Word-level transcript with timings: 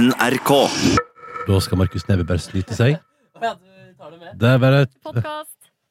NRK. 0.00 0.50
Da 1.44 1.58
skal 1.60 1.80
Markus 1.80 2.06
Neby 2.08 2.24
bare 2.28 2.40
snyte 2.40 2.76
seg. 2.76 2.96
Det 4.40 4.48
er 4.48 4.60
bare. 4.62 4.86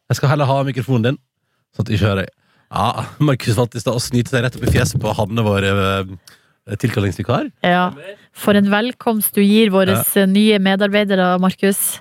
Jeg 0.10 0.18
skal 0.18 0.32
heller 0.32 0.50
ha 0.50 0.58
mikrofonen 0.66 1.06
din, 1.12 1.20
sånn 1.76 1.86
at 1.86 1.92
jeg 1.92 2.00
ikke 2.00 2.08
hører 2.08 2.24
deg. 2.24 2.34
Ja, 2.70 3.06
Markus 3.22 3.58
valgte 3.58 3.78
i 3.78 3.84
stad 3.84 3.98
å 3.98 4.02
snyte 4.02 4.34
seg 4.34 4.46
rett 4.46 4.58
opp 4.58 4.66
i 4.66 4.74
fjeset 4.74 5.02
på 5.02 5.14
Hanne, 5.18 5.46
vår 5.46 5.68
eh, 5.70 6.12
tilkallingsvikar. 6.82 7.52
Ja. 7.66 7.86
For 8.34 8.58
en 8.58 8.70
velkomst 8.74 9.38
du 9.38 9.44
gir 9.46 9.74
våre 9.74 10.02
nye 10.30 10.58
medarbeidere, 10.62 11.32
Markus. 11.42 12.00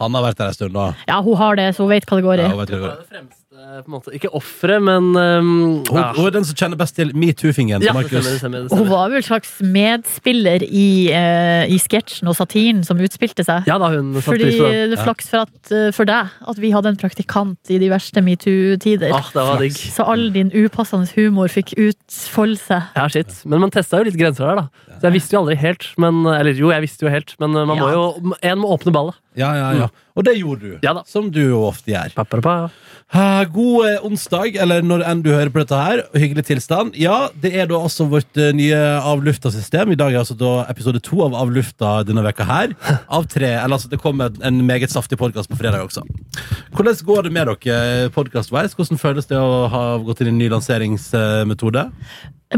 Han 0.00 0.14
har 0.16 0.28
vært 0.30 0.40
der 0.40 0.52
en 0.52 0.58
stund 0.58 0.78
nå. 0.78 0.88
Ja, 1.10 1.18
hun 1.24 1.38
har 1.40 1.58
det, 1.58 1.70
så 1.74 1.86
hun 1.86 1.94
vet 1.96 2.06
hva 2.06 2.20
det 2.20 2.28
går 2.30 2.44
i. 2.44 2.46
Ja, 2.46 2.54
hun 2.54 2.62
vet 2.62 2.74
hva 2.74 2.78
det 2.78 2.84
går. 2.86 2.98
det 3.02 3.10
fremste 3.10 3.39
på 3.60 3.88
en 3.88 3.94
måte, 3.94 4.12
Ikke 4.16 4.30
offeret, 4.36 4.82
men 4.82 5.10
um, 5.16 5.50
Hun, 5.88 6.02
hun 6.16 6.26
er 6.26 6.34
den 6.34 6.46
som 6.48 6.58
kjenner 6.58 6.78
best 6.80 6.96
til 6.98 7.12
metoo-fingeren 7.16 7.84
ja, 7.84 7.94
Hun 7.94 8.88
var 8.90 9.10
vel 9.10 9.20
en 9.20 9.26
slags 9.26 9.52
medspiller 9.64 10.64
i, 10.66 10.90
uh, 11.14 11.64
i 11.70 11.78
sketsjen 11.80 12.30
og 12.30 12.36
satiren 12.38 12.82
som 12.86 13.00
utspilte 13.00 13.46
seg. 13.46 13.68
Ja 13.70 13.78
da, 13.80 13.90
hun 13.94 14.12
satt 14.18 14.28
Fordi 14.28 14.48
pris 14.48 14.60
på 14.60 14.68
det. 14.68 14.84
det 14.92 14.98
er 14.98 15.04
flaks 15.08 15.32
for, 15.32 15.48
at, 15.48 15.72
uh, 15.72 15.88
for 15.96 16.10
deg 16.10 16.36
at 16.52 16.62
vi 16.62 16.72
hadde 16.74 16.92
en 16.92 17.00
praktikant 17.00 17.72
i 17.72 17.80
de 17.80 17.90
verste 17.92 18.22
metoo-tider. 18.24 19.14
Ah, 19.16 19.32
det 19.34 19.46
var 19.48 19.64
digg. 19.64 19.80
Så 19.96 20.06
all 20.08 20.28
din 20.34 20.52
upassende 20.52 21.08
humor 21.16 21.50
fikk 21.52 21.74
utfolde 21.80 22.60
seg. 22.60 22.92
Ja, 22.98 23.08
shit. 23.12 23.32
Men 23.48 23.64
man 23.64 23.74
testa 23.74 24.00
jo 24.00 24.10
litt 24.10 24.20
grenser 24.20 24.50
der, 24.50 24.64
da. 24.64 24.96
Så 25.00 25.08
jeg 25.08 25.16
visste 25.16 25.36
jo 25.36 25.40
aldri 25.44 25.56
helt. 25.56 25.86
Men, 26.00 26.22
eller 26.28 26.56
jo, 26.56 26.68
jeg 26.74 26.84
visste 26.84 27.06
jo 27.06 27.12
helt, 27.12 27.32
men 27.40 27.56
man 27.56 27.70
man 27.70 27.78
må 27.80 27.90
jo 27.94 28.36
En 28.42 28.60
må 28.60 28.70
åpne 28.74 28.92
ballet. 28.94 29.18
Ja, 29.38 29.50
ja, 29.54 29.68
ja. 29.84 29.88
Og 30.18 30.26
det 30.26 30.36
gjorde 30.36 30.66
du. 30.66 30.78
Ja 30.84 30.92
da. 30.96 31.04
Som 31.08 31.30
du 31.32 31.40
jo 31.42 31.62
ofte 31.68 31.92
gjør. 31.92 32.12
Pa, 32.16 32.26
pa, 32.28 32.40
pa. 32.44 32.56
God 33.10 33.86
eh, 33.88 34.04
onsdag, 34.06 34.54
eller 34.62 34.84
når 34.86 35.02
enn 35.02 35.22
du 35.24 35.32
hører 35.32 35.50
på 35.50 35.62
dette 35.64 35.78
her. 35.78 36.02
Hyggelig 36.14 36.44
tilstand. 36.46 36.94
Ja, 36.98 37.28
det 37.42 37.50
er 37.58 37.66
da 37.70 37.80
altså 37.80 38.06
vårt 38.10 38.38
eh, 38.38 38.52
nye 38.54 38.78
Avlufta-system. 39.02 39.90
I 39.90 39.98
dag 39.98 40.14
er 40.14 40.22
altså 40.22 40.36
da 40.38 40.52
episode 40.70 41.02
to 41.02 41.18
av 41.26 41.34
Avlufta 41.34 42.00
denne 42.06 42.22
veka 42.26 42.46
her. 42.46 42.76
Av 43.10 43.26
tre. 43.30 43.50
Eller 43.56 43.78
altså, 43.80 43.90
det 43.90 43.98
kommer 44.02 44.30
en 44.46 44.62
meget 44.66 44.94
saftig 44.94 45.18
podkast 45.18 45.50
på 45.50 45.58
fredag 45.58 45.82
også. 45.88 46.04
Hvordan 46.76 47.00
går 47.06 47.26
det 47.26 47.34
med 47.34 47.50
dere 47.50 48.10
podkast-wise? 48.14 48.78
Hvordan 48.78 49.02
føles 49.02 49.26
det 49.30 49.40
å 49.40 49.66
ha 49.72 49.84
gått 50.06 50.22
inn 50.22 50.30
i 50.30 50.36
en 50.36 50.42
ny 50.44 50.52
lanseringsmetode? 50.52 51.88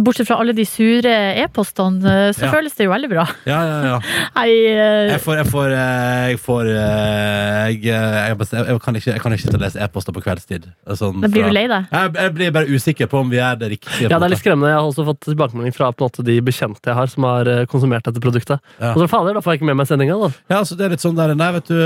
Bortsett 0.01 0.25
fra 0.25 0.39
alle 0.41 0.55
de 0.57 0.65
sure 0.65 1.11
e-postene, 1.43 2.01
eh, 2.09 2.31
så 2.33 2.47
Ja. 2.47 2.51
føles 2.55 2.73
det 2.73 2.87
jo 2.87 2.91
veldig 2.95 3.09
bra. 3.11 3.27
Ja, 3.45 3.59
ja, 3.61 3.79
ja. 3.85 3.97
Nei, 4.39 4.47
uh... 4.73 5.11
Jeg 5.12 5.21
får 5.21 5.37
Jeg 5.37 5.47
får, 5.53 5.69
eh, 5.77 6.29
jeg, 6.31 6.39
får 6.41 6.71
jeg, 6.71 7.83
jeg, 7.85 7.93
jeg, 7.93 8.39
jeg, 8.70 8.81
kan 8.81 8.97
ikke, 8.97 9.11
jeg 9.13 9.20
kan 9.20 9.33
ikke 9.37 9.43
sitte 9.45 9.59
og 9.59 9.65
lese 9.67 9.83
e-poster 9.85 10.17
på 10.17 10.23
kveldstid. 10.25 10.65
Sånn 10.97 11.19
Men 11.20 11.29
blir 11.35 11.45
fra- 11.45 11.51
du 11.53 11.57
lei 11.59 11.67
deg. 11.69 11.91
Jeg, 11.93 12.15
jeg 12.23 12.35
blir 12.39 12.55
bare 12.57 12.73
usikker 12.73 13.11
på 13.13 13.20
om 13.20 13.29
vi 13.35 13.37
er 13.45 13.59
det 13.61 13.69
riktige. 13.75 14.09
Ja, 14.09 14.17
det 14.17 14.31
er 14.31 14.33
litt 14.33 14.41
skremmende. 14.41 14.73
Jeg 14.73 14.81
har 14.81 14.89
også 14.89 15.05
fått 15.11 15.20
tilbakemelding 15.29 15.77
fra 15.77 15.91
på 15.93 16.07
en 16.07 16.09
måte, 16.09 16.25
de 16.31 16.39
bekjente 16.48 16.89
jeg 16.89 16.97
har, 16.97 17.13
som 17.13 17.29
har 17.29 17.53
konsumert 17.69 18.09
dette 18.09 18.25
produktet. 18.25 18.65
Ja. 18.81 18.95
Og 18.95 19.05
så 19.05 19.11
fader, 19.13 19.37
da 19.37 19.45
får 19.45 19.53
jeg 19.59 19.61
ikke 19.61 19.70
med 19.75 19.81
meg 19.83 19.91
sendinga, 19.93 20.17
da. 20.25 20.33
Ja, 20.57 20.63
så 20.65 20.79
det 20.81 20.89
er 20.89 20.97
litt 20.97 21.05
sånn 21.05 21.20
der, 21.20 21.35
nei, 21.37 21.51
vet 21.59 21.69
du 21.69 21.77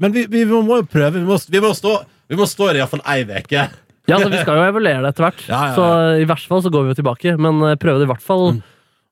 Men 0.00 0.16
vi, 0.16 0.24
vi 0.32 0.46
må 0.48 0.80
jo 0.80 0.88
prøve. 0.88 1.12
Vi 1.20 1.26
må, 1.28 1.36
vi 1.50 1.60
må 1.60 1.74
stå 1.76 1.98
Vi 2.30 2.40
må 2.40 2.48
stå 2.48 2.72
i 2.72 2.80
iallfall 2.80 3.04
ei 3.04 3.20
uke. 3.28 3.68
Ja, 4.10 4.18
altså, 4.18 4.30
Vi 4.34 4.42
skal 4.44 4.60
jo 4.60 4.68
evaluere 4.68 5.02
det 5.06 5.14
etter 5.14 5.28
hvert, 5.28 5.42
Ja, 5.48 5.54
ja, 5.54 5.66
ja. 5.70 5.74
så 5.78 6.20
i 6.20 6.28
verste 6.28 6.50
fall 6.52 6.62
så 6.66 6.72
går 6.74 6.86
vi 6.88 6.94
jo 6.94 7.00
tilbake. 7.02 7.36
Men 7.38 7.62
eh, 7.70 7.76
prøve 7.80 8.02
det 8.02 8.08
i 8.10 8.12
hvert 8.12 8.26
fall 8.26 8.48
Mm. 8.54 8.62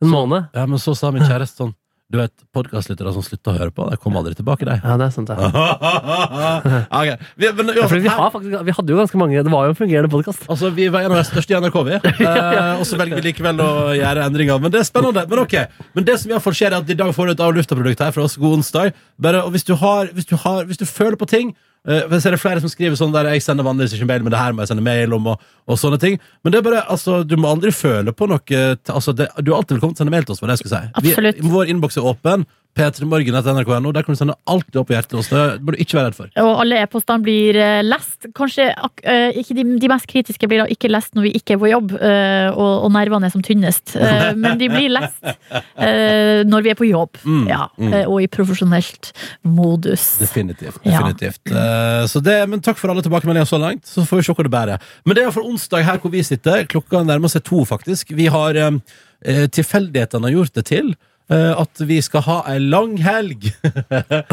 en 0.05 0.11
måned. 0.15 0.49
Ja, 0.55 0.67
men 0.67 0.79
så 0.83 0.95
sa 0.99 1.11
min 1.15 1.23
kjæreste 1.27 1.63
sånn 1.65 1.75
Du 2.11 2.17
vet, 2.17 2.33
podkastlyttere 2.57 3.11
som 3.13 3.21
slutter 3.21 3.53
å 3.53 3.59
høre 3.61 3.73
på, 3.77 3.85
de 3.91 3.97
kommer 4.01 4.23
aldri 4.23 4.33
tilbake, 4.39 4.65
de. 4.65 4.79
Ja, 4.81 4.95
det 4.97 5.09
er 5.09 5.11
sant, 5.13 5.29
ja. 5.29 5.37
Ok, 6.89 7.11
vi, 7.37 7.51
men, 7.53 7.73
Ja, 7.77 7.85
fordi 7.91 8.01
vi, 8.07 8.09
har 8.09 8.31
faktisk, 8.33 8.63
vi 8.65 8.75
hadde 8.79 8.95
jo 8.95 8.97
ganske 8.97 9.19
mange 9.21 9.43
Det 9.45 9.53
var 9.53 9.67
jo 9.69 9.75
en 9.75 9.79
fungerende 9.79 10.09
podkast. 10.13 10.47
Altså, 10.49 10.71
Vi 10.73 10.87
var 10.89 11.05
en 11.05 11.13
av 11.13 11.19
de 11.21 11.27
største 11.29 11.53
i 11.53 11.59
NRK, 11.61 11.77
vi. 11.85 11.99
Eh, 12.29 12.81
og 12.81 12.87
så 12.89 12.97
velger 13.01 13.21
vi 13.21 13.27
likevel 13.29 13.61
å 13.61 13.69
gjøre 13.97 14.25
endringer. 14.29 14.59
Men 14.63 14.73
det 14.73 14.81
er 14.81 14.89
spennende. 14.89 15.25
Men 15.29 15.43
ok, 15.45 15.55
men 15.97 16.05
det 16.09 16.17
som 16.21 16.31
i 16.31 16.35
hvert 16.35 16.45
fall 16.45 16.57
skjer 16.57 16.73
er 16.73 16.79
at 16.81 16.91
i 16.91 16.97
dag 16.99 17.13
får 17.17 17.29
du 17.29 17.33
et 17.37 17.45
avlufta-produkt 17.45 18.03
her 18.05 18.13
fra 18.17 18.25
oss. 18.25 18.37
God 18.41 18.59
onsdag. 18.61 18.93
Bare, 19.21 19.43
og 19.45 19.53
hvis 19.55 19.65
du, 19.69 19.75
har, 19.81 20.09
hvis, 20.17 20.27
du 20.33 20.37
har, 20.41 20.65
hvis 20.69 20.81
du 20.81 20.87
føler 20.89 21.17
på 21.21 21.29
ting 21.29 21.53
eh, 21.87 22.15
så 22.19 22.31
er 22.31 22.37
det 22.37 22.41
flere 22.43 22.63
som 22.65 22.73
skriver 22.73 22.99
sånn 22.99 23.15
der 23.15 23.31
jeg 23.33 23.45
sender 23.45 23.67
vanligvis 23.67 23.97
ikke 23.99 24.09
mail, 24.11 24.25
men 24.27 24.35
det 24.35 24.41
her 24.43 24.57
må 24.57 24.65
jeg 24.65 24.73
sende 24.73 24.87
mail 24.87 25.15
om, 25.15 25.31
og, 25.35 25.51
og 25.69 25.81
sånne 25.81 26.01
ting. 26.03 26.19
Men 26.43 26.55
det 26.55 26.61
er 26.61 26.69
bare, 26.71 26.85
altså, 26.91 27.21
du 27.23 27.37
må 27.39 27.53
aldri 27.53 27.75
føle 27.75 28.15
på 28.15 28.31
noe 28.31 28.63
altså, 28.89 29.15
det, 29.15 29.29
Du 29.43 29.53
er 29.53 29.59
alltid 29.61 29.79
velkommen 29.79 29.95
til 29.95 30.03
å 30.03 30.07
sende 30.07 30.17
mail 30.17 30.27
til 30.27 30.37
oss. 30.37 30.43
Det 30.43 30.57
jeg 30.57 30.65
skulle 30.65 30.83
si. 30.83 31.05
Vi, 31.07 31.51
vår 31.53 31.75
innboks 31.75 32.01
er 32.01 32.09
åpen. 32.09 32.49
p3morgen.nrk.no. 32.79 33.93
Der 33.95 34.07
kan 34.07 34.17
du 34.17 34.21
sende 34.21 34.37
alt 34.49 34.69
du 34.73 34.81
har 34.81 34.87
på 34.89 34.97
hjertet 34.97 35.19
oss. 35.21 35.31
Det 35.33 35.45
bør 35.65 35.77
du 35.77 35.83
ikke 35.83 35.99
være 35.99 36.11
redd 36.11 36.19
for. 36.19 36.33
Og 36.45 36.63
alle 36.65 36.81
e-postene 36.85 37.25
blir 37.27 37.59
eh, 37.59 37.83
lest. 37.87 38.31
Kanskje 38.39 38.71
ikke 39.39 39.57
de, 39.59 39.67
de 39.83 39.91
mest 39.91 40.09
kritiske 40.11 40.49
blir 40.51 40.63
da 40.63 40.69
ikke 40.71 40.91
lest 40.91 41.15
når 41.19 41.29
vi 41.29 41.35
ikke 41.39 41.57
er 41.57 41.63
på 41.63 41.71
jobb, 41.71 41.95
uh, 41.99 42.49
og, 42.53 42.73
og 42.87 42.93
nervene 42.95 43.29
er 43.29 43.35
som 43.35 43.45
tynnest. 43.45 43.97
Men 44.43 44.59
de 44.61 44.71
blir 44.71 44.91
lest 44.93 45.19
når 46.49 46.65
vi 46.65 46.73
er 46.73 46.79
på 46.79 46.87
jobb, 46.89 47.19
Mm, 47.29 47.47
ja, 47.49 47.67
mm. 47.79 47.95
og 48.09 48.21
i 48.23 48.29
profesjonelt 48.31 49.11
modus. 49.47 50.05
Definitivt. 50.21 50.81
Ja. 50.83 51.01
definitivt. 51.01 51.51
Eh, 51.51 52.05
så 52.11 52.23
det, 52.25 52.39
men 52.49 52.63
takk 52.65 52.79
for 52.81 52.93
alle 52.93 53.05
tilbakemeldinger 53.05 53.49
så 53.49 53.61
langt. 53.61 53.87
Så 53.89 54.05
får 54.09 54.21
vi 54.21 54.27
se 54.29 54.37
hvor 54.37 54.47
det 54.47 54.53
bærer. 54.55 54.89
Men 55.05 55.17
det 55.17 55.23
er 55.23 55.29
iallfall 55.29 55.49
onsdag 55.49 55.87
her 55.87 56.01
hvor 56.03 56.13
vi 56.15 56.25
sitter. 56.27 56.65
Klokka 56.71 57.03
nærmer 57.07 57.33
seg 57.33 57.45
to, 57.49 57.65
faktisk. 57.69 58.15
Vi 58.17 58.31
har 58.33 58.59
Tilfeldighetene 59.19 60.29
har 60.29 60.35
gjort 60.37 60.55
det 60.55 60.63
til 60.69 60.93
at 61.35 61.83
vi 61.85 61.99
skal 62.05 62.23
ha 62.25 62.39
ei 62.49 62.59
lang 62.63 62.97
helg. 63.05 63.51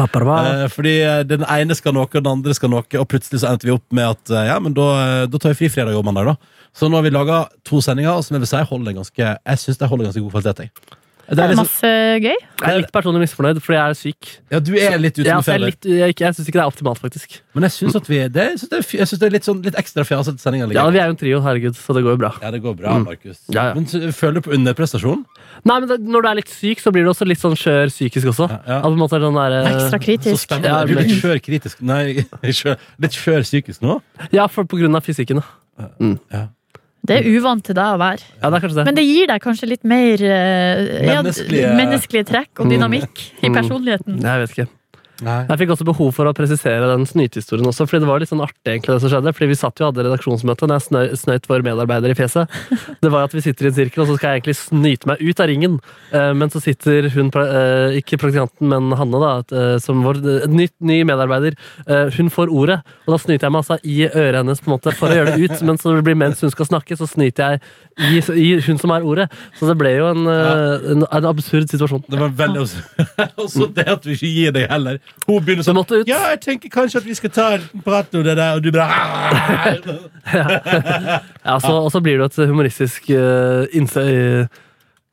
Eh, 0.06 0.66
fordi 0.72 0.92
eh, 1.04 1.22
den 1.28 1.44
ene 1.50 1.74
skal 1.76 1.94
noe, 1.94 2.06
og 2.08 2.14
den 2.14 2.30
andre 2.30 2.54
skal 2.56 2.70
noe, 2.72 2.84
og 2.98 3.08
plutselig 3.10 3.42
så 3.42 3.50
endte 3.50 3.68
vi 3.68 3.74
opp 3.74 3.84
med 3.94 4.14
at 4.14 4.32
eh, 4.32 4.46
ja, 4.48 4.56
men 4.62 4.74
da, 4.76 4.86
eh, 5.02 5.24
da 5.30 5.40
tar 5.40 5.52
vi 5.52 5.58
fri 5.60 5.70
fredag 5.72 5.98
og 5.98 6.06
mandag, 6.06 6.32
da. 6.32 6.62
Så 6.76 6.88
nå 6.90 6.98
har 6.98 7.06
vi 7.06 7.12
laga 7.12 7.42
to 7.66 7.80
sendinger, 7.84 8.20
som 8.24 8.36
jeg 8.36 8.44
vil 8.44 8.50
si 8.50 8.62
holder 8.70 8.92
en 8.92 9.00
ganske 9.00 9.26
Jeg 9.26 9.60
synes 9.62 9.80
de 9.80 9.88
holder 9.90 10.08
ganske 10.08 10.24
god 10.24 10.34
kvalitet. 10.34 10.66
Jeg. 10.66 10.95
Det 11.28 11.38
er 11.42 11.48
liksom, 11.50 11.66
Masse 11.66 11.88
gøy. 12.22 12.36
Jeg 12.36 12.70
er 12.70 12.76
litt 12.84 12.92
personlig 12.94 13.20
misfornøyd 13.24 13.58
fordi 13.60 13.76
jeg 13.76 13.90
er 13.90 13.96
syk. 13.98 14.28
ja, 14.52 14.58
du 14.62 14.70
er 14.78 14.98
litt 15.02 15.16
ute 15.18 15.26
Ja, 15.26 15.36
med 15.40 15.48
jeg, 15.50 15.60
litt, 15.60 15.84
jeg, 15.90 16.14
jeg 16.22 16.34
syns 16.36 16.46
ikke 16.46 16.60
det 16.60 16.62
er 16.62 16.70
optimalt, 16.70 17.00
faktisk. 17.02 17.40
Men 17.56 17.66
jeg 17.66 17.72
syns 17.74 17.96
det, 18.06 18.18
det, 18.32 18.44
det 18.62 19.22
er 19.26 19.32
litt, 19.34 19.44
sånn, 19.48 19.62
litt 19.66 19.74
ekstra 19.80 20.04
fjasete 20.06 20.38
sendinger. 20.38 20.70
Ja, 20.76 20.84
Vi 20.88 21.00
er 21.02 21.10
jo 21.10 21.16
en 21.16 21.18
trio, 21.18 21.40
herregud, 21.42 21.74
så 21.74 21.96
det 21.96 22.04
går 22.06 22.14
jo 22.14 22.20
bra. 22.22 22.30
Ja, 22.42 22.50
det 22.54 22.62
går 22.62 22.76
bra, 22.78 22.94
Mm. 22.96 23.04
Markus. 23.10 23.40
Ja, 23.50 23.68
ja. 23.68 23.74
Men 23.74 23.86
så- 23.90 23.98
føler 24.14 24.34
du 24.38 24.40
på 24.46 24.54
underprestasjon? 24.54 25.24
Nei, 25.64 25.80
men 25.80 25.88
det, 25.88 26.00
Når 26.06 26.22
du 26.22 26.28
er 26.28 26.34
litt 26.36 26.48
syk, 26.48 26.78
så 26.80 26.92
blir 26.94 27.02
du 27.02 27.10
også 27.10 27.26
litt 27.26 27.38
sånn 27.42 27.56
skjør 27.58 27.90
psykisk 27.90 28.26
også. 28.30 28.48
Ja, 28.48 28.60
ja. 28.66 28.76
At 28.78 28.84
på 28.84 28.92
en 28.92 28.98
måte 29.02 29.16
er 29.18 29.26
sånn 29.26 29.34
der, 29.34 29.58
eh, 29.66 29.72
Ekstra 29.74 29.98
Så 29.98 30.02
kritisk. 30.06 30.46
spennende. 30.46 30.68
Ja, 30.70 30.80
er 30.82 30.86
du 30.86 30.92
er 30.94 31.02
litt 31.02 31.22
skjør 31.22 31.40
kritisk 31.42 31.82
Nei, 31.82 32.04
litt 33.02 33.12
skjør 33.18 33.42
psykisk 33.42 33.82
nå? 33.82 34.00
Ja, 34.30 34.46
for, 34.46 34.64
på 34.64 34.78
grunn 34.78 34.94
av 34.94 35.02
fysikken. 35.04 35.42
da. 35.42 36.48
Det 37.06 37.18
er 37.20 37.28
uvant 37.38 37.62
til 37.64 37.76
deg 37.78 37.94
å 37.94 37.98
være. 38.00 38.24
Ja, 38.42 38.50
det 38.50 38.62
er 38.62 38.74
det. 38.74 38.84
Men 38.88 38.98
det 38.98 39.04
gir 39.06 39.26
deg 39.30 39.42
kanskje 39.44 39.68
litt 39.70 39.84
mer 39.84 40.24
menneskelige, 41.06 41.62
ja, 41.62 41.74
Menneskelige- 41.76 42.26
trekk 42.32 42.60
og 42.64 42.70
dynamikk 42.72 43.22
i 43.42 43.48
Mm. 43.48 43.54
personligheten. 43.54 44.20
Jeg 44.22 44.40
vet 44.42 44.50
ikke. 44.56 44.68
Nei. 45.24 45.46
Jeg 45.48 45.60
fikk 45.62 45.70
også 45.72 45.86
behov 45.88 46.10
for 46.12 46.28
å 46.28 46.34
presisere 46.36 46.90
den 46.90 47.06
snytehistorien 47.08 47.66
også, 47.70 47.86
fordi 47.88 48.02
det 48.04 48.08
var 48.10 48.20
litt 48.20 48.28
sånn 48.28 48.42
artig 48.44 48.68
egentlig 48.74 48.96
det 48.96 49.02
som 49.04 49.12
skjedde. 49.12 49.32
Fordi 49.36 49.48
vi 49.48 49.56
satt 49.56 49.80
jo 49.80 49.86
og 49.86 49.92
hadde 49.94 50.04
redaksjonsmøte, 50.04 50.66
og 50.66 50.74
jeg 50.74 50.84
snøy, 50.86 51.04
snøyt 51.16 51.48
vår 51.48 51.64
medarbeider 51.64 52.12
i 52.12 52.18
fjeset. 52.18 52.58
Det 53.06 53.12
var 53.12 53.28
at 53.28 53.34
vi 53.36 53.42
sitter 53.44 53.68
i 53.68 53.70
en 53.70 53.76
sirkel, 53.76 54.02
og 54.02 54.10
så 54.10 54.16
skal 54.18 54.34
jeg 54.34 54.40
egentlig 54.40 54.56
snyte 54.58 55.08
meg 55.08 55.22
ut 55.22 55.40
av 55.40 55.48
ringen. 55.48 55.78
Eh, 56.10 56.32
Men 56.36 56.52
så 56.52 56.60
sitter 56.64 57.08
hun, 57.14 57.30
eh, 57.40 57.96
ikke 58.00 58.18
praktikanten, 58.20 58.68
men 58.72 58.96
Hanne, 58.98 59.20
da, 59.22 59.32
eh, 59.56 59.78
som 59.82 60.02
vår 60.04 60.20
ny, 60.50 60.68
ny 60.80 61.00
medarbeider, 61.08 61.56
hun 62.16 62.28
får 62.32 62.50
ordet. 62.52 62.78
Og 63.06 63.14
da 63.14 63.18
snyter 63.22 63.46
jeg 63.46 63.54
meg 63.54 63.62
altså 63.62 63.78
i 63.86 63.96
øret 64.08 64.40
hennes 64.40 64.60
på 64.60 64.68
en 64.68 64.74
måte 64.74 64.92
for 64.96 65.12
å 65.12 65.16
gjøre 65.16 65.34
det 65.36 65.46
ut, 65.46 65.62
men 65.68 65.78
så 65.80 65.94
blir 66.04 66.18
mens 66.18 66.42
hun 66.44 66.52
skal 66.52 66.68
snakke, 66.68 66.96
så 66.98 67.08
snyter 67.08 67.56
jeg 67.56 67.60
i, 67.96 68.20
i 68.36 68.48
hun 68.66 68.80
som 68.80 68.92
er 68.92 69.06
ordet. 69.06 69.28
Så 69.56 69.68
det 69.70 69.76
ble 69.80 69.94
jo 69.96 70.10
en, 70.10 70.26
en, 70.26 71.06
en 71.06 71.28
absurd 71.30 71.70
situasjon. 71.72 72.04
Det 72.10 72.20
var 72.20 72.34
veldig 72.36 72.66
Og 73.40 73.48
så 73.52 73.68
det 73.72 73.86
at 73.88 74.04
du 74.04 74.12
ikke 74.14 74.30
gir 74.30 74.54
deg 74.56 74.68
heller. 74.70 75.00
Hun 75.26 75.42
begynner 75.42 75.64
sånn 75.66 75.74
måtte 75.74 75.96
ut. 76.00 76.08
Ja, 76.08 76.20
jeg 76.34 76.40
tenker 76.44 76.70
kanskje 76.70 77.00
at 77.02 77.06
vi 77.06 77.14
skal 77.18 77.30
ta 77.34 77.46
en 77.56 77.82
prat 77.82 78.12
om 78.14 78.22
det 78.22 78.36
der, 78.38 78.58
og 78.58 78.62
du 78.62 78.70
bare 78.74 78.86
Ja, 81.46 81.56
så, 81.58 81.72
og 81.80 81.90
så 81.94 82.00
blir 82.04 82.20
det 82.20 82.28
et 82.30 82.38
humoristisk 82.46 83.08
uh, 83.10 83.64
innse, 83.74 84.04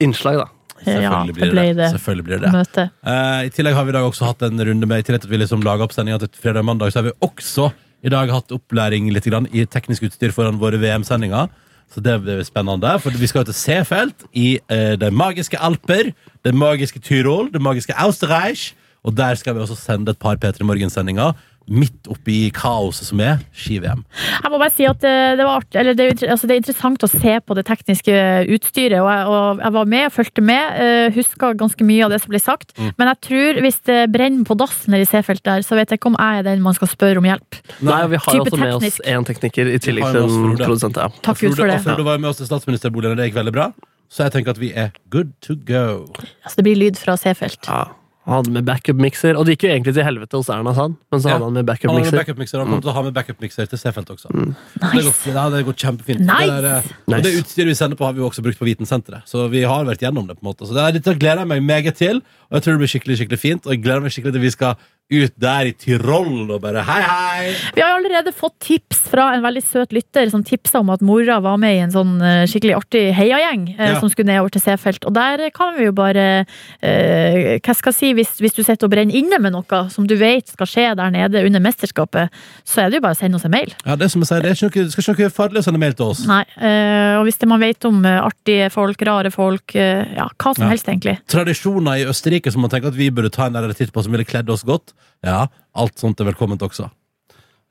innslag, 0.03 0.43
da. 0.43 0.47
Ja, 0.83 0.99
Selvfølgelig 0.99 1.33
det 1.33 1.39
blir 1.39 1.55
det. 1.55 1.65
det. 1.77 1.87
Selvfølgelig 1.95 2.25
blir 2.27 2.39
det. 2.43 2.51
Møte. 2.53 2.83
Uh, 3.07 3.39
I 3.47 3.51
tillegg 3.55 3.77
har 3.77 3.85
vi 3.87 3.93
i 3.93 3.95
dag 3.95 4.05
også 4.09 4.27
hatt 4.27 4.43
en 4.45 4.59
runde 4.67 4.85
med 4.89 4.97
I 5.01 5.05
tillegg 5.07 5.23
til 5.23 5.29
at 5.31 5.33
vi 5.33 5.39
liksom 5.41 5.63
lager 5.65 5.83
opp 5.87 5.95
sendinga 5.95 6.19
til 6.21 6.29
fredag 6.43 6.61
og 6.61 6.67
mandag, 6.69 6.91
så 6.93 6.97
har 7.01 7.07
vi 7.07 7.15
også 7.23 7.69
i 8.03 8.11
dag 8.11 8.29
hatt 8.35 8.51
opplæring 8.51 9.07
litt 9.15 9.25
grann, 9.29 9.47
i 9.55 9.63
teknisk 9.65 10.03
utstyr 10.09 10.33
foran 10.35 10.59
våre 10.61 10.77
VM-sendinger. 10.81 11.47
Så 11.93 12.01
det 12.03 12.17
blir 12.25 12.43
spennende, 12.45 12.97
for 12.99 13.09
vi 13.15 13.27
skal 13.29 13.43
jo 13.43 13.49
til 13.51 13.57
Seefeld 13.57 14.27
i 14.35 14.47
uh, 14.69 14.93
de 14.99 15.09
magiske 15.13 15.57
Alper, 15.57 16.11
det 16.43 16.53
magiske 16.53 16.99
Tyrol, 17.01 17.49
det 17.53 17.61
magiske 17.63 17.95
Austerreich, 18.03 18.73
og 19.03 19.15
der 19.17 19.35
skal 19.39 19.55
vi 19.55 19.63
også 19.63 19.77
sende 19.79 20.13
et 20.13 20.21
par 20.21 20.39
P3 20.39 20.63
Morgen-sendinger 20.67 21.33
midt 21.71 22.09
oppi 22.11 22.49
kaoset 22.55 23.07
som 23.07 23.21
er 23.23 23.39
ski-VM. 23.55 24.01
Jeg 24.43 24.51
må 24.51 24.59
bare 24.59 24.73
si 24.75 24.85
at 24.87 25.03
eh, 25.07 25.35
det, 25.37 25.45
var 25.45 25.61
art, 25.61 25.77
eller 25.79 25.95
det, 25.95 26.07
er 26.11 26.33
altså 26.33 26.49
det 26.49 26.57
er 26.57 26.61
interessant 26.61 27.05
å 27.05 27.09
se 27.11 27.37
på 27.39 27.55
det 27.57 27.65
tekniske 27.69 28.17
utstyret. 28.51 28.99
Og 28.99 29.07
jeg, 29.07 29.29
og 29.31 29.63
jeg 29.63 29.75
var 29.77 29.91
med, 29.93 30.09
fulgte 30.13 30.43
med, 30.43 30.75
uh, 30.75 31.15
huska 31.15 31.53
ganske 31.59 31.87
mye 31.87 32.03
av 32.07 32.13
det 32.13 32.19
som 32.23 32.33
ble 32.33 32.41
sagt. 32.43 32.75
Mm. 32.75 32.91
Men 32.99 33.11
jeg 33.13 33.21
tror 33.29 33.61
hvis 33.65 33.79
det 33.87 33.99
brenner 34.13 34.49
på 34.49 34.59
dassen 34.59 34.97
i 34.97 35.03
Seefeld 35.07 35.43
der, 35.47 35.63
så 35.65 35.79
vet 35.79 35.93
jeg 35.93 36.01
ikke 36.01 36.11
om 36.11 36.19
jeg 36.19 36.43
er 36.43 36.47
den 36.49 36.67
man 36.67 36.77
skal 36.77 36.91
spørre 36.91 37.23
om 37.23 37.31
hjelp. 37.31 37.61
Nei, 37.79 38.01
Vi 38.11 38.21
har 38.25 38.37
Type 38.37 38.45
også 38.49 38.61
med 38.65 38.75
oss 38.81 39.01
én 39.15 39.27
tekniker 39.31 39.71
i 39.71 39.79
tillegg 39.83 40.11
til 40.11 40.27
en 40.27 40.59
produsent. 40.59 40.99
Ja. 40.99 41.09
Takk 41.23 41.39
Gud 41.45 41.55
for 41.55 41.69
det. 41.69 41.79
og 41.79 41.87
Frode 41.87 42.07
var 42.11 42.19
med 42.19 42.33
oss 42.33 42.43
til 42.43 42.51
statsministerboligen, 42.51 43.15
og 43.15 43.23
det 43.23 43.31
gikk 43.31 43.39
veldig 43.39 43.55
bra. 43.55 43.71
så 44.13 44.27
jeg 44.27 44.35
tenker 44.35 44.53
at 44.53 44.59
vi 44.61 44.69
er 44.77 44.91
good 45.09 45.31
to 45.41 45.55
go. 45.65 46.05
Altså, 46.43 46.59
det 46.59 46.67
blir 46.67 46.77
lyd 46.77 46.99
fra 47.01 47.15
C-felt. 47.17 47.65
Ja. 47.65 47.87
Han 48.25 48.37
hadde 48.37 48.51
med 48.55 48.63
backup-mikser, 48.63 49.35
og 49.35 49.43
det 49.45 49.57
gikk 49.57 49.65
jo 49.67 49.71
egentlig 49.73 49.93
til 49.97 50.05
helvete 50.07 50.37
hos 50.39 50.47
Erna, 50.49 50.71
Sand. 50.73 50.95
Men 51.11 51.19
så 51.19 51.27
Ja. 51.27 51.33
hadde 51.35 51.43
han 51.43 51.53
med 51.53 51.59
Han 51.59 51.65
backup-mikser. 51.75 52.17
backup-mikser, 52.19 52.57
han 52.63 52.67
kommer 52.71 52.81
til 52.85 52.91
å 52.91 52.93
ha 52.95 53.01
med 53.03 53.13
backup-mikser 53.13 53.67
til 53.67 53.77
Seefeld 53.81 54.07
også. 54.15 54.31
Mm. 54.31 54.55
Nice. 54.79 54.93
Det, 54.95 55.03
går, 55.03 55.33
ja, 55.35 55.49
det 55.49 55.65
går 55.67 55.73
kjempefint. 55.83 56.19
Nice! 56.23 56.61
Det 56.61 56.71
er, 56.71 56.83
nice. 57.07 57.17
Og 57.17 57.23
det 57.23 57.33
utstyret 57.41 57.67
vi 57.67 57.73
sender 57.75 57.97
på, 57.99 58.05
har 58.07 58.13
vi 58.13 58.19
jo 58.23 58.29
også 58.29 58.41
brukt 58.41 58.59
på 58.59 58.65
Vitensenteret. 58.69 59.27
Så 59.27 59.49
vi 59.51 59.63
har 59.67 59.83
vært 59.83 59.99
gjennom 59.99 60.25
det. 60.27 60.39
på 60.39 60.47
en 60.47 60.53
måte 60.53 60.63
Så 60.67 60.73
det 60.73 60.83
er, 60.87 60.91
Dette 60.99 61.19
gleder 61.19 61.39
jeg 61.43 61.47
meg 61.51 61.61
meget 61.67 61.95
til, 61.99 62.17
og 62.47 62.53
jeg 62.55 62.63
tror 62.63 62.77
det 62.77 62.81
blir 62.83 62.93
skikkelig 62.95 63.17
skikkelig 63.19 63.39
fint. 63.39 63.65
Og 63.67 63.71
jeg 63.75 63.83
gleder 63.83 64.01
meg 64.01 64.11
skikkelig 64.15 64.33
til 64.33 64.41
vi 64.41 64.49
skal 64.55 64.75
ut 65.11 65.33
der 65.37 65.67
i 65.69 65.73
Tirol 65.77 66.47
og 66.55 66.61
bare 66.63 66.81
hei, 66.87 67.01
hei! 67.03 67.49
Vi 67.75 67.81
har 67.83 67.97
allerede 67.99 68.31
fått 68.33 68.55
tips 68.63 69.01
fra 69.11 69.27
en 69.35 69.43
veldig 69.43 69.61
søt 69.65 69.91
lytter 69.93 70.29
som 70.31 70.43
tipsa 70.47 70.79
om 70.79 70.89
at 70.93 71.03
mora 71.05 71.39
var 71.43 71.59
med 71.61 71.75
i 71.75 71.81
en 71.83 71.91
sånn 71.93 72.13
eh, 72.23 72.45
skikkelig 72.49 72.77
artig 72.79 73.03
heiagjeng 73.17 73.67
eh, 73.75 73.91
Ja. 73.93 73.99
som 73.99 74.09
skulle 74.09 74.31
nedover 74.31 74.53
til 74.55 74.63
Seefeld. 74.63 75.03
Og 75.09 75.13
der 75.13 75.43
kan 75.53 75.75
vi 75.77 75.85
jo 75.89 75.93
bare 75.93 76.45
eh, 76.81 77.59
Hva 77.59 77.75
skal 77.77 77.91
jeg 77.93 77.97
si, 77.99 78.11
hvis, 78.17 78.31
hvis 78.41 78.55
du 78.57 78.63
sitter 78.63 78.87
og 78.87 78.93
brenner 78.95 79.13
inne 79.19 79.37
med 79.43 79.53
noe 79.53 79.81
som 79.93 80.07
du 80.09 80.15
vet 80.17 80.49
skal 80.49 80.69
skje 80.71 80.87
der 80.97 81.13
nede 81.13 81.43
under 81.45 81.61
mesterskapet, 81.67 82.33
så 82.65 82.85
er 82.85 82.89
det 82.93 83.01
jo 83.01 83.05
bare 83.05 83.17
å 83.17 83.19
sende 83.19 83.37
oss 83.37 83.45
en 83.47 83.53
mail. 83.53 83.75
Ja, 83.85 83.97
det 83.99 84.07
er 84.07 84.13
som 84.15 84.23
jeg 84.23 84.31
sier, 84.31 84.41
det 84.47 84.55
ikke 84.55 84.87
noe, 84.87 84.95
skal 84.95 85.13
ikke 85.17 85.27
noe 85.27 85.35
farlig 85.35 85.61
å 85.61 85.67
sende 85.67 85.83
mail 85.83 85.97
til 85.99 86.09
oss. 86.15 86.23
Nei, 86.29 86.41
eh, 86.57 87.19
Og 87.19 87.27
hvis 87.27 87.37
det 87.43 87.51
man 87.51 87.61
vet 87.61 87.85
om 87.91 88.01
eh, 88.07 88.17
artige 88.23 88.71
folk, 88.73 89.03
rare 89.05 89.29
folk, 89.35 89.75
eh, 89.75 90.15
ja, 90.17 90.29
hva 90.31 90.55
som 90.55 90.63
Ja. 90.65 90.71
helst 90.73 90.87
egentlig. 90.89 91.19
Tradisjoner 91.29 92.01
i 92.01 92.07
Østerrike 92.09 92.51
som 92.51 92.63
man 92.65 92.71
tenker 92.73 92.89
at 92.89 92.97
vi 92.97 93.11
burde 93.11 93.29
ta 93.33 93.45
en 93.51 93.73
titt 93.73 93.91
på, 93.93 94.01
som 94.01 94.11
ville 94.15 94.25
kledd 94.25 94.49
oss 94.49 94.63
godt. 94.63 94.92
Ja, 95.23 95.45
alt 95.79 95.99
sånt 96.01 96.19
er 96.19 96.27
velkomment 96.31 96.63
også. 96.65 96.89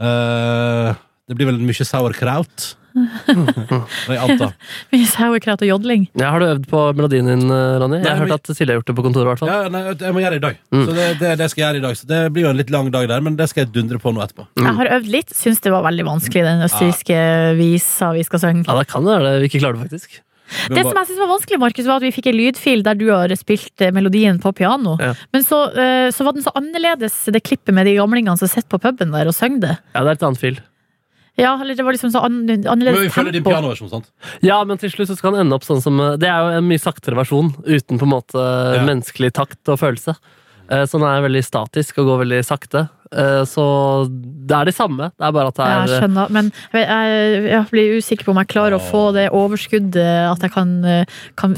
Eh, 0.03 0.93
det 1.29 1.37
blir 1.39 1.51
vel 1.53 1.61
mye 1.63 1.85
sauerkraut. 1.87 2.73
jeg 3.33 4.19
antar. 4.21 4.51
Mye 4.93 5.07
sauerkraut 5.09 5.63
og 5.65 5.69
jodling. 5.71 6.03
Ja, 6.19 6.29
har 6.35 6.43
du 6.43 6.47
øvd 6.51 6.67
på 6.69 6.81
melodien 6.99 7.29
din, 7.31 7.45
eh, 7.49 7.77
Ronny? 7.81 8.01
Jeg 8.03 8.05
Nei, 8.05 8.11
har 8.19 8.27
men- 8.27 8.33
hørt 8.35 8.51
at 8.51 8.57
Silje 8.59 8.75
har 8.75 8.81
gjort 8.81 8.91
det 8.91 8.97
på 8.99 9.05
kontoret. 9.07 9.25
i 9.25 9.31
hvert 9.31 9.43
fall. 9.43 9.49
Ja, 9.53 9.69
nei, 9.73 9.83
jeg 9.95 10.13
må 10.17 10.21
gjøre 10.25 10.35
det 10.37 10.41
i 10.43 10.47
dag. 10.49 10.59
Mm. 10.75 10.83
Så 10.85 10.97
det, 10.99 11.07
det, 11.23 11.31
det 11.41 11.51
skal 11.53 11.63
jeg 11.63 11.69
gjøre 11.71 11.81
i 11.81 11.87
dag 11.87 11.97
Så 12.03 12.07
det 12.11 12.21
blir 12.35 12.45
jo 12.45 12.51
en 12.51 12.61
litt 12.61 12.71
lang 12.75 12.91
dag 12.93 13.09
der, 13.09 13.21
men 13.25 13.37
det 13.37 13.49
skal 13.49 13.65
jeg 13.65 13.73
dundre 13.73 13.99
på 14.03 14.13
nå 14.13 14.21
etterpå. 14.27 14.49
Jeg 14.61 14.77
har 14.83 14.93
øvd 14.99 15.09
litt, 15.15 15.33
syns 15.37 15.61
det 15.65 15.73
var 15.73 15.87
veldig 15.89 16.05
vanskelig, 16.11 16.45
den 16.45 16.67
østerrikske 16.69 17.23
visa 17.57 18.13
vi 18.13 18.27
skal 18.29 18.45
synge. 18.45 18.67
Ja, 18.69 18.77
det 18.81 18.89
kan 18.93 19.05
være 19.09 19.25
det 19.37 19.41
vi 19.47 19.49
ikke 19.53 19.63
klarer 19.65 19.79
det, 19.81 19.89
faktisk. 19.89 20.21
Det 20.69 20.83
som 20.85 20.97
jeg 20.97 21.07
synes 21.11 21.21
var 21.23 21.31
vanskelig, 21.33 21.59
Markus, 21.63 21.87
var 21.89 21.97
at 22.01 22.07
vi 22.07 22.13
fikk 22.15 22.29
en 22.33 22.39
lydfil 22.39 22.83
der 22.87 22.99
du 22.99 23.07
har 23.11 23.33
spilt 23.39 23.81
eh, 23.85 23.93
melodien 23.95 24.41
på 24.43 24.53
piano. 24.57 24.97
Ja. 25.01 25.13
Men 25.33 25.47
så, 25.47 25.63
eh, 25.77 26.09
så 26.15 26.25
var 26.27 26.37
den 26.37 26.45
så 26.45 26.53
annerledes, 26.59 27.25
det 27.33 27.43
klippet 27.47 27.75
med 27.75 27.87
de 27.87 27.97
gamlingene 27.99 28.37
som 28.39 28.49
sitter 28.51 28.69
på 28.73 28.81
puben 28.83 29.13
der 29.15 29.31
og 29.31 29.35
synger 29.37 29.61
det. 29.67 29.75
Ja, 29.95 30.05
det 30.05 30.09
er 30.15 30.21
et 30.21 30.27
annet 30.29 30.43
fil. 30.43 30.61
Ja, 31.41 31.55
eller 31.63 31.75
det 31.75 31.85
var 31.87 31.95
liksom 31.97 32.11
så 32.13 32.21
an 32.27 32.43
men 32.45 32.61
vi 32.61 32.69
annerledes 32.69 33.15
følger 33.15 33.33
din 33.33 33.45
pianoversjon, 33.47 33.89
sant? 33.89 34.11
Ja, 34.45 34.59
men 34.69 34.77
til 34.79 34.93
slutt 34.93 35.09
så 35.09 35.17
skal 35.17 35.33
han 35.33 35.47
ende 35.47 35.57
opp 35.57 35.65
sånn 35.65 35.81
som 35.81 35.97
Det 36.21 36.29
er 36.29 36.39
jo 36.45 36.59
en 36.59 36.69
mye 36.69 36.83
saktere 36.83 37.17
versjon, 37.17 37.55
uten 37.65 37.97
på 37.99 38.05
en 38.05 38.13
måte 38.13 38.37
Ja. 38.77 38.83
menneskelig 38.85 39.33
takt 39.33 39.73
og 39.73 39.81
følelse. 39.81 40.17
Eh, 40.69 40.85
Så 40.85 40.99
den 41.01 41.09
er 41.09 41.25
veldig 41.25 41.45
statisk 41.45 41.99
og 41.99 42.07
går 42.07 42.19
veldig 42.27 42.43
sakte. 42.45 42.89
Eh, 43.13 43.45
Så 43.45 43.65
det 44.43 44.57
er 44.59 44.65
det 44.67 44.75
samme, 44.75 45.11
det 45.17 45.25
er 45.29 45.33
bare 45.33 45.51
at 45.53 45.57
det 45.57 45.65
er 45.65 45.73
jeg 45.73 45.83
er 45.83 46.01
skjønner, 46.03 46.31
men 46.35 46.49
jeg, 46.75 46.87
jeg, 47.47 47.67
blir 47.71 47.93
usikker 48.01 48.25
på 48.27 48.33
om 48.35 48.41
jeg 48.43 48.49
klarer 48.51 48.75
å 48.77 48.81
få 48.83 49.03
det 49.15 49.29
overskuddet, 49.31 50.33
at 50.33 50.43
jeg 50.43 50.53
kan, 50.53 50.73
eh, 50.85 51.05
kan 51.39 51.55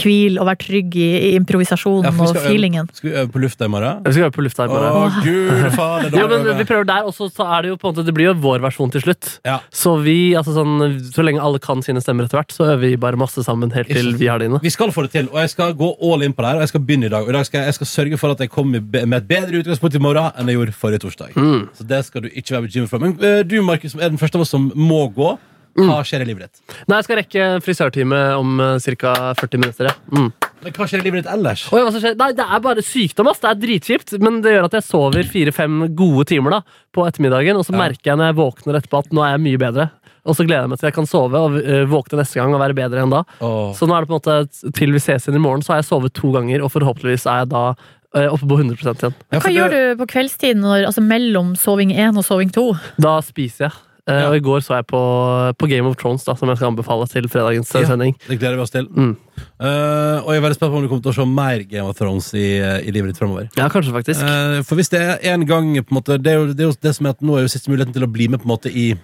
hvile 0.00 0.40
og 0.40 0.46
være 0.48 0.60
trygg 0.62 0.96
i, 1.00 1.08
i 1.30 1.30
improvisasjonen 1.38 2.06
Ja, 2.06 2.12
og 2.14 2.30
øve- 2.36 2.44
feelingen. 2.46 2.88
Skal 2.94 3.10
vi 3.10 3.16
øve 3.16 3.32
på 3.34 3.42
lufta 3.42 3.66
i 3.66 3.72
morgen? 3.72 4.02
Vi 4.06 4.12
skal 4.14 4.28
øve 4.28 4.34
på 4.36 4.44
lufta 4.46 4.66
her 4.66 4.70
Å, 4.70 5.02
gud 5.24 5.66
faen, 5.80 6.08
Jo, 6.14 6.26
men 6.30 6.46
vi 6.60 6.64
prøver 6.68 6.86
der, 6.92 7.04
og 7.08 7.14
så 7.16 7.28
så 7.30 7.46
er 7.58 7.62
det 7.66 7.72
jo 7.72 7.76
på 7.80 7.88
en 7.88 7.94
måte 7.94 8.04
Det 8.06 8.14
blir 8.16 8.30
jo 8.30 8.34
vår 8.42 8.60
versjon 8.64 8.90
til 8.94 9.02
slutt. 9.04 9.32
Ja. 9.46 9.58
Så 9.72 9.96
vi, 10.02 10.34
altså 10.38 10.54
sånn 10.56 10.98
Så 11.14 11.22
lenge 11.26 11.42
alle 11.44 11.58
kan 11.62 11.82
sine 11.82 12.00
stemmer 12.02 12.26
etter 12.28 12.40
hvert, 12.40 12.52
så 12.54 12.66
øver 12.72 12.80
vi 12.84 12.96
bare 13.00 13.16
masse 13.20 13.42
sammen 13.46 13.70
helt 13.74 13.88
til 13.90 14.14
vi 14.20 14.26
har 14.30 14.38
dine. 14.42 14.58
Vi 14.62 14.70
skal 14.72 14.90
få 14.94 15.02
det 15.06 15.12
til, 15.14 15.28
og 15.32 15.38
jeg 15.42 15.50
skal 15.54 15.74
gå 15.78 15.90
all 16.02 16.22
in 16.26 16.32
på 16.34 16.42
det 16.42 16.48
her. 16.50 16.56
Og 16.60 16.64
jeg 16.66 16.72
skal 16.72 16.80
begynne 16.86 17.06
i 17.08 17.12
dag. 17.12 17.22
Og 17.26 17.30
i 17.30 17.36
dag 17.36 17.46
skal 17.46 17.60
jeg, 17.62 17.66
jeg 17.70 17.74
skal 17.80 17.90
sørge 17.90 18.18
for 18.20 18.34
at 18.34 18.40
jeg 18.44 18.50
kommer 18.50 18.80
med 18.82 19.16
et 19.20 19.28
bedre 19.30 19.60
utgangspunkt 19.62 19.96
i 19.96 20.02
morgen 20.02 20.30
enn 20.38 20.50
jeg 20.50 20.58
gjorde 20.58 20.74
forrige 20.90 21.04
torsdag. 21.06 21.36
Mm. 21.38 21.68
Så 21.78 21.86
det 21.88 22.02
skal 22.06 22.26
du 22.26 22.28
ikke 22.34 22.58
være 22.58 22.66
bekymret 22.68 22.90
for. 22.92 22.98
Men 23.06 23.16
eh, 23.22 23.40
du, 23.46 23.60
Markus, 23.62 23.94
som 23.94 24.02
er 24.02 24.10
den 24.12 24.20
første 24.20 24.36
av 24.36 24.44
oss 24.44 24.52
som 24.52 24.68
må 24.74 25.06
gå. 25.14 25.36
Hva 25.80 26.00
skjer 26.04 26.24
i 26.24 26.26
livet 26.26 26.48
ditt? 26.48 26.74
Nei, 26.90 26.96
jeg 26.98 27.06
skal 27.06 27.18
rekke 27.20 27.44
frisørtime 27.62 28.18
om 28.36 28.58
ca. 28.82 29.12
40 29.38 29.60
minutter. 29.62 29.86
Ja. 29.86 29.94
Mm. 30.10 30.32
Men 30.64 30.74
hva 30.76 30.88
skjer 30.90 31.00
i 31.00 31.06
livet 31.06 31.22
ditt 31.22 31.30
ellers? 31.32 31.62
Oi? 31.72 31.80
Nei, 32.18 32.32
Det 32.36 32.44
er 32.44 32.64
bare 32.64 32.82
sykdom. 32.84 33.30
ass. 33.30 33.38
Det 33.40 33.48
er 33.52 33.60
dritkjipt. 33.62 34.16
Men 34.20 34.40
det 34.42 34.56
gjør 34.56 34.66
at 34.66 34.76
jeg 34.76 34.84
sover 34.88 35.30
fire-fem 35.30 35.94
gode 35.96 36.26
timer 36.28 36.58
da, 36.58 36.60
på 36.92 37.06
ettermiddagen. 37.06 37.56
Og 37.56 37.64
så 37.64 37.72
Ja. 37.72 37.78
merker 37.86 38.10
jeg 38.10 38.18
når 38.18 38.32
jeg 38.32 38.38
våkner 38.42 38.80
etterpå 38.80 38.98
at 38.98 39.14
nå 39.14 39.22
er 39.24 39.38
jeg 39.38 39.44
mye 39.46 39.62
bedre. 39.62 39.90
Og 40.26 40.36
så 40.36 40.44
gleder 40.44 40.66
jeg 40.66 40.68
meg 40.74 40.78
til 40.82 40.88
jeg 40.90 40.94
kan 40.98 41.06
sove 41.08 41.38
og 41.38 41.54
uh, 41.64 41.86
våkne 41.88 42.18
neste 42.20 42.36
gang 42.36 42.52
og 42.52 42.60
være 42.60 42.76
bedre 42.76 43.00
enn 43.06 43.14
da. 43.14 43.22
Oh. 43.40 43.72
Så 43.72 43.86
nå 43.88 43.94
er 43.96 44.04
det 44.04 44.10
på 44.10 44.18
en 44.18 44.20
måte 44.20 44.74
til 44.76 44.92
vi 44.92 45.00
ses 45.00 45.24
igjen 45.24 45.38
i 45.38 45.40
morgen, 45.40 45.62
så 45.64 45.72
har 45.72 45.80
jeg 45.80 45.88
sovet 45.88 46.12
to 46.12 46.28
ganger, 46.34 46.60
og 46.60 46.68
forhåpentligvis 46.74 47.24
er 47.24 47.38
jeg 47.46 47.48
da 47.54 47.62
oppe 48.14 48.46
på 48.50 48.56
100 48.58 48.74
igjen. 48.74 49.14
Ja, 49.30 49.38
Hva 49.38 49.52
gjør 49.54 49.70
du 49.70 49.82
på 50.02 50.06
kveldstid 50.10 50.58
når, 50.58 50.86
altså 50.88 51.02
mellom 51.04 51.54
soving 51.56 51.92
1 51.94 52.16
og 52.18 52.24
soving 52.26 52.50
2? 52.54 52.64
Da 52.98 53.20
spiser 53.22 53.68
jeg. 53.68 53.72
Eh, 54.08 54.16
Ja. 54.16 54.28
Og 54.30 54.34
i 54.34 54.40
går 54.42 54.62
så 54.64 54.74
jeg 54.78 54.86
på, 54.90 55.00
på 55.60 55.68
Game 55.70 55.86
of 55.86 55.94
Thrones, 56.00 56.24
da, 56.24 56.34
som 56.34 56.48
jeg 56.48 56.56
skal 56.58 56.70
anbefale 56.72 57.06
til 57.06 57.28
fredagens 57.30 57.70
Ja. 57.74 57.84
sending. 57.86 58.16
Det 58.26 58.38
gleder 58.40 58.56
vi 58.56 58.62
oss 58.64 58.70
til. 58.74 58.88
Mm. 58.90 59.12
Uh, 59.60 60.18
og 60.24 60.32
jeg 60.32 60.40
er 60.40 60.44
veldig 60.46 60.56
spent 60.58 60.72
på 60.72 60.76
om 60.80 60.82
du 60.82 60.88
kommer 60.88 61.04
til 61.04 61.12
å 61.12 61.18
se 61.20 61.26
mer 61.26 61.62
Game 61.68 61.86
of 61.86 61.96
Thrones 61.96 62.32
i, 62.34 62.58
eh, 62.58 62.80
i 62.88 62.90
livet 62.90 63.12
ditt 63.12 63.20
fremover. 63.20 63.48
Ja, 63.56 63.68
kanskje 63.68 63.92
faktisk. 63.94 64.20
Eh, 64.24 64.62
for 64.66 64.74
hvis 64.80 64.90
det 64.90 65.00
er 65.00 65.18
en 65.34 65.46
gang 65.46 65.74
på 65.84 65.92
en 65.94 66.00
måte, 66.00 66.18
det, 66.20 66.32
er 66.32 66.40
jo, 66.40 66.46
det 66.52 66.60
er 66.64 66.70
jo 66.72 66.76
det 66.80 66.94
som 66.96 67.06
er 67.06 67.10
at 67.10 67.20
nå 67.22 67.36
er 67.38 67.42
jo 67.46 67.52
siste 67.54 67.70
muligheten 67.70 67.92
til 67.94 68.02
å 68.08 68.10
bli 68.10 68.26
med 68.28 68.40
på 68.40 68.48
en 68.48 68.54
måte 68.56 68.72
i 68.72 68.94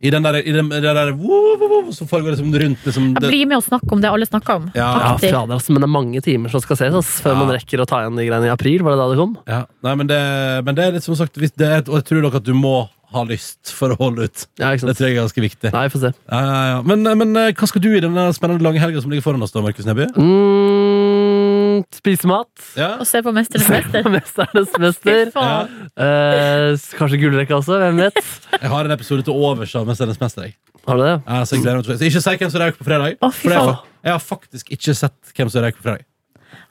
i 0.00 0.08
den 0.12 0.24
der, 0.24 0.38
i 0.40 0.52
den, 0.54 0.70
den 0.72 0.84
der 0.96 1.10
woo, 1.12 1.56
woo, 1.60 1.68
woo, 1.68 1.92
som 1.92 2.08
foregår 2.08 2.32
liksom 2.32 2.54
rundt 2.62 2.86
liksom, 2.88 3.08
Jeg 3.12 3.20
det, 3.20 3.28
blir 3.34 3.48
med 3.50 3.58
og 3.58 3.64
snakker 3.66 3.92
om 3.92 4.00
det 4.00 4.08
alle 4.08 4.28
snakker 4.28 4.54
om. 4.62 4.70
Ja. 4.72 4.86
Ja, 4.96 5.10
fader, 5.20 5.52
altså, 5.58 5.74
Men 5.74 5.82
det 5.84 5.88
er 5.90 5.92
mange 5.96 6.22
timer 6.24 6.48
som 6.54 6.62
skal 6.64 6.78
ses 6.80 6.96
ass, 7.02 7.10
før 7.20 7.34
Ja. 7.36 7.40
man 7.42 7.52
rekker 7.52 7.82
å 7.84 7.86
ta 7.90 8.00
igjen 8.00 8.16
de 8.16 8.24
greiene 8.30 8.48
i 8.48 8.54
april. 8.54 8.80
Var 8.86 8.96
det 8.96 9.02
da 9.02 9.08
det 9.12 9.18
kom? 9.20 9.36
ja, 9.46 9.60
nei, 9.84 9.94
men, 10.00 10.08
det, 10.08 10.20
men 10.64 10.74
det 10.78 10.86
er 10.86 10.96
litt 10.96 11.04
som 11.04 11.18
sagt 11.20 11.36
hvis 11.36 11.52
det 11.52 11.68
er, 11.68 11.84
Og 11.90 12.00
jeg 12.00 12.08
tror 12.08 12.24
nok 12.24 12.40
at 12.40 12.48
du 12.48 12.54
må 12.56 12.88
ha 13.10 13.24
lyst 13.26 13.72
for 13.74 13.90
å 13.90 13.96
holde 13.98 14.28
ut. 14.30 14.46
Ja, 14.60 14.70
ikke 14.70 14.86
Det 14.86 14.96
tror 14.96 15.08
jeg 15.08 15.16
er 15.16 15.20
ganske 15.24 15.42
viktig. 15.42 15.70
Nei, 15.74 15.86
får 15.90 16.00
se. 16.04 16.10
Ja, 16.30 16.40
ja, 16.46 16.58
ja. 16.70 16.82
Men, 16.86 17.02
men 17.18 17.36
eh, 17.36 17.48
hva 17.58 17.66
skal 17.66 17.82
du 17.82 17.88
i 17.90 18.00
denne 18.04 18.28
spennende 18.36 18.62
lange 18.62 18.78
helga 18.78 19.02
som 19.02 19.10
ligger 19.10 19.24
foran 19.26 19.42
oss, 19.42 19.50
da, 19.50 19.60
Markus 19.64 19.88
Neby? 19.88 20.06
Mm, 20.14 20.99
spise 21.94 22.28
mat. 22.30 22.50
Ja? 22.78 22.92
Og 23.00 23.06
se 23.08 23.20
på 23.24 23.32
Mesternes 23.34 23.68
mester. 23.72 24.08
Mesternes 24.12 24.74
mester. 24.84 25.30
Ja. 25.34 25.54
Eh, 25.96 26.74
kanskje 26.98 27.20
gullrekka 27.22 27.56
også, 27.58 27.78
hvem 27.82 28.02
vet? 28.06 28.20
Jeg 28.60 28.70
har 28.72 28.88
en 28.90 28.96
episode 28.96 29.26
til 29.26 29.34
overs 29.36 29.74
av 29.80 29.86
Mesternes 29.88 30.20
mester. 30.22 30.48
Jeg. 30.50 30.56
Har 30.88 30.96
du 30.96 31.02
det? 31.04 31.16
Ja, 31.26 31.40
så 31.44 31.56
jeg 31.58 31.64
gleder 31.64 31.80
meg 31.82 31.88
til- 31.90 31.98
så 32.00 32.08
ikke 32.08 32.22
si 32.24 32.36
hvem 32.40 32.50
som 32.54 32.62
røyk 32.64 32.78
på 32.80 32.86
fredag. 32.88 33.18
Å, 33.20 33.30
fy 33.32 33.42
For 33.48 33.52
jeg, 33.52 33.58
faen. 33.60 33.74
har- 33.74 33.84
jeg 34.08 34.12
har 34.16 34.22
faktisk 34.24 34.72
ikke 34.76 34.94
sett 34.96 35.34
hvem 35.36 35.50
som 35.52 35.64
røyk 35.66 35.76
på 35.80 35.84
fredag. 35.88 36.06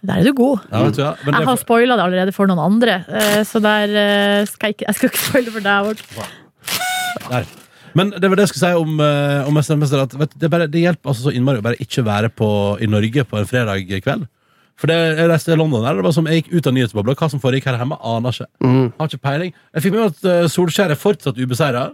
Der 0.01 0.21
er 0.21 0.23
du 0.23 0.33
god. 0.33 0.61
Ja, 0.71 0.83
vet 0.85 0.95
du, 0.95 1.01
ja. 1.03 1.13
Men 1.25 1.35
Jeg 1.35 1.45
har 1.49 1.57
spoila 1.59 1.95
det 1.99 2.03
allerede 2.05 2.33
for 2.33 2.47
noen 2.47 2.59
andre, 2.63 3.01
eh, 3.09 3.41
så 3.43 3.59
der 3.63 3.91
eh, 3.99 4.45
skal 4.47 4.69
jeg 4.71 4.77
ikke 4.77 4.85
Jeg 4.87 4.95
skal 4.95 5.09
ikke 5.09 5.23
spoile 5.25 5.51
for 5.51 5.59
deg 5.59 6.03
der. 7.29 7.45
men 7.97 8.11
det 8.15 8.29
var 8.29 8.37
det 8.39 8.45
jeg 8.47 8.51
skulle 8.53 8.69
si 8.69 8.79
om, 8.79 8.99
uh, 9.01 9.47
om 9.47 9.53
Mesternes 9.57 9.81
mester. 9.83 10.03
At, 10.05 10.13
vet, 10.19 10.33
du, 10.33 10.39
det, 10.39 10.49
bare, 10.53 10.67
det 10.71 10.81
hjelper 10.85 11.11
altså 11.11 11.27
så 11.27 11.33
innmari 11.35 11.59
å 11.61 11.65
bare 11.65 11.79
ikke 11.83 12.03
være 12.05 12.29
på, 12.31 12.49
i 12.81 12.87
Norge 12.89 13.25
på 13.27 13.39
en 13.39 13.49
fredag 13.49 13.89
kveld. 14.05 14.27
For 14.79 14.87
det, 14.87 14.97
jeg 15.19 15.27
reiste 15.27 15.51
til 15.51 15.59
London 15.59 15.83
der, 15.83 15.97
det 15.99 16.05
var 16.07 16.13
som 16.15 16.27
jeg 16.29 16.41
gikk 16.41 16.53
ut 16.55 16.67
av 16.69 16.75
nyhetsbobla. 16.75 17.15
Hva 17.19 17.27
som 17.31 17.41
foregikk 17.43 17.67
her 17.67 17.79
hjemme, 17.81 17.97
aner 17.99 18.35
ikke. 18.35 18.47
Mm. 18.63 18.85
Har 18.95 19.09
ikke 19.09 19.25
peiling. 19.27 19.57
Jeg 19.75 19.85
fikk 19.85 19.95
med 19.95 20.05
meg 20.05 20.13
at 20.13 20.29
uh, 20.29 20.51
Solskjær 20.53 20.93
er 20.95 20.99
fortsatt 20.99 21.41
ubeseira. 21.41 21.89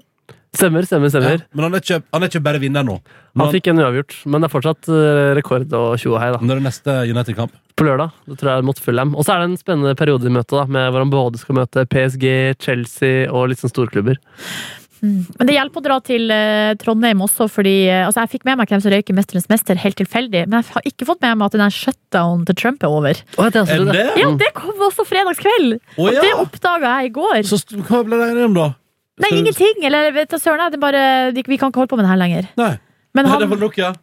Stemmer, 0.55 0.85
stemmer, 0.87 1.11
stemmer. 1.11 1.41
Ja, 1.41 1.51
men 1.57 1.65
han 1.67 1.75
er, 1.75 1.83
ikke, 1.83 1.99
han 2.13 2.23
er 2.23 2.31
ikke 2.31 2.43
bare 2.45 2.61
vinner 2.63 2.85
nå. 2.87 2.95
Han 3.35 3.51
fikk 3.51 3.67
en 3.71 3.81
uavgjort, 3.81 4.15
men 4.31 4.39
det 4.39 4.47
er 4.47 4.53
fortsatt 4.53 4.87
eh, 4.87 5.31
rekord 5.35 5.67
og 5.75 5.97
tjo 5.99 6.13
og 6.13 6.21
hei. 6.21 6.29
da. 6.31 6.39
når 6.39 6.61
er 6.61 6.65
neste 6.69 6.95
United-kamp? 7.11 7.57
På 7.75 7.83
lørdag. 7.83 8.13
Det 8.29 8.37
tror 8.39 8.51
jeg 8.53 8.63
er 8.63 8.67
mot 8.69 8.79
Fulham. 8.79 9.11
Og 9.19 9.27
så 9.27 9.33
er 9.33 9.43
det 9.43 9.49
en 9.49 9.59
spennende 9.59 9.97
periode 9.99 10.29
i 10.29 10.31
møtet, 10.31 10.55
da, 10.55 10.63
med 10.71 10.87
hvor 10.93 11.03
han 11.03 11.11
både 11.11 11.41
skal 11.41 11.59
møte 11.59 11.83
PSG, 11.91 12.27
Chelsea 12.63 13.27
og 13.27 13.49
litt 13.51 13.59
sånn 13.59 13.73
storklubber. 13.73 14.21
Men 15.39 15.49
det 15.49 15.55
hjelper 15.55 15.81
å 15.81 15.85
dra 15.85 15.97
til 16.05 16.31
eh, 16.33 16.73
Trondheim 16.81 17.21
også, 17.25 17.47
fordi 17.51 17.75
eh, 17.89 18.05
altså, 18.05 18.23
jeg 18.23 18.35
fikk 18.35 18.47
med 18.49 18.59
meg 18.59 18.71
hvem 18.71 18.83
som 18.83 18.93
røyker 18.93 19.17
Mesterens 19.17 19.49
mester, 19.51 19.79
helt 19.81 19.97
tilfeldig. 19.99 20.45
Men 20.47 20.61
jeg 20.61 20.75
har 20.75 20.87
ikke 20.91 21.07
fått 21.09 21.21
med 21.25 21.37
meg 21.39 21.49
at 21.49 21.57
den 21.59 21.75
shutdown 21.75 22.45
til 22.49 22.57
Trump 22.61 22.85
er 22.85 22.95
over. 22.95 23.21
Oh, 23.37 23.49
det 23.49 23.61
er 23.61 23.65
altså 23.65 23.91
det? 23.91 24.07
Ja, 24.21 24.31
det 24.41 24.51
kom 24.57 24.87
også 24.87 25.05
fredagskveld! 25.09 25.77
Og 25.97 26.09
Det 26.15 26.31
ja! 26.31 26.39
oppdaga 26.41 26.95
jeg 27.01 27.11
i 27.11 27.15
går. 27.19 27.43
Så 27.49 27.61
hva 27.75 28.01
ble 28.07 28.21
det 28.21 28.31
enige 28.33 28.49
om, 28.49 28.57
da? 28.57 28.71
Nei, 29.23 29.31
ingenting! 29.39 29.83
Eller 29.87 30.11
vet 30.15 30.31
du 30.31 30.39
søren, 30.41 30.65
det 30.73 30.79
er 30.79 30.83
bare, 30.83 31.05
vi 31.35 31.59
kan 31.59 31.71
ikke 31.71 31.83
holde 31.83 31.91
på 31.93 31.99
med 31.99 32.07
det 32.07 32.11
her 32.11 32.19
lenger. 32.19 32.49
Nei. 32.59 32.73
Men 33.15 33.29
Nei, 33.29 33.37
det 33.39 33.45
han, 33.47 33.53
var 33.53 33.61
nok, 33.61 33.77
ja. 33.79 33.93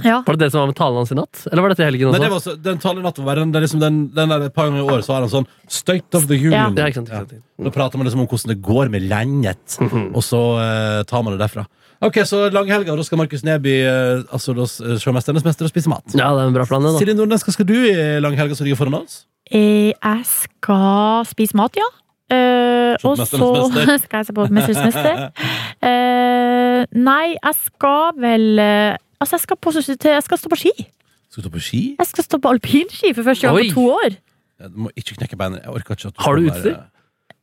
Ja. 0.00 0.22
Var 0.24 0.38
det 0.38 0.46
det 0.46 0.50
som 0.54 0.62
var 0.62 0.70
med 0.70 0.76
talen 0.78 0.96
hans 1.02 1.10
i 1.12 1.16
natt? 1.18 1.42
Eller 1.52 1.62
var 1.62 1.74
dette 1.74 1.84
i 1.84 1.88
helgen 1.90 2.14
Nei, 2.14 2.20
det 2.22 2.30
var 2.32 2.40
så, 2.40 2.54
den 2.56 2.78
talenatten 2.80 3.26
var 3.26 3.36
den, 3.36 3.52
det 3.52 3.60
er 3.60 3.66
liksom 3.66 3.82
den, 3.82 3.98
den 4.16 4.32
der 4.32 4.46
et 4.48 4.54
par 4.56 4.70
ganger 4.70 4.80
i 4.80 4.86
året 4.88 5.04
så 5.04 5.12
har 5.18 5.26
han 5.26 5.32
sånn 5.32 5.48
State 5.68 6.16
of 6.16 6.24
the 6.30 6.38
Union. 6.38 6.72
Ja, 6.78 6.88
ikke 6.88 7.02
sant, 7.02 7.12
ikke 7.12 7.36
sant. 7.36 7.44
Da 7.66 7.72
prater 7.74 8.00
man 8.00 8.08
liksom 8.08 8.24
om 8.24 8.28
hvordan 8.30 8.54
det 8.54 8.58
går 8.64 8.88
med 8.94 9.04
landet, 9.10 9.76
og 10.16 10.22
så 10.24 10.40
uh, 10.56 11.02
tar 11.08 11.22
man 11.26 11.36
det 11.36 11.42
derfra. 11.44 11.66
Ok, 12.02 12.22
Så 12.26 12.48
langhelga, 12.50 12.96
da 12.98 13.04
skal 13.06 13.20
Markus 13.20 13.44
Neby 13.46 13.74
uh, 13.84 14.24
altså, 14.32 14.56
da, 14.56 14.66
se 14.66 15.12
'Mesternes 15.14 15.44
mester' 15.46 15.68
og 15.68 15.70
spise 15.70 15.92
mat. 15.92 16.02
Ja, 16.16 16.32
det 16.34 16.40
er 16.42 16.48
en 16.50 16.56
bra 16.56 16.64
plan, 16.66 16.82
det. 16.82 16.96
da. 16.96 16.98
Silje 17.04 17.14
Nordnes, 17.14 17.44
hva 17.46 17.52
skal 17.54 17.68
du 17.68 17.76
i 17.76 17.94
langhelga 18.24 18.56
som 18.58 18.66
ligger 18.66 18.80
foran 18.80 18.96
oss? 19.04 19.26
Eh, 19.52 19.92
Jeg 19.92 20.24
skal 20.24 21.26
spise 21.28 21.54
mat, 21.58 21.76
ja. 21.76 21.86
Eh, 22.32 22.96
på 23.02 23.12
og 23.12 23.18
så 23.18 23.26
skal 24.04 24.22
jeg 24.22 24.26
se 24.28 24.34
på 24.36 24.46
Mesternes 24.48 24.88
mester. 24.88 25.22
Uh, 25.82 26.82
nei, 26.96 27.36
jeg 27.36 27.58
skal 27.66 28.12
vel 28.20 28.46
uh, 28.62 29.00
Altså, 29.22 29.36
jeg 29.36 29.40
skal, 29.44 29.56
på, 29.62 29.70
jeg 29.70 30.22
skal 30.26 30.38
stå 30.38 30.50
på 30.50 30.56
ski. 30.58 30.72
Skal 31.30 31.44
du 31.44 31.46
stå 31.46 31.50
på 31.54 31.60
ski? 31.62 31.82
Jeg 31.98 32.06
skal 32.10 32.24
stå 32.26 32.38
på 32.42 32.50
alpinski 32.56 33.12
for 33.14 33.22
første 33.22 33.46
gang 33.46 33.58
Oi. 33.60 33.68
på 33.70 33.74
to 33.76 33.84
år. 33.94 34.16
Ja, 34.60 34.68
Du 34.68 34.80
må 34.84 34.90
ikke 34.98 35.14
knekke 35.20 35.38
beinet. 35.38 35.60
Jeg 35.62 35.70
orker 35.70 35.94
ikke 35.94 36.10
at 36.10 36.24
Har 36.24 36.34
du 36.34 36.48
utstyr? 36.50 36.74
Der? 36.74 36.88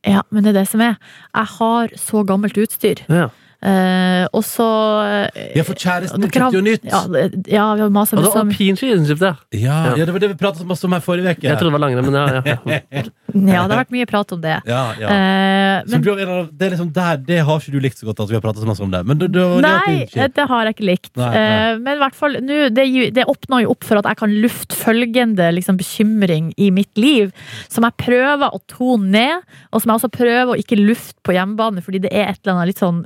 Ja, 0.07 0.21
men 0.29 0.43
det 0.43 0.51
er 0.51 0.59
det 0.59 0.67
som 0.67 0.83
er. 0.83 0.99
Jeg 1.35 1.47
har 1.55 1.95
så 1.95 2.23
gammelt 2.27 2.59
utstyr. 2.59 3.05
Ja. 3.09 3.29
Eh, 3.59 4.23
og 4.31 4.43
så 4.47 4.65
eh, 5.03 5.49
Ja, 5.59 5.65
for 5.67 5.75
kjæresten 5.75 6.23
din 6.23 6.31
kjøpte 6.31 6.55
jo 6.55 6.61
nytt. 6.63 6.85
Ja, 6.87 7.01
ja, 7.11 7.65
vi 7.75 7.81
har 7.83 7.89
masa 7.91 8.15
Og 8.15 8.21
det 8.21 8.29
masse 8.29 8.37
var 8.37 8.45
om 8.45 8.53
alpinski 8.53 8.87
ja. 8.87 9.31
Ja, 9.51 9.79
ja, 9.99 10.05
det 10.07 10.13
var 10.15 10.23
det 10.23 10.29
vi 10.31 10.37
pratet 10.39 10.67
masse 10.69 10.87
om 10.87 10.95
her 10.95 11.03
forrige 11.03 11.33
uke. 11.35 11.43
Jeg 11.43 11.59
trodde 11.59 11.67
det 11.67 11.75
var 11.75 11.83
langrenn, 11.83 12.07
men 12.07 12.15
ja. 12.15 12.55
ja. 12.55 13.03
Ja, 13.29 13.65
det 13.67 13.75
har 13.75 13.81
vært 13.83 13.91
mye 13.93 14.07
prat 14.09 14.31
om 14.33 14.39
det. 14.41 14.55
Ja, 14.65 14.83
ja. 14.97 15.09
Uh, 15.11 15.91
men 15.91 16.05
det 16.07 16.29
det 16.59 16.69
liksom 16.73 16.87
der, 16.95 17.19
det 17.21 17.41
har 17.45 17.59
ikke 17.59 17.75
du 17.75 17.83
likt 17.83 17.99
så 17.99 18.07
godt 18.07 18.23
at 18.23 18.31
vi 18.31 18.37
har 18.37 18.41
pratet 18.41 18.63
så 18.63 18.69
masse 18.69 18.81
om 18.81 18.93
det. 18.93 19.03
Men 19.05 19.19
det, 19.19 19.29
det, 19.35 19.43
det, 19.43 19.61
Nei, 19.65 19.97
det, 19.99 20.07
det, 20.15 20.29
det 20.39 20.47
har 20.49 20.65
jeg 20.65 20.77
ikke 20.77 20.87
likt. 20.87 21.11
Nei, 21.19 21.29
nei. 21.35 21.43
Uh, 21.43 21.83
men 21.83 21.99
i 21.99 22.03
hvert 22.05 22.17
fall, 22.17 22.39
nu, 22.45 22.55
det, 22.73 22.87
det 23.19 23.27
åpner 23.29 23.65
jo 23.65 23.75
opp 23.75 23.85
for 23.85 23.99
at 23.99 24.07
jeg 24.09 24.21
kan 24.23 24.39
lufte 24.47 24.79
følgende 24.79 25.51
liksom, 25.59 25.77
bekymring 25.83 26.49
i 26.57 26.71
mitt 26.73 26.95
liv, 26.99 27.35
som 27.67 27.85
jeg 27.85 27.99
prøver 28.01 28.55
å 28.55 28.63
tone 28.71 29.11
ned, 29.19 29.45
og 29.69 29.83
som 29.83 29.91
jeg 29.91 29.99
også 29.99 30.13
prøver 30.15 30.55
å 30.55 30.59
ikke 30.63 30.79
lufte 30.79 31.19
på 31.27 31.35
hjemmebane, 31.35 31.83
fordi 31.85 32.01
det 32.07 32.15
er 32.15 32.31
et 32.31 32.41
eller 32.41 32.55
annet 32.55 32.71
litt 32.71 32.81
sånn 32.81 33.03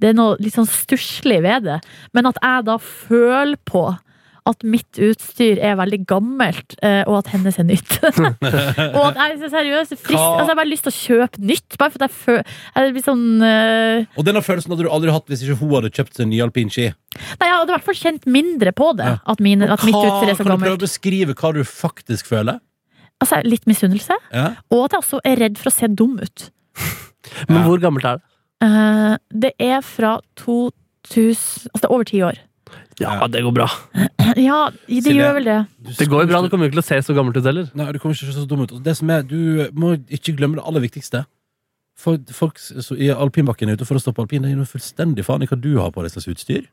Det 0.00 0.10
er 0.10 0.16
noe 0.18 0.38
litt 0.42 0.56
sånn 0.56 0.68
stusslig 0.70 1.40
ved 1.46 1.66
det. 1.68 1.80
Men 2.16 2.30
at 2.30 2.40
jeg 2.42 2.68
da 2.68 2.78
føler 2.82 3.58
på 3.68 3.88
at 4.48 4.64
mitt 4.66 4.98
utstyr 5.02 5.60
er 5.62 5.76
veldig 5.78 6.00
gammelt, 6.08 6.74
eh, 6.86 7.02
og 7.04 7.20
at 7.20 7.30
hennes 7.34 7.58
er 7.60 7.66
nytt. 7.68 7.98
og 8.00 9.02
at 9.10 9.18
jeg 9.20 9.36
er 9.36 9.52
seriøst 9.52 9.94
frist, 9.98 10.16
altså, 10.16 10.38
Jeg 10.40 10.48
har 10.48 10.58
bare 10.58 10.70
lyst 10.70 10.86
til 10.86 10.92
å 10.92 10.96
kjøpe 10.96 11.42
nytt, 11.50 11.76
bare 11.80 11.92
for 11.92 12.00
at 12.00 12.06
jeg 12.06 12.16
føler 12.16 12.54
Jeg 12.78 12.94
blir 12.96 13.04
sånn 13.04 13.26
uh... 13.44 14.16
Og 14.16 14.26
denne 14.26 14.42
følelsen 14.44 14.72
hadde 14.72 14.86
du 14.86 14.90
aldri 14.96 15.14
hatt 15.14 15.28
hvis 15.30 15.44
ikke 15.44 15.58
hun 15.60 15.74
hadde 15.76 15.92
kjøpt 15.92 16.16
seg 16.16 16.26
en 16.26 16.32
ny 16.32 16.40
alpinski. 16.46 16.88
Nei, 17.20 17.50
jeg 17.50 17.54
hadde 17.58 17.68
i 17.68 17.76
hvert 17.76 17.88
fall 17.90 18.00
kjent 18.00 18.26
mindre 18.38 18.74
på 18.76 18.90
det. 18.98 19.12
Ja. 19.12 19.20
At, 19.34 19.44
mine, 19.44 19.68
at 19.68 19.84
mitt 19.86 19.98
utstyr 19.98 20.32
er 20.32 20.38
så 20.40 20.46
gammelt. 20.46 20.48
Kan 20.48 20.64
du 20.64 20.66
prøve 20.66 20.80
å 20.80 20.84
beskrive 20.86 21.36
hva 21.36 21.52
du 21.56 21.62
faktisk 21.68 22.32
føler? 22.32 22.62
Altså, 23.20 23.42
litt 23.44 23.68
misunnelse. 23.68 24.16
Ja? 24.32 24.48
Og 24.72 24.86
at 24.86 24.96
jeg 24.96 25.04
også 25.04 25.20
er 25.28 25.44
redd 25.44 25.60
for 25.60 25.68
å 25.68 25.76
se 25.76 25.90
dum 25.92 26.16
ut. 26.22 26.48
Men 27.50 27.60
Ja. 27.60 27.66
hvor 27.68 27.82
gammelt 27.82 28.08
er 28.08 28.20
det? 28.20 28.29
Eh, 28.60 29.16
det 29.32 29.52
er 29.58 29.80
fra 29.84 30.18
2000 30.36 31.70
Altså, 31.72 31.80
det 31.80 31.84
er 31.88 31.92
over 31.94 32.04
ti 32.04 32.20
år. 32.22 32.38
Ja, 33.00 33.26
det 33.26 33.40
går 33.42 33.54
bra. 33.56 33.68
Ja, 34.36 34.68
det 34.86 35.02
Silje. 35.02 35.16
gjør 35.24 35.32
vel 35.40 35.44
det. 35.48 35.58
Det 35.98 36.06
går 36.08 36.20
jo 36.22 36.28
bra, 36.30 36.40
du 36.44 36.48
kommer 36.52 36.68
jo 36.68 36.70
ikke 36.70 36.76
til 36.78 36.84
å 36.84 36.88
se 36.90 36.98
så 37.02 37.14
gammelt 37.16 37.36
ut 37.40 37.46
heller. 37.48 37.70
Nei, 37.74 37.88
du 37.90 37.98
kommer 37.98 38.14
ikke 38.14 38.28
til 38.28 38.30
å 38.30 38.36
se 38.36 38.44
så 38.44 38.48
dum 38.50 38.60
ut. 38.62 38.74
Det 38.84 38.92
som 38.96 39.10
er, 39.10 39.22
Du 39.26 39.66
må 39.74 39.94
ikke 40.06 40.36
glemme 40.38 40.60
det 40.60 40.62
aller 40.68 40.84
viktigste. 40.84 41.24
For 41.98 42.20
folk 42.32 42.60
i 42.96 43.08
alpinbakken 43.10 43.68
er 43.68 43.76
ute 43.80 43.88
for 43.88 43.98
å 43.98 44.02
stå 44.04 44.12
på 44.14 44.22
alpin. 44.22 44.44
Det 44.44 44.52
gir 44.52 44.60
noe 44.60 44.70
fullstendig 44.70 45.24
faen 45.26 45.42
i 45.42 45.48
hva 45.50 45.58
du 45.60 45.72
har 45.80 45.90
på 45.90 46.04
deg 46.04 46.12
slags 46.14 46.28
utstyr. 46.30 46.68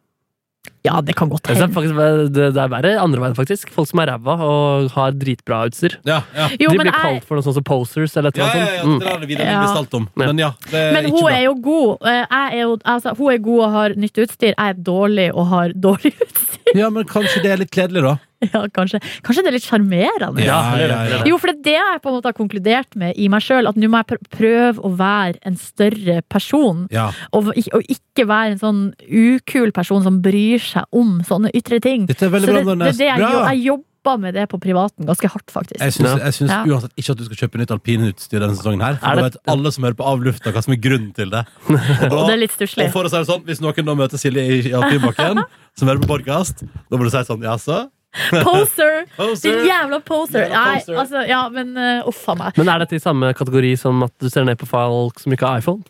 Ja, 0.88 1.02
det 1.04 1.16
kan 1.20 1.30
godt 1.30 1.44
Det 1.46 1.54
er, 1.58 1.62
hende. 1.66 1.76
faktisk, 1.76 2.00
det 2.34 2.48
det 2.56 2.62
er 2.64 2.72
verre 2.72 2.94
andre 3.04 3.22
veien, 3.26 3.36
faktisk. 3.38 3.70
Folk 3.76 3.90
som 3.92 4.00
er 4.04 4.12
ræva 4.14 4.38
og 4.48 4.90
har 4.96 5.12
dritbra 5.20 5.62
utstyr. 5.70 5.98
Ja, 6.08 6.22
ja. 6.36 6.48
Jo, 6.56 6.72
De 6.72 6.78
men, 6.78 6.88
blir 6.88 6.94
jeg, 6.94 7.02
kalt 7.04 7.28
for 7.28 7.38
noe 7.40 7.46
sånt 7.46 7.60
som 7.60 7.68
posers 7.68 8.16
eller 8.18 8.32
et 8.34 8.40
Ja, 8.42 8.48
eller 8.48 8.56
ja, 8.56 8.68
annet 8.68 8.78
ja, 8.78 8.84
sånt. 8.84 9.00
det 9.00 9.08
Mm. 9.08 9.14
er 9.14 9.20
det 9.20 9.28
blir 9.62 9.74
stalt 9.76 9.94
om. 10.00 10.08
Ja. 10.18 10.26
Men 10.26 10.38
ja, 10.46 10.52
det 10.72 10.80
er 10.82 10.94
men 10.98 11.06
ikke 11.12 11.18
hun 11.18 11.28
bra. 11.28 11.34
er 11.38 11.44
jo 11.46 11.54
god. 11.68 11.98
Eh, 12.08 12.26
Jeg 12.28 12.54
er 12.58 12.62
jo, 12.64 12.78
altså, 12.84 13.16
hun 13.18 13.34
er 13.34 13.38
god 13.50 13.60
og 13.68 13.72
har 13.72 13.90
nytt 13.96 14.18
utstyr. 14.26 14.54
Jeg 14.56 14.70
er 14.70 14.74
dårlig 14.74 15.30
og 15.34 15.48
har 15.48 15.74
dårlig 15.76 16.14
utstyr. 16.26 16.74
Ja, 16.76 16.90
men 16.90 17.04
kanskje 17.08 17.44
det 17.44 17.52
er 17.52 17.58
litt 17.62 17.72
kledelig, 17.72 18.04
da. 18.04 18.18
Ja, 18.38 18.68
kanskje. 18.70 19.00
kanskje 19.26 19.42
det 19.42 19.48
er 19.50 19.56
litt 19.56 19.66
sjarmerende. 19.66 20.44
Ja, 20.46 20.58
ja, 20.62 20.78
ja, 20.78 20.78
det, 20.78 20.88
det 21.10 21.16
er 21.18 21.24
det. 21.24 21.30
Jo, 21.32 21.38
for 21.42 21.48
det 21.50 21.56
er 21.58 21.64
det 21.66 21.74
jeg 21.74 22.02
på 22.04 22.10
en 22.12 22.16
måte 22.20 22.30
har 22.30 22.36
konkludert 22.38 22.96
med 22.96 23.18
i 23.18 23.28
meg 23.34 23.42
sjøl. 23.42 23.66
At 23.68 23.76
nå 23.82 23.88
må 23.90 23.98
jeg 24.04 24.20
prøve 24.30 24.84
å 24.86 24.92
være 25.00 25.40
en 25.50 25.56
større 25.58 26.20
person. 26.30 26.84
Ja. 26.94 27.08
Og, 27.34 27.50
og 27.74 27.82
ikke 27.90 28.28
være 28.30 28.52
en 28.54 28.60
sånn 28.62 28.84
ukul 29.10 29.72
person 29.74 30.04
som 30.06 30.20
bryr 30.22 30.62
seg 30.62 30.77
om 30.92 31.22
sånne 31.24 31.52
ytre 31.56 31.80
ting. 31.82 32.06
Dette 32.08 32.26
er 32.26 32.30
veldig 32.34 32.48
Så 32.48 32.54
bra, 32.54 32.64
det, 32.64 32.80
det, 32.80 32.88
er 32.88 32.98
det 32.98 33.08
jeg, 33.08 33.18
Bra! 33.22 33.32
jo- 33.32 33.46
jeg 33.48 33.64
jobber 33.68 34.20
med 34.24 34.34
det 34.36 34.46
på 34.48 34.58
privaten 34.64 35.06
ganske 35.06 35.28
hardt, 35.28 35.50
faktisk. 35.52 35.82
Jeg 35.84 35.92
syns, 35.94 36.08
Ja. 36.08 36.18
jeg 36.24 36.34
syns 36.38 36.50
Ja. 36.54 36.60
uansett 36.64 36.94
ikke 36.96 37.12
at 37.12 37.18
du 37.18 37.24
skal 37.26 37.38
kjøpe 37.42 37.58
nytt 37.60 37.72
alpinutstyr 37.76 38.40
denne 38.40 38.56
sesongen 38.56 38.82
her. 38.86 38.96
For 39.02 39.16
da 39.16 39.22
vet 39.28 39.38
alle 39.48 39.72
som 39.72 39.84
hører 39.84 39.98
på 40.00 40.06
avlufta, 40.08 40.54
hva 40.56 40.64
som 40.64 40.74
er 40.74 40.78
grunnen 40.80 41.14
til 41.14 41.30
det. 41.30 41.44
Og, 41.68 41.76
Og 41.76 42.10
da, 42.16 42.26
det 42.28 42.34
er 42.38 42.42
litt 42.46 42.56
stusslig. 42.56 42.86
og 42.88 42.92
for 42.94 43.04
å 43.04 43.10
si 43.12 43.18
det 43.18 43.28
sånn, 43.28 43.44
hvis 43.44 43.60
noen 43.60 43.86
da 43.86 43.96
møter 43.96 44.18
Silje 44.18 44.46
i, 44.48 44.62
i 44.70 44.74
alpinbakken, 44.74 45.44
som 45.78 45.88
hører 45.90 46.00
på 46.06 46.08
podkast, 46.16 46.64
da 46.90 46.98
må 46.98 47.04
du 47.04 47.12
si 47.12 47.24
sånn 47.28 47.44
Jaså? 47.44 47.90
Poser! 48.48 49.04
Poser. 49.18 49.52
Din 49.60 49.68
jævla 49.68 50.00
poser! 50.02 50.48
Nei, 50.50 50.80
altså, 50.96 51.28
ja, 51.28 51.42
men 51.54 51.76
uh, 51.78 52.08
uff 52.08 52.24
a 52.32 52.36
meg. 52.40 52.56
Men 52.58 52.70
er 52.70 52.80
dette 52.86 52.96
i 52.96 53.04
samme 53.04 53.34
kategori 53.36 53.76
som 53.78 54.02
at 54.08 54.14
du 54.24 54.30
ser 54.32 54.46
ned 54.48 54.58
på 54.58 54.66
folk 54.66 55.20
som 55.20 55.36
ikke 55.36 55.46
har 55.46 55.60
iPhone? 55.62 55.84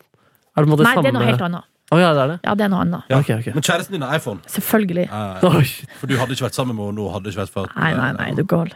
Er 0.56 0.64
det 0.64 0.66
på 0.66 0.72
en 0.72 0.74
måte 0.74 0.84
Nei, 0.88 0.94
samme... 0.98 1.02
det 1.06 1.12
er 1.14 1.16
noe 1.20 1.28
helt 1.30 1.44
annet. 1.46 1.64
Å 1.88 1.96
ja, 1.96 2.08
det 2.12 2.20
er 2.20 2.30
det? 2.34 2.38
Ja, 2.44 2.54
det 2.58 2.64
er 2.66 2.70
noe 2.72 2.84
annet. 2.84 3.08
Ja. 3.08 3.18
Okay, 3.22 3.38
okay. 3.40 3.54
Men 3.56 3.64
kjæresten 3.64 3.96
din 3.96 4.02
har 4.04 4.18
iPhone. 4.18 4.42
Selvfølgelig. 4.52 5.06
Eh, 5.08 5.76
for 6.00 6.10
du 6.10 6.18
hadde 6.20 6.36
ikke 6.36 6.44
vært 6.44 6.58
sammen 6.58 6.76
med 6.76 6.90
henne 6.90 7.00
nå. 7.00 7.06
Hadde 7.14 7.32
ikke 7.32 7.40
vært 7.46 7.54
for 7.54 7.68
at, 7.70 7.76
Nei, 7.80 7.92
nei, 7.96 8.10
nei, 8.18 8.26
du 8.36 8.42
er 8.44 8.50
gal. 8.52 8.72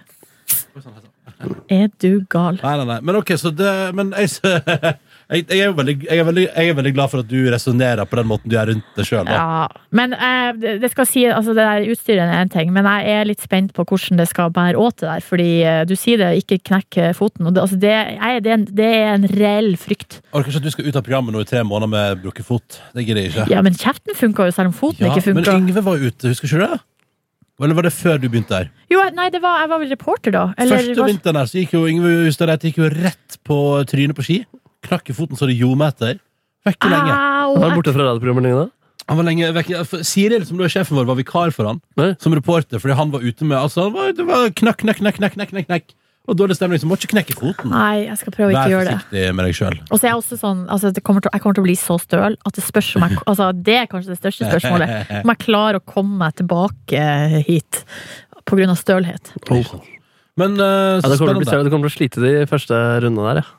Sånn, 0.48 0.86
sånn. 0.86 1.56
Er 1.74 1.90
du 2.00 2.22
gal? 2.32 2.56
Nei, 2.62 2.74
nei, 2.80 2.86
nei. 2.88 2.98
Men 3.04 3.18
ok, 3.18 3.34
så 3.40 3.50
det 3.52 3.70
Men 3.98 4.14
jeg, 4.16 4.30
jeg, 5.30 5.44
jeg, 5.48 5.60
er 5.66 5.74
veldig, 5.76 5.94
jeg, 6.04 6.18
er 6.18 6.26
veldig, 6.28 6.44
jeg 6.48 6.72
er 6.72 6.76
veldig 6.78 6.92
glad 6.96 7.12
for 7.12 7.22
at 7.22 7.28
du 7.30 7.38
resonnerer 7.52 8.08
på 8.08 8.18
den 8.18 8.28
måten 8.30 8.52
du 8.52 8.56
er 8.60 8.68
rundt 8.72 8.98
det 8.98 9.06
sjøl. 9.08 9.30
Ja, 9.30 9.68
men 9.94 10.16
eh, 10.16 10.76
det 10.82 10.90
skal 10.92 11.08
si, 11.08 11.24
altså 11.30 11.54
det 11.56 11.66
der 11.66 11.88
utstyret 11.92 12.24
er 12.26 12.42
en 12.42 12.52
ting, 12.52 12.72
men 12.74 12.88
jeg 12.88 13.16
er 13.16 13.28
litt 13.30 13.44
spent 13.44 13.74
på 13.76 13.86
hvordan 13.88 14.20
det 14.20 14.28
skal 14.30 14.52
bære 14.54 14.80
åt 14.80 15.00
det 15.02 15.08
der. 15.08 15.24
Fordi 15.24 15.50
eh, 15.62 15.80
du 15.88 15.96
sier 15.98 16.20
det, 16.22 16.30
ikke 16.42 16.60
knekk 16.72 17.00
foten. 17.18 17.48
Og 17.48 17.56
det, 17.56 17.64
altså 17.64 17.80
det, 17.80 17.94
jeg, 17.94 18.44
det, 18.44 18.52
er 18.52 18.58
en, 18.60 18.68
det 18.82 18.92
er 18.98 19.10
en 19.14 19.28
reell 19.32 19.74
frykt. 19.80 20.20
Orker 20.32 20.52
ikke 20.52 20.62
at 20.62 20.68
du 20.68 20.74
skal 20.76 20.88
ut 20.88 21.00
av 21.00 21.06
programmet 21.06 21.36
nå 21.36 21.44
i 21.44 21.48
tre 21.48 21.64
måneder 21.66 21.92
med 21.94 22.24
brukket 22.26 22.48
fot. 22.48 22.80
Det 22.96 23.06
gidder 23.06 23.26
jeg 23.26 23.34
ikke. 23.34 23.50
Ja, 23.54 23.64
men 23.64 23.76
kjeften 23.78 24.18
funka 24.18 24.48
jo 24.50 24.56
selv 24.56 24.72
om 24.72 24.76
foten 24.76 25.06
Ja, 25.06 25.12
ikke 25.12 25.32
men 25.32 25.44
funka. 25.44 25.58
Yngve 25.60 25.84
var 25.86 26.02
ute, 26.02 26.32
husker 26.32 26.50
ikke 26.50 26.60
du 26.60 26.66
det? 26.68 26.82
Eller 27.62 27.76
var 27.78 27.86
det 27.86 27.92
før 27.94 28.18
du 28.18 28.26
begynte 28.26 28.56
der? 28.56 28.70
Jo, 28.90 29.02
nei, 29.14 29.28
det 29.30 29.42
var, 29.42 29.60
jeg 29.62 29.70
var 29.70 29.80
vel 29.82 29.92
reporter 29.92 30.34
da. 30.34 30.42
Eller, 30.58 30.80
Første 30.80 30.98
var- 30.98 31.10
vinteren 31.12 31.38
der 31.38 31.50
så 31.50 31.60
gikk 31.60 31.74
jo 31.76 31.84
Yngve 31.86 32.14
Hustad 32.26 32.50
gikk 32.64 32.80
jo 32.80 32.88
rett 32.90 33.38
på 33.46 33.58
trynet 33.86 34.18
på 34.18 34.24
ski. 34.26 34.38
Knakk 34.88 35.10
i 35.10 35.16
foten 35.16 35.38
så 35.38 35.46
det 35.50 35.56
gjorde 35.58 35.88
etter. 35.92 36.20
Vekke 36.66 36.90
lenge. 36.90 37.14
Au! 37.16 37.56
Var 37.58 37.74
borte 37.76 37.94
fra 37.94 38.06
radioprogrammet 38.10 38.46
lenge 38.48 38.60
da? 38.64 38.68
Han 39.10 39.18
var 39.18 39.26
lenge 39.26 39.48
vekk. 39.56 39.70
for 39.90 40.04
Siril, 40.06 40.44
som 40.46 40.60
da 40.60 40.64
er 40.68 40.70
sjefen 40.70 40.94
vår, 40.94 41.08
var 41.08 41.18
vikar 41.18 41.50
for 41.54 41.66
han 41.66 41.80
Nei. 41.98 42.12
som 42.22 42.34
reporter 42.36 42.78
fordi 42.78 42.94
han 42.94 43.10
var 43.10 43.24
ute 43.26 43.42
med 43.44 43.58
Altså, 43.58 43.88
han 43.88 43.96
var, 43.96 44.12
det 44.14 44.26
var 44.28 44.46
knakk, 44.54 44.78
knakk, 44.84 45.00
knakk, 45.02 45.18
knakk, 45.18 45.34
knakk, 45.34 45.50
knakk, 45.50 45.66
knakk. 45.66 45.90
Og 46.30 46.36
dårlig 46.38 46.54
stemning, 46.54 46.78
så 46.78 46.86
må 46.86 46.94
ikke 46.94 47.08
knekke 47.16 47.34
foten. 47.34 47.72
Nei, 47.74 48.04
jeg 48.06 48.14
skal 48.20 48.30
prøve 48.36 48.52
å 48.52 48.54
ikke 48.54 48.62
Vær 48.62 48.70
gjøre 48.76 48.84
det. 48.86 48.98
forsiktig 49.00 49.34
med 49.34 49.48
deg 49.48 49.56
sjøl. 49.58 49.78
Og 49.90 49.96
så 49.98 50.06
er 50.06 50.10
jeg 50.12 50.18
også 50.20 50.36
sånn 50.38 50.60
altså, 50.70 50.92
det 50.94 51.02
kommer 51.02 51.24
til, 51.24 51.32
Jeg 51.34 51.42
kommer 51.42 51.56
til 51.58 51.64
å 51.64 51.66
bli 51.66 51.74
så 51.80 51.96
støl 51.98 52.36
at 52.46 52.54
det 52.60 52.62
spørs 52.62 52.90
om 53.00 53.06
jeg 53.08 53.18
altså, 53.26 53.48
Det 53.58 53.74
er 53.80 53.88
kanskje 53.90 54.12
det 54.14 54.18
største 54.20 54.50
spørsmålet. 54.52 54.92
Om 55.24 55.32
jeg 55.34 55.40
klarer 55.42 55.80
å 55.80 55.82
komme 55.82 56.20
meg 56.22 56.36
tilbake 56.38 57.08
hit 57.48 57.82
på 58.46 58.58
grunn 58.60 58.70
av 58.70 58.78
stølhet. 58.78 59.32
Men 60.38 60.54
eh, 60.62 60.62
Ja, 60.62 61.02
så 61.02 61.10
det, 61.10 61.18
kommer 61.18 61.34
til 61.34 61.42
å 61.42 61.42
bli 61.42 61.50
spennende. 61.50 61.50
større. 61.50 61.66
du 61.66 61.74
kommer 61.74 61.90
til 61.90 61.92
å 61.92 61.98
slite 61.98 62.22
de 62.22 62.32
første 62.54 62.78
rundene 63.02 63.26
der, 63.32 63.42
ja. 63.42 63.58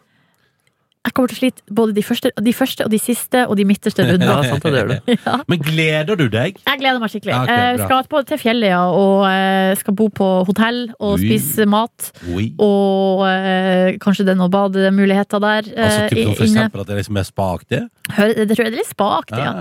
Jeg 1.04 1.12
kommer 1.18 1.28
til 1.28 1.36
å 1.36 1.40
slite 1.42 1.74
både 1.76 1.94
de 1.98 2.02
første, 2.08 2.30
de 2.40 2.52
første 2.56 2.86
og 2.86 2.92
de 2.94 2.98
siste 3.04 3.42
og 3.52 3.58
de 3.60 3.66
midterste 3.68 4.06
Ja, 4.24 4.36
sant, 4.48 4.64
det 4.64 4.84
du. 4.88 4.94
Ja. 5.28 5.34
Men 5.52 5.60
gleder 5.60 6.16
du 6.16 6.30
deg? 6.32 6.62
Jeg 6.64 6.80
gleder 6.80 7.02
meg 7.04 7.12
skikkelig. 7.12 7.34
Okay, 7.42 7.58
ok, 7.58 7.82
Eh, 7.82 7.82
skal 7.84 8.06
på, 8.14 8.22
til 8.30 8.40
fjellet, 8.40 8.70
ja, 8.72 8.80
og 8.88 9.26
eh, 9.28 9.74
skal 9.82 9.98
bo 10.00 10.08
på 10.16 10.30
hotell 10.48 10.80
og 11.04 11.18
Ui. 11.18 11.26
spise 11.26 11.66
mat. 11.68 12.08
Ui. 12.32 12.46
Og 12.64 13.26
eh, 13.28 13.98
kanskje 14.00 14.24
det 14.30 14.32
er 14.32 14.40
noen 14.40 14.54
bademuligheter 14.54 15.44
der. 15.44 15.68
eh, 15.74 15.84
Altså, 15.90 16.06
typ, 16.14 16.22
som 16.24 16.38
for 16.40 16.46
inne. 16.48 16.64
eksempel 16.64 16.86
at 16.86 16.92
det 16.94 17.00
liksom 17.02 17.20
er 17.20 17.28
spaaktig? 17.28 17.82
det? 17.84 18.30
Det 18.40 18.56
tror 18.56 18.64
jeg 18.64 18.72
det 18.72 18.78
er 18.78 18.80
litt 18.80 18.94
spaaktig, 18.94 19.42
ja. 19.44 19.54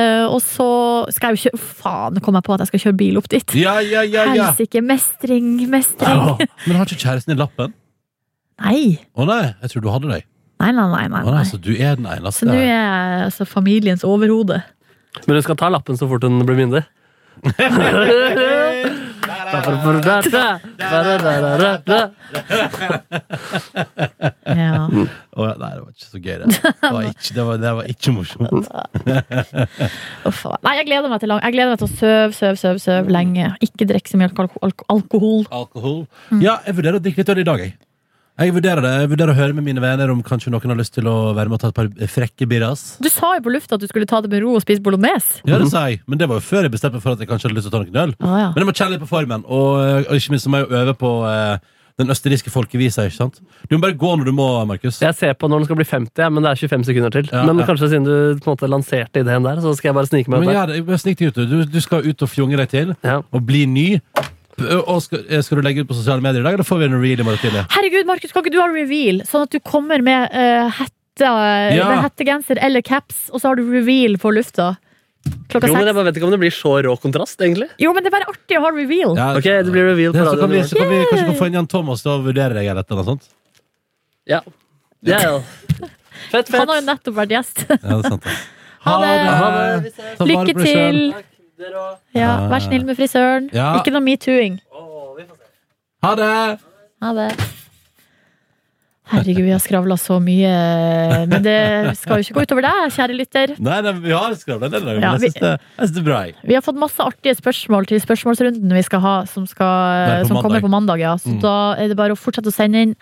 Eh, 0.00 0.24
og 0.26 0.40
så 0.42 0.68
skal 1.14 1.30
jeg 1.30 1.38
jo 1.38 1.44
kjøre 1.50 1.62
Faen, 1.84 2.18
nå 2.18 2.24
kom 2.26 2.34
jeg 2.40 2.46
på 2.50 2.56
at 2.56 2.64
jeg 2.66 2.72
skal 2.72 2.82
kjøre 2.88 2.98
bil 3.04 3.22
opp 3.22 3.30
dit. 3.30 3.54
Ja, 3.62 3.76
ja, 3.78 4.02
ja, 4.02 4.26
ja. 4.34 4.50
Helsike. 4.50 4.82
Mestring, 4.90 5.54
mestring. 5.70 6.26
Men 6.66 6.80
har 6.82 6.90
ikke 6.90 6.98
kjæresten 7.06 7.36
din 7.36 7.38
lappen? 7.46 7.78
Nei. 8.66 8.98
Å 9.16 9.24
nei, 9.24 9.42
jeg 9.62 9.72
tror 9.72 9.86
du 9.86 9.90
hadde 9.94 10.10
deg. 10.16 10.26
Nei, 10.60 10.72
nei, 10.76 10.86
nei. 10.92 11.06
nei, 11.08 11.22
nei, 11.24 11.44
så 11.48 11.56
du 11.56 11.72
er 11.72 11.96
den 11.96 12.06
eneste. 12.10 12.44
Så 12.44 12.48
nå 12.50 12.56
er 12.58 12.66
jeg 12.68 13.20
altså, 13.26 13.46
familiens 13.48 14.04
overhode. 14.04 14.60
Men 15.26 15.38
hun 15.38 15.44
skal 15.46 15.56
ta 15.58 15.70
lappen 15.72 15.96
så 15.98 16.08
fort 16.10 16.26
hun 16.26 16.42
blir 16.44 16.58
myndig. 16.60 16.84
Ja. 24.50 24.88
Oh, 25.36 25.46
nei, 25.56 25.70
det 25.72 25.80
var 25.80 25.90
ikke 25.90 26.06
så 26.06 26.20
gøy, 26.20 26.36
det. 26.42 26.46
Det 26.60 26.90
var 26.92 27.02
ikke, 27.08 27.34
det 27.34 27.44
var, 27.46 27.60
det 27.62 27.72
var 27.78 27.90
ikke 27.90 28.14
morsomt. 28.14 28.70
Uff. 30.28 30.40
Nei, 30.66 30.74
jeg 30.80 30.88
gleder 30.90 31.12
meg 31.12 31.22
til 31.22 31.30
lang 31.32 31.42
Jeg 31.44 31.54
gleder 31.56 31.72
meg 31.72 31.80
til 31.80 31.88
å 31.88 31.92
sove, 31.94 32.32
sove, 32.36 32.56
sove, 32.60 32.82
sove 32.82 33.14
lenge. 33.14 33.52
Ikke 33.64 33.88
drikke 33.88 34.12
så 34.12 34.20
mye 34.20 34.30
alko 34.30 34.48
alko 34.66 34.88
alkohol. 34.92 35.46
Alkohol. 35.62 36.02
Ja, 36.42 36.58
jeg 36.66 36.76
vurderer 36.78 37.00
å 37.00 37.04
drikke 37.04 37.22
litt 37.22 37.32
øl 37.34 37.42
i 37.44 37.48
dag, 37.48 37.64
jeg. 37.64 37.78
Jeg 38.40 38.54
vurderer 38.56 38.80
det. 38.80 38.90
Jeg 39.02 39.08
vurderer 39.12 39.32
å 39.34 39.36
høre 39.36 39.52
med 39.56 39.66
mine 39.66 39.82
venner 39.84 40.08
om 40.14 40.22
kanskje 40.24 40.48
noen 40.54 40.72
har 40.72 40.78
lyst 40.78 40.94
til 40.96 41.04
å 41.10 41.16
være 41.36 41.50
med 41.52 41.58
og 41.58 41.60
ta 41.60 41.68
et 41.68 41.76
par 41.76 41.90
frekke 42.08 42.46
birras. 42.48 42.84
Du 43.04 43.10
sa 43.12 43.34
jo 43.36 43.42
på 43.44 43.52
lufta 43.52 43.76
at 43.76 43.82
du 43.82 43.88
skulle 43.90 44.08
ta 44.08 44.22
det 44.24 44.30
med 44.32 44.40
ro 44.46 44.54
og 44.56 44.62
spise 44.64 44.80
bolognese. 44.80 45.42
Ja, 45.44 45.58
det 45.60 45.68
sa 45.72 45.82
jeg. 45.92 46.00
Men 46.08 46.22
det 46.22 46.28
var 46.30 46.40
jo 46.40 46.46
før 46.48 46.64
jeg 46.64 46.72
bestemte 46.72 46.96
meg 46.96 47.04
for 47.04 47.12
at 47.18 47.20
jeg 47.20 47.28
kanskje 47.28 47.50
hadde 47.50 47.58
lyst 47.60 47.68
til 47.68 47.74
å 47.74 47.76
ta 47.76 47.82
noen 47.84 48.00
øl. 48.06 48.14
Ah, 48.24 48.38
ja. 48.40 48.48
Men 48.54 48.62
jeg 48.64 48.70
må 48.70 48.74
kjenne 48.80 48.94
litt 48.96 49.04
på 49.04 49.10
formen, 49.12 49.44
og, 49.44 49.76
og 50.08 50.16
ikke 50.16 50.32
minst 50.32 50.48
så 50.48 50.54
må 50.54 50.62
jeg 50.62 50.70
jo 50.70 50.80
øve 50.80 50.94
på 51.04 51.10
eh, 51.28 51.68
den 52.00 52.14
østerrikske 52.16 52.48
folkevisa. 52.54 53.04
ikke 53.10 53.18
sant? 53.18 53.36
Du 53.68 53.76
må 53.76 53.82
bare 53.84 53.98
gå 54.00 54.14
når 54.16 54.30
du 54.30 54.34
må, 54.40 54.48
Markus. 54.72 55.02
Jeg 55.04 55.18
ser 55.20 55.36
på 55.36 55.52
når 55.52 55.60
den 55.60 55.68
skal 55.68 55.80
bli 55.82 55.88
50, 55.92 56.24
ja, 56.24 56.32
men 56.32 56.48
det 56.48 56.54
er 56.54 56.62
25 56.64 56.88
sekunder 56.88 57.12
til. 57.18 57.28
Ja, 57.28 57.44
men 57.44 57.60
ja. 57.60 57.68
kanskje 57.68 57.92
siden 57.92 58.08
du 58.08 58.40
på 58.40 58.48
en 58.48 58.56
måte 58.56 58.72
lanserte 58.72 59.20
ideen 59.20 59.44
der, 59.44 59.60
så 59.60 59.76
skal 59.76 59.92
jeg 59.92 59.98
bare 60.00 60.08
snike 60.14 60.32
meg 60.32 60.40
ut 60.40 60.48
der. 60.48 60.56
ja, 60.56 60.64
det- 60.72 60.80
jeg 60.80 61.04
snik 61.04 61.20
deg 61.20 61.28
ut. 61.36 61.44
Du, 61.52 61.58
du 61.76 61.80
skal 61.84 62.08
ut 62.08 62.24
og 62.24 62.32
fjonge 62.32 62.56
deg 62.64 62.72
til, 62.72 62.96
Ja. 63.04 63.20
og 63.20 63.44
bli 63.44 63.66
ny. 63.68 63.88
Og 64.60 65.00
skal, 65.04 65.24
eh, 65.28 65.42
skal 65.46 65.60
du 65.60 65.66
legge 65.66 65.84
ut 65.84 65.88
på 65.90 65.96
sosiale 65.96 66.22
medier 66.24 66.42
i 66.42 66.46
dag, 66.46 66.54
eller 66.58 66.66
får 66.66 66.82
vi 66.82 66.88
en 66.90 66.96
reveal 66.98 67.22
i 67.22 67.26
morgen 67.26 67.42
tidlig? 67.42 67.64
Herregud, 67.74 68.06
Markus, 68.08 68.32
kan 68.34 68.44
ikke 68.44 68.54
du 68.54 68.60
ha 68.60 68.68
reveal? 68.72 69.22
Sånn 69.28 69.46
at 69.48 69.54
du 69.54 69.60
kommer 69.60 70.02
med 70.04 70.30
uh, 70.34 70.68
hette, 70.80 70.96
Ja. 71.20 71.88
med 71.90 72.04
hettegenser 72.06 72.56
eller 72.64 72.80
caps, 72.80 73.26
og 73.30 73.42
så 73.42 73.50
har 73.50 73.58
du 73.60 73.66
reveal 73.68 74.16
på 74.20 74.32
lufta. 74.32 74.76
Klokka 75.52 75.68
Jo, 75.68 75.74
men 75.74 75.90
jeg 75.90 75.94
bare 75.98 76.06
vet 76.08 76.16
ikke 76.16 76.28
om 76.30 76.32
det 76.32 76.40
blir 76.40 76.54
så 76.54 76.72
rå 76.86 76.94
kontrast, 77.00 77.36
egentlig. 77.44 77.68
Jo, 77.82 77.92
men 77.92 78.04
det 78.04 78.08
er 78.08 78.14
bare 78.16 78.30
artig 78.30 78.56
å 78.56 78.62
ha 78.64 78.70
reveal. 78.72 79.16
Ja, 79.18 79.32
Ok, 79.36 79.44
det 79.44 79.72
blir 79.74 79.90
reveal 79.90 80.14
det, 80.14 80.22
på 80.24 80.30
så 80.32 80.40
kan 80.40 80.54
vi, 80.54 80.62
så 80.64 80.78
kan 80.78 80.88
vi 80.88 81.00
kanskje 81.10 81.26
kan 81.26 81.36
få 81.42 81.50
inn 81.50 81.58
Jan 81.58 81.68
Thomas 81.68 82.04
til 82.06 82.14
å 82.14 82.22
vurdere 82.24 82.56
deg 82.56 82.70
eller 82.72 82.86
noe 82.88 83.04
sånt. 83.04 83.28
Ja. 84.30 84.40
Ja, 85.04 85.18
ja. 85.20 85.34
Fett, 86.30 86.48
fett. 86.48 86.56
Han 86.56 86.68
har 86.68 86.80
jo 86.80 86.86
nettopp 86.86 87.16
vært 87.16 87.34
gjest. 87.36 87.66
Ja, 87.68 87.76
det 87.82 87.98
er 87.98 88.08
sant 88.14 88.24
det. 88.24 88.38
Ha 88.80 88.94
det. 89.02 89.12
Ha 89.28 89.48
det. 89.52 89.64
Vi 89.84 89.90
ses. 89.92 90.16
Ta 90.16 90.26
Lykke 90.28 90.54
til 90.56 90.56
Takk 90.56 90.64
til. 90.72 91.00
Dere 91.60 91.76
og 91.76 92.16
Ja, 92.16 92.32
vær 92.50 92.62
snill 92.64 92.84
med 92.88 92.96
frisøren. 92.98 93.50
Ja. 93.54 93.74
Ikke 93.80 93.92
noe 93.94 94.04
metooing. 94.04 94.58
Å, 94.72 94.84
vi 95.18 95.26
får 95.28 95.36
se. 95.36 95.50
Ha 96.06 96.14
det! 96.16 96.34
Ha 97.04 97.12
det. 97.16 97.30
Herregud, 99.10 99.42
vi 99.42 99.50
har 99.50 99.58
skravla 99.58 99.96
så 99.98 100.20
mye. 100.22 100.50
Men 101.26 101.42
det 101.42 101.54
skal 101.98 102.20
jo 102.20 102.26
ikke 102.28 102.34
gå 102.36 102.42
utover 102.46 102.62
deg, 102.62 102.92
kjære 102.94 103.16
lytter. 103.18 103.52
Nei, 103.58 103.80
nei, 103.82 103.92
vi 104.04 104.12
har 104.14 104.36
skravla 104.38 104.68
en 104.68 104.74
del 104.76 104.84
ganger, 104.86 105.00
Ja, 105.02 105.10
men 105.16 105.24
jeg 105.26 105.32
syns 105.32 105.40
det, 105.42 105.50
jeg 105.50 105.80
synes 105.80 105.94
det 105.96 106.00
er 106.02 106.06
bra. 106.06 106.18
Jeg. 106.28 106.34
Vi 106.46 106.54
har 106.54 106.62
fått 106.62 106.78
masse 106.78 107.02
artige 107.02 107.34
spørsmål 107.40 107.88
til 107.90 107.98
spørsmålsrunden 108.04 108.76
vi 108.78 108.82
skal 108.86 109.02
ha, 109.02 109.14
som, 109.26 109.48
Det 109.48 109.50
er 109.50 109.56
skal, 109.56 110.22
på 110.22 110.28
som 110.28 110.38
kommer 110.38 110.60
mandag. 110.60 110.62
på 110.62 110.70
mandag. 110.76 111.02
Ja. 111.02 111.16
Så 111.18 111.32
Mm. 111.34 111.40
da 111.42 111.56
er 111.74 111.88
det 111.90 111.96
bare 111.98 112.14
å 112.14 112.20
fortsette 112.22 112.52
å 112.52 112.54
sende 112.54 112.84
inn 112.86 112.94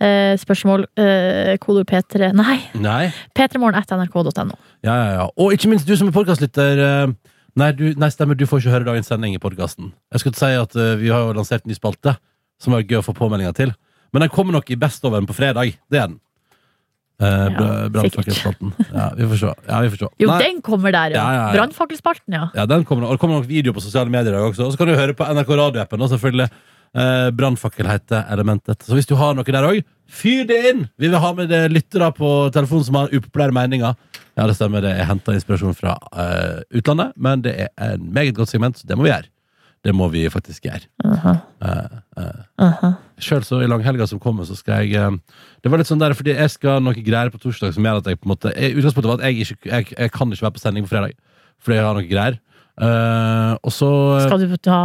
eh, 0.00 0.32
spørsmål. 0.40 0.86
Eh, 0.96 1.58
kodord 1.60 1.84
P3 1.92 2.32
Nei, 2.32 2.56
Nei. 2.80 3.12
p3morgen.nrk.no. 3.36 4.56
Ja, 4.82 4.94
ja, 4.96 5.12
ja. 5.20 5.28
Og 5.36 5.52
ikke 5.52 5.68
minst 5.68 5.84
du 5.86 5.92
som 6.00 6.08
er 6.08 6.16
podkastlytter. 6.16 7.12
Nei, 7.60 7.68
du, 7.76 7.86
nei, 8.00 8.08
stemmer, 8.12 8.36
du 8.38 8.46
får 8.48 8.62
ikke 8.62 8.72
høre 8.72 8.88
dagens 8.88 9.10
sending 9.12 9.34
i 9.36 9.40
podkasten. 9.42 9.92
Jeg 10.14 10.22
skulle 10.22 10.38
si 10.38 10.52
at 10.56 10.76
eh, 10.78 10.94
vi 11.00 11.10
har 11.12 11.26
jo 11.26 11.34
lansert 11.36 11.66
en 11.66 11.72
ny 11.72 11.76
spalte, 11.76 12.14
som 12.62 12.72
var 12.72 12.84
gøy 12.86 13.02
å 13.02 13.04
få 13.04 13.14
påmeldinger 13.16 13.56
til. 13.58 13.74
Men 14.12 14.24
den 14.24 14.32
kommer 14.32 14.56
nok 14.56 14.70
i 14.72 14.78
Bestoveren 14.80 15.28
på 15.28 15.36
fredag. 15.36 15.74
Det 15.92 16.00
er 16.00 16.08
den. 16.12 16.20
Uh, 17.22 17.28
Ja, 17.28 17.88
Brannfakkelspalten. 17.92 18.72
Ja, 18.88 19.10
vi 19.14 19.28
får 19.30 19.38
se. 19.42 19.52
Ja, 19.68 19.80
vi 19.84 19.90
får 19.92 20.00
se. 20.00 20.08
Jo, 20.24 20.30
Nei, 20.32 20.38
den 20.42 20.62
kommer 20.64 20.94
der, 20.94 21.14
ja. 21.14 21.20
Ja, 21.20 21.34
ja, 21.36 21.42
ja. 21.44 21.52
Brannfakkelspalten, 21.60 22.34
ja. 22.34 22.48
ja, 22.56 22.66
den 22.66 22.86
kommer, 22.88 23.06
og 23.06 23.16
det 23.16 23.22
kommer 23.22 23.38
nok 23.38 23.48
video 23.50 23.76
på 23.76 23.84
sosiale 23.84 24.10
medier 24.10 24.32
i 24.32 24.36
dag 24.36 24.48
også. 24.48 24.66
Og 24.66 24.74
så 24.74 24.80
kan 24.80 24.90
du 24.90 24.96
høre 24.96 25.14
på 25.14 25.28
NRK 25.28 25.52
radioappen. 25.60 26.08
Selvfølgelig 26.12 26.48
uh, 26.98 27.28
Brannfakkel 27.34 27.88
heter 27.90 28.26
elementet. 28.32 28.84
Så 28.86 28.96
hvis 28.96 29.08
du 29.08 29.16
har 29.20 29.36
noe 29.36 29.46
der 29.46 29.68
òg, 29.68 29.82
fyr 30.12 30.46
det 30.48 30.58
inn! 30.70 30.86
Vi 31.00 31.08
vil 31.08 31.22
ha 31.22 31.32
med 31.36 31.52
det 31.52 31.64
lyttere 31.72 32.10
på 32.16 32.32
telefonen 32.54 32.88
som 32.88 32.98
har 33.00 33.12
upopulære 33.12 33.56
meninger. 33.56 33.94
Ja, 34.36 34.46
det 34.48 34.56
stemmer. 34.56 34.84
Det 34.84 34.94
er 34.96 35.08
henta 35.08 35.34
inspirasjon 35.36 35.76
fra 35.76 35.96
eh, 36.16 36.62
utlandet, 36.78 37.12
men 37.16 37.44
det 37.44 37.54
er 37.66 37.94
en 37.94 38.10
meget 38.12 38.36
godt 38.36 38.52
segment, 38.52 38.80
så 38.80 38.88
det 38.88 38.96
må 38.96 39.06
vi 39.06 39.12
gjøre. 39.12 39.28
Det 39.82 39.92
må 39.96 40.06
vi 40.12 40.28
faktisk 40.30 40.68
gjøre. 40.68 40.86
Aha, 41.04 41.38
Uh, 41.62 41.98
uh. 42.18 42.72
-huh. 42.82 42.94
Sjøl 43.18 43.44
så 43.44 43.60
i 43.62 43.66
langhelga 43.66 44.06
som 44.06 44.18
kommer, 44.18 44.44
så 44.44 44.56
skal 44.56 44.82
jeg 44.82 44.94
eh, 44.94 45.10
Det 45.62 45.70
var 45.70 45.78
litt 45.78 45.86
sånn 45.86 46.00
der, 46.00 46.12
fordi 46.12 46.34
jeg 46.34 46.50
skal 46.50 46.70
ha 46.70 46.78
noe 46.78 46.94
greier 46.94 47.30
på 47.30 47.38
torsdag 47.38 47.74
som 47.74 47.84
gjør 47.84 47.96
at 47.96 48.06
jeg 48.06 48.18
på 48.18 48.26
en 48.26 48.32
måte 48.34 48.52
jeg, 48.56 48.76
Utgangspunktet 48.76 49.10
var 49.10 49.18
at 49.20 49.24
jeg, 49.24 49.38
ikke, 49.38 49.70
jeg, 49.70 49.86
jeg 49.98 50.10
kan 50.10 50.32
ikke 50.32 50.42
være 50.42 50.52
på 50.52 50.58
sending 50.58 50.84
på 50.84 50.88
fredag, 50.88 51.12
fordi 51.62 51.76
jeg 51.76 51.84
har 51.84 51.94
noe 51.94 52.08
greier. 52.08 52.38
Eh, 52.80 53.52
og 53.60 53.72
så 53.74 53.88
Skal 54.24 54.46
du 54.46 54.54
ta 54.56 54.78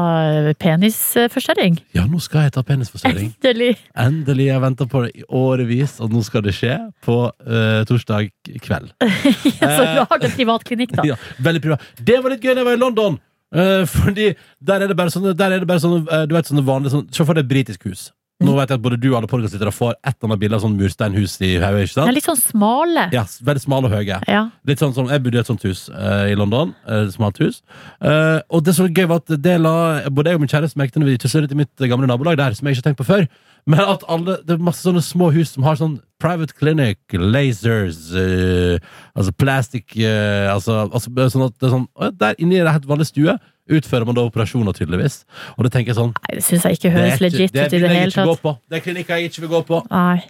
penisforstørring? 0.60 1.78
Ja, 1.96 2.04
nå 2.10 2.20
skal 2.24 2.48
jeg 2.48 2.56
ta 2.58 2.64
penisforstørring. 2.68 3.32
Endelig. 3.38 3.78
Endelig. 3.96 4.50
Jeg 4.50 4.64
venta 4.64 4.88
på 4.92 5.06
det 5.06 5.14
i 5.16 5.24
årevis, 5.30 5.98
og 6.04 6.12
nå 6.12 6.24
skal 6.26 6.44
det 6.44 6.56
skje 6.58 6.76
på 7.06 7.18
uh, 7.32 7.86
torsdag 7.88 8.30
kveld. 8.64 8.92
Så 9.78 9.88
du 9.88 10.04
har 10.04 10.22
det 10.24 10.34
privatklinikk, 10.36 10.98
da. 11.00 11.08
Ja, 11.14 11.16
veldig 11.40 11.64
privat. 11.64 11.88
Det 11.96 12.20
var 12.24 12.36
litt 12.36 12.44
gøy 12.44 12.54
da 12.54 12.62
jeg 12.62 12.70
var 12.70 12.78
i 12.78 12.84
London. 12.84 13.18
Uh, 13.56 13.86
fordi 13.88 14.34
der 14.60 14.84
er 14.84 14.92
det 14.92 14.98
bare 15.00 15.14
sånne, 15.14 15.32
der 15.38 15.56
er 15.56 15.64
det 15.64 15.68
bare 15.70 15.80
sånne 15.80 16.02
eh, 16.12 16.26
Du 16.28 16.34
vet 16.36 16.50
sånne 16.50 16.66
vanlige 16.68 16.92
sånn, 16.92 17.06
Se 17.16 17.24
for 17.24 17.38
deg 17.38 17.46
et 17.46 17.52
britisk 17.54 17.86
hus. 17.88 18.10
Nå 18.38 18.54
vet 18.54 18.70
jeg 18.70 18.78
at 18.78 18.84
både 18.84 19.00
du 19.02 19.08
og 19.10 19.16
alle 19.18 19.30
podkastlyttere 19.32 19.72
får 19.74 19.96
et 19.96 20.12
eller 20.12 20.28
annet 20.30 20.42
bilde 20.44 20.58
av 20.60 20.62
sånn 20.62 20.76
mursteinhus 20.78 21.40
i 21.42 21.56
hodet. 21.58 21.96
er 22.04 22.14
litt 22.14 22.28
sånn 22.28 22.38
smale. 22.38 23.08
Ja, 23.16 23.24
veldig 23.26 23.64
smale 23.64 23.90
og 23.90 23.96
høye. 23.98 24.20
Ja. 24.30 24.44
Litt 24.70 24.84
sånn 24.84 24.94
som, 24.94 25.10
Jeg 25.10 25.24
bodde 25.26 25.40
i 25.40 25.42
et 25.42 25.50
sånt 25.50 25.66
hus 25.66 25.88
eh, 25.90 26.34
i 26.34 26.36
London. 26.38 26.76
eh, 26.86 27.08
smalt 27.10 27.42
hus. 27.42 27.64
Eh, 28.00 28.38
og 28.54 28.64
det 28.64 28.76
som 28.78 28.86
var 28.86 28.94
gøy, 28.94 29.08
var 29.10 29.24
at 29.24 29.42
det 29.42 29.56
la 29.60 29.76
både 30.14 30.30
jeg 30.30 30.38
og 30.38 30.46
min 30.46 30.54
kjæreste 30.54 30.78
merke 30.78 31.02
når 31.02 31.10
vi 31.10 31.18
tusset 31.18 31.42
litt 31.48 31.56
i 31.58 31.62
mitt 31.64 31.88
gamle 31.90 32.06
nabolag 32.06 32.38
der, 32.38 32.54
som 32.54 32.68
jeg 32.68 32.78
ikke 32.78 32.86
har 32.86 32.90
tenkt 32.94 33.02
på 33.02 33.10
før. 33.10 33.26
Men 33.66 33.82
at 33.82 34.06
alle, 34.08 34.38
det 34.46 34.54
er 34.54 34.62
masse 34.70 34.86
sånne 34.86 35.02
små 35.02 35.32
hus 35.34 35.56
som 35.58 35.66
har 35.66 35.76
sånn 35.82 35.98
private 36.22 36.56
clinic, 36.58 37.00
lasers, 37.14 38.00
uh, 38.16 38.78
altså 39.16 39.34
plastic 39.38 39.94
uh, 40.02 40.54
altså, 40.54 40.88
altså 40.90 41.30
sånn 41.34 41.46
at 41.48 41.60
det 41.60 41.68
er 41.70 41.76
sånn 41.76 41.88
Der 42.18 42.40
inne 42.42 42.58
i 42.58 42.64
det 42.66 42.74
helt 42.74 42.90
vanlig 42.90 43.10
stue 43.12 43.38
utfører 43.68 44.08
man 44.08 44.16
da 44.16 44.24
operasjoner, 44.24 44.72
tydeligvis. 44.72 45.26
Og 45.58 45.66
det 45.66 45.74
tenker 45.74 45.92
jeg 45.92 46.00
sånn 46.00 46.14
Nei, 46.16 46.38
det 46.40 46.46
syns 46.48 46.64
jeg 46.64 46.78
ikke 46.80 46.92
høres 46.94 47.18
ikke- 47.18 47.26
legit 47.26 47.52
ut 47.52 47.74
i 47.74 47.82
det 47.84 47.92
hele 47.92 48.12
tatt. 48.16 48.60
Det 48.70 48.78
er 48.80 48.84
klinikker 48.86 49.20
jeg 49.20 49.32
ikke 49.32 49.44
vil 49.44 49.50
gå 49.50 49.62
på. 49.68 49.82
Nei. 49.92 50.24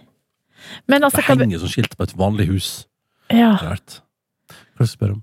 Men 0.88 1.04
altså, 1.06 1.22
Det 1.22 1.38
henger 1.38 1.62
sånn 1.62 1.70
skilt 1.72 1.96
på 1.96 2.02
et 2.02 2.16
vanlig 2.18 2.48
hus. 2.48 2.86
ja. 3.30 3.56
Rart. 3.62 4.00
Hva 4.48 4.86
skal 4.86 4.86
du 4.86 4.92
spørre 4.96 5.12
om? 5.18 5.22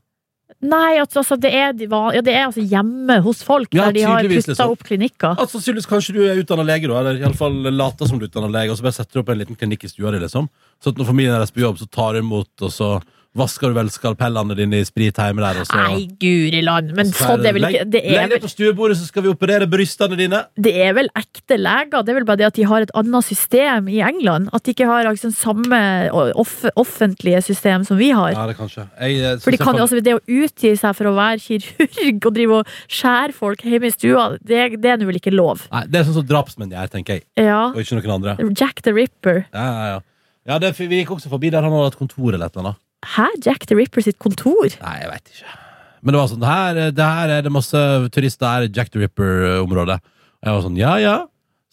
Nei, 0.65 0.97
altså, 1.01 1.21
altså, 1.21 1.37
det, 1.41 1.51
er, 1.53 1.73
de 1.77 1.87
van- 1.91 2.13
ja, 2.15 2.21
det 2.25 2.33
er 2.33 2.45
altså 2.47 2.63
hjemme 2.65 3.19
hos 3.25 3.43
folk 3.45 3.73
Ja, 3.75 3.87
der 3.87 3.97
de 3.97 4.05
har 4.07 4.23
putta 4.25 4.51
liksom. 4.53 4.71
opp 4.73 4.83
klinikker. 4.87 5.35
Altså, 5.35 5.59
sannsynligvis 5.59 5.89
kanskje 5.91 6.15
du 6.15 6.21
er 6.25 6.41
utdanna 6.41 6.65
lege, 6.67 6.87
da, 6.91 6.99
eller 7.03 7.21
iallfall 7.21 7.59
later 7.75 8.09
som 8.09 8.19
du 8.21 8.25
er 8.25 8.31
utdanna 8.31 8.49
lege, 8.53 8.71
og 8.73 8.79
så 8.79 8.87
bare 8.87 8.97
setter 8.99 9.19
du 9.19 9.23
opp 9.23 9.29
en 9.33 9.41
liten 9.43 9.59
klinikk 9.59 9.85
i 9.85 9.91
stua 9.91 10.13
di, 10.15 10.21
liksom. 10.23 10.49
Så 10.83 10.93
at 10.93 10.97
når 11.01 11.09
familien 11.11 11.35
deres 11.37 11.53
på 11.55 11.61
jobb, 11.63 11.77
så 11.81 11.87
tar 11.91 12.13
du 12.17 12.23
imot, 12.23 12.51
og 12.65 12.73
så 12.73 12.89
vasker 13.35 13.71
du 13.71 13.77
vel 13.77 13.89
skalpellene 13.91 14.55
dine 14.57 14.79
i 14.81 14.87
sprit 14.87 15.17
hjemme 15.19 15.43
der, 15.43 15.59
og 15.61 15.67
så 15.67 15.79
Nei, 15.79 16.05
guri 16.21 16.61
land. 16.63 16.93
Men 16.95 17.09
så 17.11 17.31
sånn, 17.31 17.43
det 17.43 17.51
er 17.51 17.57
vel 17.57 17.67
ikke 17.69 17.87
det 17.91 18.03
Legg 18.15 18.33
deg 18.35 18.43
på 18.45 18.51
stuebordet, 18.51 18.97
så 18.99 19.09
skal 19.09 19.25
vi 19.25 19.31
operere 19.33 19.67
brystene 19.69 20.17
dine. 20.19 20.41
det 20.55 20.73
er 20.85 20.95
vel 20.97 21.09
ekte 21.17 21.57
leger. 21.59 22.03
Det 22.05 22.13
er 22.13 22.19
vel 22.19 22.27
bare 22.27 22.41
det 22.41 22.47
at 22.49 22.59
de 22.59 22.67
har 22.69 22.85
et 22.85 22.93
annet 22.97 23.27
system 23.27 23.89
i 23.91 23.99
England. 24.05 24.49
At 24.55 24.65
de 24.65 24.75
ikke 24.75 24.87
har 24.89 25.07
liksom, 25.09 25.33
samme 25.35 25.81
off 26.13 26.63
offentlige 26.75 27.41
system 27.45 27.83
som 27.87 27.99
vi 27.99 28.09
har. 28.15 28.31
Ja, 28.35 28.45
det 28.49 28.57
kanskje. 28.57 28.87
Jeg, 28.99 29.19
jeg, 29.19 29.43
For 29.43 29.55
de 29.55 29.61
kan 29.61 29.77
jo 29.77 29.85
også, 29.85 30.01
Det 30.05 30.15
å 30.17 30.21
utgi 30.23 30.73
seg 30.79 30.95
for 30.97 31.09
å 31.09 31.15
være 31.17 31.41
kirurg 31.43 32.29
og 32.29 32.35
drive 32.35 32.59
og 32.61 32.73
skjære 32.87 33.35
folk 33.35 33.63
hjemme 33.65 33.89
i 33.89 33.93
stua, 33.93 34.25
det, 34.39 34.63
det 34.81 34.93
er 34.93 34.99
nå 35.01 35.09
vel 35.09 35.19
ikke 35.19 35.33
lov? 35.33 35.65
Nei, 35.73 35.85
det 35.91 36.01
er 36.01 36.07
sånn 36.07 36.19
som 36.21 36.27
drapsmenn 36.29 36.73
gjør, 36.73 36.91
tenker 36.93 37.19
jeg. 37.19 37.25
Ja. 37.41 37.69
Og 37.71 37.81
ikke 37.83 37.99
noen 37.99 38.17
andre. 38.19 38.37
Jack 38.55 38.83
the 38.85 38.95
Ripper. 38.95 39.45
Ja, 39.51 39.65
ja, 39.65 39.85
ja. 39.95 40.01
ja 40.53 40.59
det, 40.63 40.75
vi 40.79 41.01
gikk 41.01 41.15
også 41.17 41.31
forbi 41.31 41.51
der 41.53 41.65
han 41.65 41.73
hadde 41.73 41.91
hatt 41.91 41.99
kontor 41.99 42.31
eller 42.31 42.47
et 42.47 42.55
eller 42.55 42.69
annet. 42.69 42.84
Hæ? 43.13 43.27
Jack 43.45 43.67
the 43.69 43.77
Ripper 43.77 44.03
sitt 44.05 44.17
kontor? 44.21 44.73
Nei, 44.81 44.97
jeg 45.03 45.11
veit 45.11 45.31
ikke. 45.33 45.53
Men 46.05 46.13
det 46.13 46.19
var 46.21 46.27
sånn, 46.29 46.45
her, 46.45 46.81
det 46.93 47.05
her 47.05 47.31
er 47.33 47.45
det 47.45 47.53
masse 47.53 47.79
turister 48.13 48.45
her 48.49 48.67
Jack 48.69 48.91
the 48.93 49.01
Ripper-området. 49.01 50.01
Og 50.01 50.49
jeg 50.49 50.57
var 50.57 50.65
sånn, 50.65 50.77
ja 50.77 50.97
ja, 51.01 51.15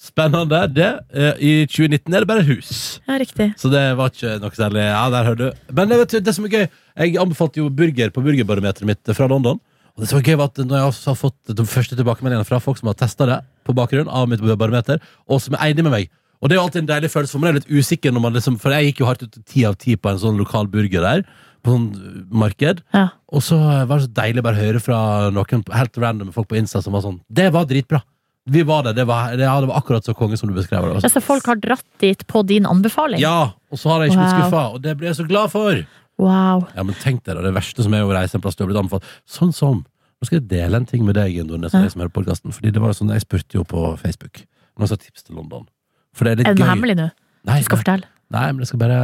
spennende. 0.02 0.62
Det, 0.72 0.88
eh, 1.14 1.34
I 1.38 1.52
2019 1.68 2.14
er 2.14 2.24
det 2.24 2.30
bare 2.30 2.46
hus. 2.46 3.00
Ja, 3.06 3.18
riktig. 3.20 3.52
Så 3.60 3.70
det 3.72 3.82
var 3.98 4.12
ikke 4.12 4.38
noe 4.42 4.56
særlig 4.56 4.86
Ja, 4.86 5.02
der 5.12 5.28
hører 5.28 5.40
du. 5.42 5.74
Men 5.76 5.92
vet 5.92 6.16
det 6.24 6.34
som 6.34 6.48
er 6.48 6.56
gøy, 6.56 6.64
jeg 6.96 7.20
anbefalte 7.20 7.60
jo 7.62 7.68
burger 7.70 8.10
på 8.14 8.24
burgerbarometeret 8.24 8.88
mitt 8.88 9.14
fra 9.16 9.28
London. 9.30 9.60
Og 9.92 10.02
det 10.02 10.08
som 10.08 10.18
var 10.18 10.24
gøy 10.24 10.38
var 10.40 10.48
at 10.48 10.58
Når 10.64 10.78
jeg 10.78 10.88
også 10.88 11.10
har 11.12 11.20
fått 11.20 11.54
de 11.56 11.66
første 11.68 11.96
tilbakemeldingene 11.98 12.48
fra 12.48 12.60
folk 12.64 12.80
som 12.80 12.88
har 12.88 12.96
testa 12.96 13.28
det, 13.28 13.40
på 13.62 13.74
bakgrunn 13.76 14.08
av 14.08 14.26
mitt 14.28 14.40
barometer, 14.40 14.98
og 15.28 15.38
som 15.40 15.54
er 15.54 15.70
enig 15.70 15.84
med 15.84 15.92
meg 15.92 16.10
Og 16.42 16.48
det 16.50 16.56
er 16.56 16.58
jo 16.58 16.64
alltid 16.66 16.82
en 16.82 16.90
deilig 16.90 17.10
følelse, 17.12 17.32
for 17.36 17.42
man 17.44 17.52
er 17.52 17.60
litt 17.60 17.70
usikker 17.70 18.12
når 18.12 18.22
man 18.24 18.34
liksom 18.34 18.56
For 18.60 18.74
jeg 18.74 18.88
gikk 18.90 19.00
jo 19.04 19.06
hardt 19.06 19.22
ut 19.22 19.36
ti 19.46 19.62
av 19.68 19.76
ti 19.78 19.94
på 19.96 20.10
en 20.10 20.18
sånn 20.18 20.40
lokal 20.40 20.66
burger 20.72 21.04
der, 21.06 21.22
på 21.62 21.70
sånn 21.76 21.84
uh, 21.94 22.22
marked. 22.34 22.80
Ja. 22.92 23.04
Og 23.30 23.44
så 23.46 23.58
var 23.60 23.92
det 24.00 24.08
så 24.08 24.14
deilig 24.16 24.42
bare 24.42 24.58
å 24.58 24.64
høre 24.66 24.80
fra 24.82 24.98
noen 25.30 25.62
helt 25.78 26.00
random 26.02 26.32
folk 26.34 26.48
på 26.50 26.58
Insta 26.58 26.82
som 26.82 26.92
var 26.96 27.04
sånn 27.06 27.20
Det 27.30 27.46
var 27.54 27.68
dritbra! 27.70 28.02
Vi 28.50 28.64
var 28.66 28.82
det. 28.82 28.96
Det 28.98 29.04
var, 29.06 29.36
det, 29.38 29.44
ja, 29.46 29.54
det 29.62 29.68
var 29.70 29.76
akkurat 29.78 30.02
så 30.02 30.16
konge 30.18 30.34
som 30.36 30.50
du 30.50 30.54
beskrev 30.56 30.82
det. 30.98 31.10
Så 31.12 31.20
folk 31.22 31.46
har 31.46 31.60
dratt 31.62 31.84
dit 32.02 32.24
på 32.26 32.42
din 32.42 32.66
anbefaling? 32.66 33.20
Ja, 33.22 33.52
og 33.70 33.78
så 33.78 33.92
har 33.92 34.02
jeg 34.02 34.10
ikke 34.10 34.24
blitt 34.24 34.32
Wow. 34.32 34.40
skuffa, 34.42 34.62
og 34.74 34.82
det 34.82 34.96
blir 34.98 35.12
jeg 35.12 35.18
så 35.20 35.26
glad 35.30 35.52
for! 35.54 35.78
Wow. 36.18 36.64
Ja, 36.74 36.82
men 36.82 36.98
tenk 36.98 37.22
deg 37.22 37.38
da, 37.38 37.44
det 37.46 37.54
verste 37.54 37.86
som 37.86 37.94
er 37.94 38.02
å 38.02 38.10
reise 38.10 38.34
en 38.34 38.42
plass 38.42 38.58
du 38.58 38.64
har 38.64 38.72
blitt 38.72 38.82
anbefalt. 38.82 39.06
Sånn 39.30 39.54
som 39.54 39.84
Nå 40.22 40.26
skal 40.28 40.38
jeg 40.38 40.48
dele 40.52 40.78
en 40.78 40.84
ting 40.86 41.02
med 41.02 41.16
deg, 41.18 41.34
Nordnes, 41.42 41.72
Ja. 41.74 41.88
som 41.90 41.98
hører 42.02 42.12
podcasten, 42.14 42.52
Fordi 42.54 42.70
det 42.70 42.78
var 42.82 42.92
sånn, 42.94 43.10
jeg 43.10 43.24
spurte 43.24 43.56
jo 43.58 43.64
på 43.66 43.96
Facebook. 43.98 44.44
Noen 44.78 44.86
sa 44.90 44.94
tips 44.94 45.24
til 45.26 45.34
London. 45.34 45.64
For 46.12 46.24
det 46.24 46.32
er 46.32 46.36
litt 46.42 46.48
Er 46.48 46.54
det 46.58 46.64
gøy. 46.66 46.70
hemmelig 46.74 46.96
nå? 46.98 47.08
Nei, 47.48 47.58
Du 47.58 47.64
skal 47.64 47.76
nei, 47.78 47.82
fortelle? 47.84 48.06
nei, 48.32 48.44
men 48.52 48.58
jeg 48.64 48.68
skal 48.72 48.78
bare 48.78 48.98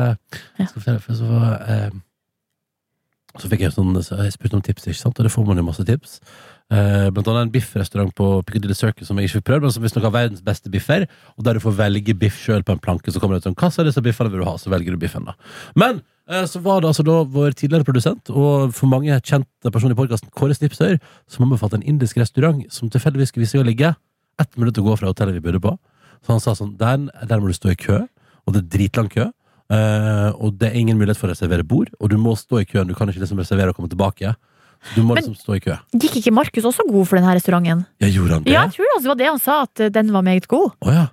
jeg 0.58 0.68
skal 0.68 0.80
fortelle, 0.82 1.00
for 1.00 1.12
så, 1.14 1.40
eh, 1.68 1.90
så 3.38 3.48
fikk 3.50 3.60
jeg 3.66 3.72
sånn 3.76 3.96
så 4.02 4.16
Jeg 4.24 4.32
spurte 4.34 4.54
om 4.58 4.62
tips, 4.64 4.86
ikke 4.88 4.98
sant? 5.02 5.18
Og 5.20 5.24
det 5.26 5.32
får 5.32 5.46
man 5.46 5.56
jo 5.60 5.62
masse 5.66 5.84
tips. 5.84 6.20
Eh, 6.70 7.08
blant 7.14 7.28
annet 7.28 7.46
en 7.46 7.52
biffrestaurant 7.54 8.12
på 8.14 8.26
Piccadilly 8.44 8.74
Circus 8.76 9.06
som 9.08 9.16
jeg 9.16 9.28
ikke 9.28 9.38
fikk 9.40 9.46
prøvd, 9.48 9.62
men 9.62 9.72
som 9.72 9.82
visstnok 9.82 10.04
har 10.04 10.12
verdens 10.12 10.42
beste 10.44 10.68
biffer. 10.70 11.06
Og 11.38 11.44
der 11.44 11.54
du 11.54 11.60
får 11.60 11.76
velge 11.78 12.14
biff 12.18 12.36
sjøl 12.44 12.62
på 12.62 12.72
en 12.74 12.78
planke. 12.82 13.08
Så 13.12 13.20
kommer 13.20 13.36
det 13.38 13.44
ut 13.46 13.48
sånn 13.48 13.56
Hva 13.56 13.70
av 13.72 13.86
disse 13.88 14.02
biffene 14.04 14.30
vil 14.32 14.40
du 14.42 14.48
ha? 14.48 14.56
Så 14.60 14.68
velger 14.72 14.92
du 14.92 14.98
biffen, 15.00 15.24
da. 15.24 15.34
Men 15.76 16.02
eh, 16.28 16.44
så 16.44 16.60
var 16.60 16.80
det 16.82 16.88
altså 16.90 17.04
da 17.06 17.22
vår 17.24 17.54
tidligere 17.56 17.84
produsent, 17.88 18.28
og 18.30 18.74
for 18.76 18.86
mange 18.90 19.16
kjente 19.22 19.72
personer 19.72 19.96
i 19.96 20.00
podkasten, 20.00 20.28
Kåre 20.36 20.56
Snipsøyr, 20.56 20.98
som 21.28 21.46
anbefalte 21.46 21.80
en 21.80 21.86
indisk 21.88 22.18
restaurant 22.20 22.64
som 22.72 22.90
tilfeldigvis 22.90 23.32
skulle 23.32 23.46
vise 23.46 23.56
seg 23.56 23.64
å 23.64 23.68
ligge 23.68 23.94
ett 24.38 24.58
minutt 24.58 24.76
å 24.78 24.84
gå 24.84 24.98
fra 24.98 25.08
hotellet 25.08 25.34
vi 25.38 25.40
bodde 25.40 25.60
på. 25.64 25.78
Så 26.26 26.34
han 26.34 26.40
sa 26.40 26.52
sånn 26.58 26.76
Der, 26.78 26.96
der 27.26 27.40
må 27.40 27.48
du 27.48 27.54
stå 27.56 27.70
i 27.72 27.76
kø, 27.78 28.00
og 28.46 28.54
det 28.54 28.64
er 28.64 28.68
dritlang 28.78 29.08
kø. 29.12 29.30
eh, 29.70 30.30
og 30.40 30.56
det 30.58 30.70
er 30.70 30.76
ingen 30.80 30.96
mulighet 30.98 31.18
for 31.20 31.28
å 31.28 31.34
reservere 31.34 31.62
bord, 31.64 31.90
og 32.00 32.08
du 32.10 32.16
må 32.16 32.32
stå 32.36 32.62
i 32.62 32.64
køen. 32.64 32.88
Du 32.88 32.94
kan 32.94 33.08
ikke 33.08 33.20
liksom 33.20 33.38
reservere 33.38 33.68
og 33.68 33.76
komme 33.76 33.88
tilbake. 33.92 34.34
Du 34.94 35.02
må 35.02 35.14
Men- 35.14 35.22
liksom 35.24 35.34
stå 35.36 35.56
i 35.56 35.60
kø. 35.60 35.76
Gikk 35.92 36.16
ikke 36.22 36.32
Markus 36.32 36.64
også 36.64 36.86
god 36.88 37.06
for 37.08 37.16
denne 37.18 37.34
restauranten? 37.34 37.84
Ja, 38.00 38.06
gjorde 38.08 38.30
han 38.32 38.42
det? 38.44 38.52
Ja, 38.52 38.62
jeg 38.64 38.72
tror 38.78 38.86
altså 38.96 39.02
det 39.02 39.08
var 39.12 39.14
det 39.20 39.26
han 39.28 39.38
sa, 39.38 39.62
at 39.62 39.92
den 39.92 40.12
var 40.12 40.22
meget 40.22 40.46
god. 40.48 40.70
Oh, 40.80 40.92
ja. 40.92 41.08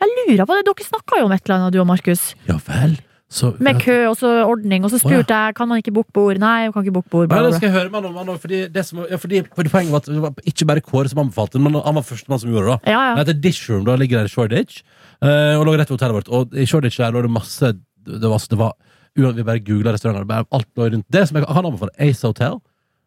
Jeg 0.00 0.08
lurer 0.28 0.46
på 0.46 0.56
det, 0.56 0.64
dere 0.66 0.84
snakka 0.88 1.18
jo 1.20 1.24
om 1.26 1.32
et 1.32 1.42
eller 1.44 1.56
annet, 1.60 1.72
du 1.72 1.80
og 1.80 1.86
Markus. 1.86 2.34
Ja 2.48 2.56
vel. 2.66 2.98
Så 3.26 3.48
Med 3.58 3.80
kø 3.82 3.94
og 4.06 4.14
så 4.20 4.28
ordning, 4.46 4.84
og 4.86 4.90
så 4.92 5.00
spurte 5.02 5.34
jeg 5.34 5.54
kan 5.58 5.66
man 5.68 5.80
ikke 5.82 5.90
booke 5.96 6.12
bord. 6.14 6.38
Nei, 6.38 6.60
jeg 6.62 6.72
kan 6.72 6.84
ikke 6.84 6.94
booke 6.94 7.10
bord. 7.10 7.26
Bla, 7.28 7.40
da 7.42 7.56
skal 7.56 7.66
jeg 7.66 7.74
høre 7.74 7.90
med 7.90 8.06
han 8.06 8.28
om 8.30 8.38
fordi, 8.38 8.60
det 8.70 8.84
som, 8.86 9.00
ja, 9.10 9.18
fordi, 9.18 9.42
fordi 9.56 9.72
Poenget 9.72 9.90
var 9.92 10.04
at 10.04 10.10
det 10.10 10.22
var 10.22 10.46
ikke 10.46 10.68
bare 10.70 10.84
Kåre 10.86 11.10
som 11.10 11.24
anbefalte, 11.24 11.58
men 11.58 11.74
han 11.74 11.98
var 11.98 12.06
førstemann 12.06 12.38
som 12.38 12.52
gjorde 12.54 12.76
det. 12.76 12.92
Ja, 12.92 13.00
ja. 13.08 13.16
Det 13.16 13.24
heter 13.24 13.40
Dish 13.42 13.70
Room, 13.70 13.82
da 13.88 13.96
ligger 13.98 14.22
der 14.22 14.30
i 14.30 14.32
Shoreditch. 14.32 14.84
Uh, 15.18 15.58
og 15.58 15.66
lå 15.66 15.74
rett 15.74 15.90
ved 15.90 15.96
hotellet 15.96 16.20
vårt. 16.20 16.30
Og 16.30 16.54
i 16.54 16.68
Shoreditch 16.70 17.02
der 17.02 17.14
lå 17.16 17.24
det 17.24 17.32
masse 17.32 17.72
Det 18.06 18.30
var, 18.30 18.46
det 18.50 18.58
var 18.60 18.74
Vi 19.16 19.42
bare 19.42 19.64
googla 19.64 19.96
restauranter. 19.96 20.28
Bare 20.28 20.46
alt 20.52 20.68
lå 20.76 20.86
rundt 20.92 21.06
det 21.10 21.26
som 21.26 21.36
jeg 21.36 21.48
kan 21.48 21.66
anbefale. 21.66 21.96
Ace 21.98 22.22
Hotel. 22.26 22.60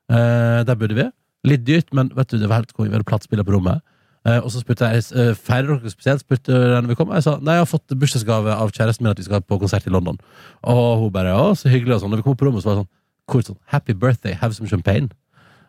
Eh, 0.09 0.65
der 0.65 0.75
bodde 0.75 0.97
vi. 0.97 1.05
Litt 1.47 1.63
dyrt, 1.67 1.93
men 1.93 2.09
vet 2.15 2.31
du, 2.31 2.39
det 2.41 2.49
var 2.49 2.63
helt 2.63 2.73
konge. 2.73 2.89
Vi 2.89 2.97
hadde 2.97 3.07
platespiller 3.07 3.45
på 3.47 3.53
rommet. 3.55 3.79
Eh, 4.27 4.39
og 4.43 4.51
så 4.51 4.59
spurte 4.59 4.87
jeg 4.91 5.05
uh, 5.15 5.31
Feirer 5.37 5.77
dere 5.77 5.91
spesielt? 5.93 6.23
Spurte 6.25 6.51
den 6.75 6.89
vi 6.91 6.97
kom. 6.99 7.13
Jeg 7.15 7.23
sa 7.23 7.37
nei, 7.39 7.55
jeg 7.55 7.63
har 7.63 7.69
fått 7.71 7.95
bursdagsgave 7.95 8.55
av 8.55 8.73
kjæresten 8.75 9.05
min 9.05 9.13
at 9.13 9.21
vi 9.21 9.27
skal 9.29 9.45
på 9.45 9.59
konsert 9.61 9.87
i 9.87 9.93
London. 9.93 10.19
Og 10.67 11.05
hun 11.05 11.13
bare 11.15 11.37
å, 11.37 11.53
så 11.55 11.71
hyggelig. 11.71 11.97
Og 11.97 12.03
sånn. 12.03 12.13
Når 12.15 12.23
vi 12.23 12.27
kom 12.27 12.39
på 12.39 12.49
rommet, 12.49 12.65
så 12.65 12.71
var 12.71 12.77
det 12.77 12.83
sånn 12.83 12.93
kort 13.29 13.49
sånn 13.51 13.59
Happy 13.71 13.95
birthday, 13.95 14.35
have 14.41 14.57
some 14.57 14.69
champagne. 14.69 15.11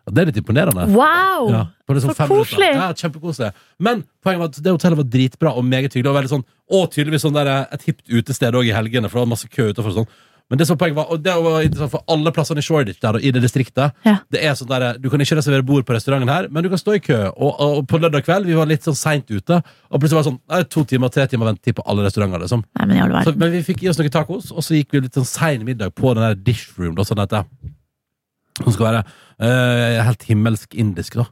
Og 0.09 0.15
det 0.15 0.23
er 0.23 0.29
litt 0.31 0.39
imponerende. 0.41 0.87
Wow! 0.95 1.51
Ja, 1.53 1.61
på 1.85 1.93
liksom 1.93 2.15
så 2.17 2.25
koselig. 2.27 2.71
Ja, 2.73 2.87
kjempekoselig. 2.97 3.51
Men 3.77 4.01
poenget 4.25 4.41
var 4.41 4.49
at 4.49 4.57
det 4.65 4.73
hotellet 4.73 4.97
var 4.97 5.07
dritbra 5.13 5.53
og 5.53 5.67
meget 5.67 5.93
hyggelig. 5.93 6.09
Og, 6.09 6.17
veldig 6.17 6.31
sånn, 6.31 6.45
og 6.73 6.87
tydeligvis 6.93 7.23
sånn 7.27 7.37
der, 7.37 7.51
et 7.69 7.85
hipt 7.85 8.01
utested 8.09 8.57
òg 8.57 8.71
i 8.71 8.73
helgene, 8.73 9.11
for 9.11 9.19
det 9.19 9.27
var 9.27 9.31
masse 9.35 9.49
kø 9.51 9.69
utenfor. 9.69 9.93
og 9.93 9.99
Sånn. 10.01 10.09
Men 10.51 10.59
det 10.59 10.67
som 10.67 10.77
poenget 10.77 10.97
var, 10.99 11.07
og 11.13 11.21
det 11.23 11.31
var 11.31 11.63
interessant 11.63 11.93
for 11.93 12.03
alle 12.11 12.33
plassene 12.35 12.59
i 12.59 12.65
Shoreditch 12.65 12.99
der, 12.99 13.15
og 13.15 13.23
i 13.23 13.31
det 13.31 13.41
distriktet 13.43 13.95
Ja. 14.05 14.17
Det 14.31 14.41
er 14.43 14.57
sånn 14.59 14.67
der, 14.67 14.97
Du 14.99 15.09
kan 15.09 15.23
ikke 15.23 15.37
reservere 15.39 15.63
bord 15.63 15.85
på 15.87 15.95
restauranten 15.95 16.29
her, 16.29 16.49
men 16.51 16.63
du 16.63 16.69
kan 16.69 16.81
stå 16.81 16.97
i 16.97 16.99
kø. 16.99 17.19
Og, 17.31 17.61
og 17.63 17.87
på 17.87 17.99
lørdag 18.01 18.25
kveld 18.27 18.49
vi 18.49 18.57
var 18.59 18.67
litt 18.67 18.83
sånn 18.83 18.97
seint 18.99 19.31
ute, 19.31 19.61
og 19.89 20.01
plutselig 20.01 20.19
var 20.19 20.25
det 20.27 20.31
sånn 20.31 20.41
er, 20.59 20.67
to 20.67 20.83
timer, 20.83 21.13
tre 21.15 21.25
timer 21.31 21.53
ventetid 21.53 21.79
på 21.79 21.85
alle 21.87 22.03
restauranter. 22.03 22.43
Liksom. 22.43 22.65
Nei, 22.81 22.89
men 22.91 23.23
Så, 23.23 23.35
men 23.39 23.55
vi 23.55 23.63
fikk 23.63 23.85
i 23.85 23.89
oss 23.89 24.01
noen 24.01 24.11
tacos, 24.11 24.51
og 24.51 24.59
så 24.65 24.75
gikk 24.75 24.91
vi 24.91 25.05
litt 25.05 25.15
sånn 25.15 25.29
sein 25.29 25.63
middag 25.63 25.95
på 25.95 26.13
den 26.13 26.27
der 26.27 26.35
dish 26.35 26.75
room. 26.77 26.97
Da, 26.99 27.07
sånn 27.07 27.23
at 27.23 27.31
det, 27.31 27.45
som 28.59 28.75
skal 28.75 28.89
være 28.89 29.03
øh, 29.39 30.03
helt 30.09 30.27
himmelsk 30.27 30.75
indisk, 30.75 31.15
da. 31.21 31.29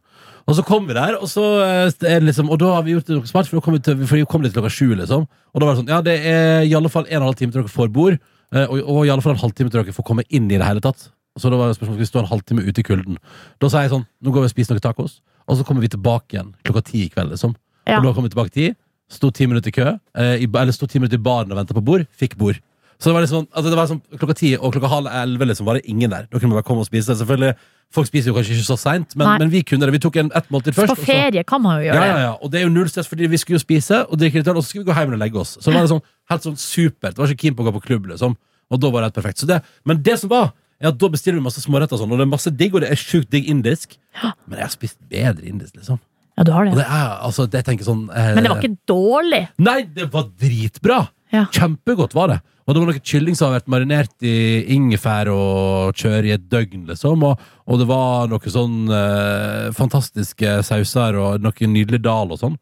Og 0.49 0.55
så 0.57 0.63
kom 0.65 0.87
vi 0.89 0.95
der, 0.97 1.19
og 1.19 1.29
så 1.29 1.43
eh, 1.61 1.91
er 2.09 2.23
det 2.23 2.31
liksom 2.31 2.49
Og 2.49 2.57
da 2.57 2.71
har 2.73 2.85
vi 2.85 2.95
gjort 2.95 3.05
det 3.05 3.19
noe 3.19 3.29
smart, 3.29 3.49
for, 3.51 3.61
vi 3.69 3.81
til, 3.85 3.99
for 4.01 4.17
vi 4.17 4.25
kom 4.25 4.41
litt 4.41 4.55
klokka 4.55 4.71
sju, 4.73 4.95
liksom. 4.97 5.27
Og 5.27 5.61
da 5.61 5.67
var 5.67 5.75
det 5.75 5.83
sånn 5.83 5.91
Ja, 5.93 5.99
det 6.05 6.15
er 6.25 6.65
i 6.65 6.73
alle 6.77 6.89
fall 6.89 7.05
en 7.05 7.19
og 7.19 7.21
en 7.21 7.27
halv 7.29 7.39
time 7.41 7.53
til 7.53 7.61
dere 7.61 7.73
får 7.73 7.91
bord, 7.93 8.17
og, 8.55 8.79
og 8.81 9.05
i 9.05 9.11
alle 9.13 9.21
fall 9.21 9.35
en 9.35 9.43
halvtime 9.43 9.69
til 9.69 9.81
dere 9.81 9.95
får 9.95 10.07
komme 10.07 10.25
inn 10.29 10.49
i 10.49 10.57
det 10.57 10.65
hele 10.65 10.83
tatt. 10.83 11.09
Så 11.39 11.51
da 11.51 11.59
var 11.59 11.69
det 11.69 11.77
spørsmålet 11.77 11.99
om 11.99 12.03
vi 12.03 12.09
stå 12.09 12.21
en 12.23 12.31
halvtime 12.31 12.65
ute 12.65 12.81
i 12.81 12.85
kulden. 12.85 13.19
Da 13.61 13.69
sier 13.71 13.85
jeg 13.85 13.93
sånn 13.93 14.05
Nå 14.25 14.33
går 14.33 14.43
vi 14.43 14.49
og 14.49 14.53
spiser 14.53 14.75
noen 14.75 14.83
tacos, 14.83 15.19
og 15.47 15.59
så 15.59 15.65
kommer 15.67 15.85
vi 15.85 15.91
tilbake 15.93 16.35
igjen 16.35 16.53
klokka 16.67 16.83
ti 16.89 17.05
i 17.05 17.11
kveld, 17.13 17.33
liksom. 17.35 17.55
Ja. 17.87 17.99
Og 17.99 18.07
da 18.09 18.13
kom 18.15 18.25
vi 18.25 18.33
tilbake 18.33 18.53
ti, 18.55 18.71
sto 19.09 19.31
ti 19.33 19.47
minutter 19.49 19.71
i 19.71 19.75
kø, 19.77 19.93
eh, 20.21 20.35
i, 20.43 20.49
eller 20.49 20.75
sto 20.75 20.89
ti 20.89 21.01
minutter 21.01 21.17
i 21.17 21.25
baren 21.25 21.53
og 21.53 21.61
venta 21.61 21.77
på 21.77 21.85
bord, 21.85 22.05
fikk 22.19 22.35
bord. 22.41 22.59
Så 22.99 23.09
det 23.09 23.15
var 23.15 23.23
liksom, 23.23 23.47
altså 23.55 23.69
det 23.71 23.77
var 23.79 23.85
liksom 23.87 24.19
klokka 24.19 24.35
ti 24.35 24.53
og 24.57 24.73
klokka 24.75 24.89
halv 24.91 25.07
elleve 25.07 25.45
liksom, 25.47 25.67
var 25.69 25.79
det 25.79 25.87
ingen 25.87 26.11
der. 26.11 26.25
Da 26.27 26.39
kunne 26.39 26.51
man 26.51 26.59
bare 26.59 26.67
komme 26.67 26.83
og 26.83 26.89
spise. 26.89 27.15
Selvfølgelig, 27.15 27.55
Folk 27.89 28.05
spiser 28.05 28.29
jo 28.29 28.35
kanskje 28.37 28.53
ikke 28.53 28.67
så 28.67 28.75
seint, 28.77 29.15
men, 29.17 29.31
men 29.41 29.49
vi 29.49 29.63
kunne 29.65 29.87
det. 29.87 29.95
Vi 29.95 30.01
tok 30.03 30.19
en, 30.21 30.27
ett 30.37 30.49
måltid 30.53 30.75
først. 30.77 30.91
på 30.91 30.93
og 30.93 30.99
så- 30.99 31.07
ferie 31.09 31.43
kan 31.43 31.61
man 31.63 31.79
jo 31.79 31.87
ja, 31.87 31.93
gjøre 31.95 32.05
ja, 32.05 32.13
det. 32.13 32.21
ja. 32.21 32.33
Og 32.37 32.51
det 32.51 32.59
er 32.59 32.63
jo 32.67 32.69
null 32.69 32.89
stress, 32.91 33.07
fordi 33.09 33.25
vi 33.31 33.39
skulle 33.41 33.57
jo 33.57 33.63
spise 33.63 34.03
og 34.05 34.19
drikke 34.21 34.37
litt 34.37 34.49
øl, 34.51 34.59
og 34.59 34.63
så 34.63 34.69
skulle 34.69 34.85
vi 34.85 34.91
gå 34.91 34.97
hjem 34.99 35.15
og 35.17 35.21
legge 35.23 35.39
oss. 35.41 35.55
Så 35.57 35.71
det 35.71 35.73
var 35.73 35.87
det 35.87 35.93
sånn, 35.95 36.03
helt 36.29 36.45
sånn 36.45 36.59
supert. 36.61 37.15
Det 37.15 37.23
var 37.23 37.33
ikke 37.33 37.47
keen 37.47 37.55
på 37.57 37.65
å 37.65 37.69
gå 37.69 37.73
på 37.79 37.81
klubb, 37.87 38.05
liksom. 38.11 38.35
Og 38.69 38.79
da 38.83 38.91
var 38.93 39.01
det 39.01 39.09
helt 39.09 39.17
perfekt. 39.17 39.41
Så 39.41 39.49
det, 39.49 39.63
men 39.89 40.03
det 40.05 40.19
som 40.21 40.29
var, 40.29 40.51
er 40.79 40.91
at 40.91 40.99
da 41.01 41.09
bestiller 41.09 41.39
vi 41.41 41.47
masse 41.47 41.63
småretter 41.65 41.97
og 41.97 42.03
sånn, 42.03 42.13
og 42.13 42.21
det 42.21 42.27
er 42.27 42.33
masse 42.35 42.53
digg, 42.61 42.77
og 42.77 42.85
det 42.85 42.91
er 42.93 43.01
sjukt 43.01 43.31
digg 43.33 43.49
indisk. 43.49 43.97
Men 44.21 44.59
jeg 44.59 44.67
har 44.67 44.75
spist 44.75 44.99
bedre 45.09 45.49
indisk, 45.49 45.73
liksom. 45.81 45.97
Ja, 46.37 46.45
du 46.45 46.51
har 46.53 46.69
det. 46.69 46.77
det 46.77 46.85
er, 46.85 47.09
altså, 47.25 47.49
det 47.49 47.65
sånn 47.83 48.05
eh, 48.13 48.35
Men 48.35 48.45
det 48.45 48.51
var 48.53 48.61
ikke 48.61 48.77
dårlig. 48.87 49.41
Nei, 49.57 49.81
det 49.97 50.11
var 50.13 50.29
dritbra! 50.39 51.07
Ja. 51.33 51.47
Kjempegodt 51.53 52.13
var 52.13 52.27
det. 52.31 52.39
Og 52.69 52.75
det 52.75 52.81
var 52.83 52.89
noe 52.91 53.01
kylling 53.01 53.33
som 53.33 53.47
hadde 53.47 53.63
vært 53.63 53.71
marinert 53.73 54.25
i 54.29 54.33
ingefær 54.75 55.31
og 55.33 55.97
kjør 55.97 56.27
i 56.27 56.33
et 56.35 56.43
døgn, 56.51 56.83
liksom. 56.91 57.23
Og, 57.25 57.39
og 57.65 57.79
det 57.81 57.87
var 57.89 58.29
noen 58.29 58.53
sånn 58.53 58.91
eh, 58.93 59.71
fantastiske 59.73 60.59
sauser 60.67 61.17
og 61.17 61.41
noe 61.41 61.69
nydelig 61.73 62.03
dal 62.05 62.29
og 62.29 62.37
sånn. 62.37 62.59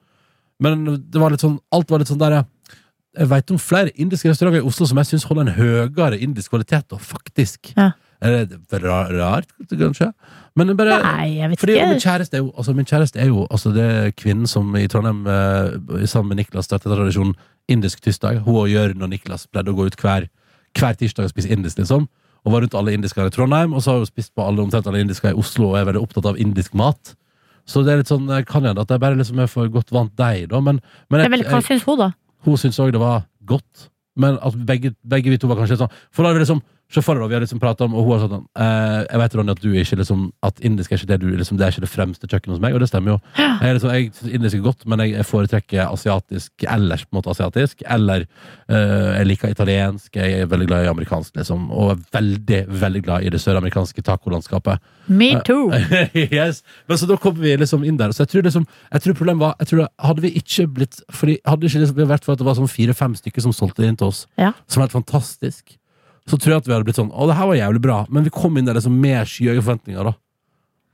Men 0.63 0.85
det 0.95 1.19
var 1.19 1.35
litt 1.35 1.43
sånn 1.43 1.59
alt 1.75 1.91
var 1.91 1.99
litt 1.99 2.09
sånn 2.09 2.21
der 2.23 2.39
Jeg 2.39 3.29
vet 3.33 3.51
om 3.51 3.59
flere 3.59 3.91
indiske 3.99 4.31
restauranter 4.31 4.63
i 4.63 4.69
Oslo 4.71 4.87
som 4.87 5.03
jeg 5.03 5.11
syns 5.11 5.27
holder 5.27 5.49
en 5.49 5.57
høyere 5.59 6.21
indisk 6.23 6.55
kvalitet, 6.55 6.95
og 6.95 7.03
faktisk. 7.03 7.73
Ja. 7.75 7.91
Er 8.21 8.45
det 8.47 8.81
ra- 8.81 9.09
rart, 9.13 9.51
kanskje? 9.69 10.11
Men 10.57 10.71
bare 10.77 10.95
Nei, 11.03 11.27
jeg 11.37 11.49
vet 11.51 11.59
fordi 11.61 11.73
min 11.77 11.91
ikke. 11.97 12.05
kjæreste 12.07 12.37
er 12.39 12.41
jo, 12.41 12.47
altså, 12.57 12.73
min 12.73 12.87
kjæreste 12.89 13.19
er 13.21 13.27
jo 13.29 13.43
altså, 13.51 13.73
det 13.75 13.83
er 13.85 14.11
kvinnen 14.17 14.47
som 14.49 14.71
i 14.75 14.87
Trondheim 14.89 15.19
eh, 15.29 16.05
sammen 16.09 16.31
med 16.33 16.39
Niklas 16.41 16.65
startet 16.65 16.89
tradisjonen 16.89 17.35
indisk 17.69 18.01
tirsdag. 18.01 18.39
Hun 18.47 18.55
og 18.63 18.71
Jørn 18.71 19.03
og 19.05 19.11
Niklas 19.11 19.45
pleide 19.51 19.69
å 19.69 19.77
gå 19.77 19.85
ut 19.85 19.99
hver, 20.01 20.25
hver 20.79 20.97
tirsdag 20.97 21.27
og 21.27 21.33
spise 21.35 21.51
indisk, 21.53 21.77
liksom. 21.83 22.07
Og 22.47 22.53
var 22.55 22.63
rundt 22.63 22.77
alle 22.79 22.95
indiskere 22.95 23.29
i 23.29 23.33
Trondheim, 23.35 23.73
og 23.75 23.83
så 23.83 23.91
har 23.93 24.01
hun 24.01 24.09
spist 24.09 24.33
på 24.33 24.41
alle, 24.45 24.63
omtrent 24.63 24.87
alle 24.87 25.01
indiskere 25.03 25.35
i 25.35 25.37
Oslo 25.37 25.73
og 25.73 25.77
er 25.81 25.85
veldig 25.89 26.01
opptatt 26.01 26.29
av 26.31 26.39
indisk 26.41 26.73
mat. 26.79 27.13
Så 27.67 27.83
det 27.83 27.91
er 27.93 28.01
litt 28.01 28.09
sånn, 28.09 28.25
eh, 28.31 28.41
kan 28.47 28.65
hende 28.65 28.81
at 28.81 28.89
jeg 28.89 29.03
bare 29.03 29.19
liksom 29.19 29.43
er 29.43 29.51
for 29.51 29.69
godt 29.69 29.91
vant 29.93 30.15
deg, 30.17 30.47
da. 30.49 30.61
Men, 30.63 30.79
men 31.11 31.21
jeg, 31.25 31.33
jeg, 31.43 31.51
hva 31.51 31.61
syns 31.65 31.85
hun, 31.85 31.99
da? 32.01 32.09
hun 32.47 32.57
syns 32.57 32.79
òg 32.81 32.93
det 32.95 33.03
var 33.03 33.27
godt. 33.45 33.89
Men 34.17 34.39
at 34.41 34.55
begge, 34.65 34.95
begge 35.05 35.29
vi 35.29 35.37
to 35.37 35.45
var 35.51 35.59
kanskje 35.59 35.75
litt 35.75 35.83
sånn 35.83 35.91
For 36.09 36.25
da 36.25 36.31
er 36.31 36.39
vi 36.39 36.41
liksom 36.41 36.63
Se 36.93 37.01
for 37.03 37.19
deg, 37.19 37.27
vi 37.27 37.35
har 37.35 37.41
liksom 37.43 37.59
pratet 37.59 37.81
om 37.83 37.95
Og 37.99 38.05
hun 38.05 38.13
har 38.13 38.21
sagt 38.21 38.31
sånn 38.31 38.45
eh, 38.63 39.01
Jeg 39.09 39.19
vet, 39.19 39.33
Ronny, 39.35 39.51
at 39.51 39.59
du 39.63 39.73
ikke 39.75 39.97
liksom 39.99 40.21
At 40.47 40.61
indisk 40.63 40.93
er 40.93 41.01
ikke 41.01 41.09
det 41.09 41.17
du 41.19 41.25
liksom, 41.35 41.57
Det 41.59 41.65
er 41.67 41.73
ikke 41.73 41.83
det 41.83 41.89
fremste 41.91 42.29
kjøkkenet 42.29 42.53
hos 42.55 42.61
meg, 42.63 42.77
og 42.77 42.79
det 42.79 42.87
stemmer 42.87 43.11
jo. 43.11 43.17
Jeg, 43.35 43.73
liksom, 43.75 43.91
jeg 43.91 44.05
synes 44.15 44.35
indisk 44.37 44.55
er 44.59 44.63
godt, 44.69 44.85
men 44.87 45.03
jeg, 45.03 45.11
jeg 45.17 45.27
foretrekker 45.27 45.81
asiatisk 45.91 46.63
ellers 46.77 47.03
på 47.03 47.11
en 47.11 47.17
måte 47.19 47.31
asiatisk. 47.33 47.81
Eller 47.91 48.23
eh, 48.23 49.07
jeg 49.17 49.27
liker 49.31 49.51
italiensk. 49.51 50.15
Jeg 50.15 50.43
er 50.43 50.49
veldig 50.51 50.67
glad 50.69 50.85
i 50.85 50.91
amerikansk, 50.91 51.35
liksom. 51.39 51.65
Og 51.75 51.91
er 51.95 52.03
veldig, 52.15 52.59
veldig 52.83 53.01
glad 53.07 53.25
i 53.27 53.31
det 53.33 53.41
søramerikanske 53.43 54.03
tacolandskapet. 54.07 54.79
Me 55.07 55.33
too. 55.47 55.67
yes. 56.15 56.61
Men 56.87 56.99
så 57.01 57.09
da 57.09 57.17
kom 57.21 57.35
vi 57.41 57.55
liksom 57.59 57.83
inn 57.87 57.97
der. 57.99 58.13
Så 58.15 58.23
jeg 58.25 58.31
tror 58.35 58.47
liksom 58.47 58.65
Jeg 58.91 59.03
tror 59.03 59.17
problemet 59.19 59.43
var 59.43 59.55
jeg 59.59 59.69
tror 59.71 59.83
det, 59.83 59.89
Hadde 60.03 60.23
vi 60.25 60.31
ikke 60.39 60.65
blitt 60.79 60.97
Fordi 61.15 61.37
Hadde 61.47 61.63
det 61.63 61.69
ikke 61.71 61.83
liksom 61.85 62.09
vært 62.11 62.27
for 62.27 62.35
at 62.35 62.41
det 62.41 62.47
var 62.47 62.57
sånn 62.59 62.71
fire-fem 62.71 63.15
stykker 63.19 63.43
som 63.45 63.55
solgte 63.55 63.83
det 63.83 63.91
inn 63.93 63.99
til 63.99 64.11
oss, 64.11 64.25
Ja. 64.39 64.51
som 64.67 64.81
er 64.81 64.87
helt 64.87 64.97
fantastisk, 64.97 65.77
så 66.27 66.37
tror 66.37 66.53
jeg 66.53 66.63
at 66.63 66.67
vi 66.67 66.73
hadde 66.75 66.87
blitt 66.87 66.99
sånn 66.99 67.11
Å, 67.13 67.27
det 67.29 67.37
her 67.37 67.47
var 67.47 67.55
jævlig 67.55 67.81
bra. 67.83 67.97
Men 68.11 68.25
vi 68.25 68.33
kom 68.35 68.57
inn 68.59 68.67
der 68.67 68.75
liksom 68.75 68.97
med 68.99 69.29
skyhøye 69.31 69.61
forventninger, 69.61 70.09
da. 70.09 70.17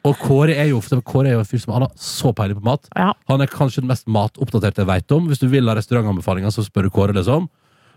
Og 0.03 0.19
Kåre 0.19 0.55
er 0.59 0.67
jo 0.67 0.81
for 0.83 1.01
Kåre 1.07 1.31
er 1.31 1.37
jo 1.37 1.43
en 1.45 1.47
fyr 1.47 1.61
som 1.63 1.73
han 1.77 1.85
har 1.85 1.93
så 1.99 2.33
peiling 2.35 2.59
på 2.59 2.65
mat. 2.67 2.89
Ja. 2.99 3.13
Han 3.31 3.41
er 3.41 3.51
kanskje 3.51 3.81
den 3.81 3.91
mest 3.91 4.09
matoppdaterte 4.11 4.83
jeg 4.83 4.89
vet 4.89 5.15
om. 5.15 5.29
Hvis 5.31 5.39
du 5.39 5.47
vil 5.51 5.69
ha 5.71 5.77
restaurantanbefalinger, 5.79 6.51
så 6.51 6.65
spør 6.65 6.89
du 6.89 6.93
Kåre, 6.93 7.15
liksom. 7.15 7.47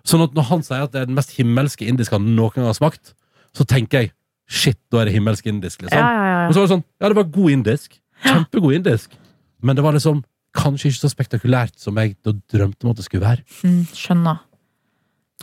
Sånn 0.07 0.22
at 0.22 0.37
når 0.38 0.46
han 0.53 0.62
sier 0.62 0.87
at 0.87 0.94
det 0.94 1.03
er 1.03 1.11
den 1.11 1.18
mest 1.18 1.35
himmelske 1.35 1.88
indiske 1.90 2.14
han 2.14 2.29
noen 2.38 2.55
gang 2.55 2.68
har 2.70 2.79
smakt, 2.79 3.16
så 3.57 3.66
tenker 3.66 4.05
jeg 4.05 4.12
shit, 4.46 4.79
da 4.94 5.03
er 5.03 5.11
det 5.11 5.16
himmelsk 5.16 5.49
indisk, 5.51 5.83
liksom. 5.83 5.99
Ja, 5.99 6.27
ja, 6.31 6.40
Og 6.46 6.55
så 6.55 6.62
var 6.62 6.68
det 6.68 6.75
sånn, 6.77 6.87
ja, 7.03 7.11
det 7.11 7.18
var 7.18 7.31
god 7.35 7.57
indisk. 7.57 7.99
Kjempegod 8.22 8.79
indisk. 8.79 9.18
Men 9.66 9.77
det 9.77 9.83
var 9.83 9.96
liksom 9.99 10.22
kanskje 10.57 10.92
ikke 10.92 11.03
så 11.03 11.11
spektakulært 11.11 11.75
som 11.83 11.99
jeg 12.01 12.14
drømte 12.25 12.87
om 12.87 12.94
at 12.94 13.01
det 13.01 13.09
skulle 13.09 13.27
være. 13.27 13.42
Mm, 13.66 13.83
skjønner. 13.90 14.46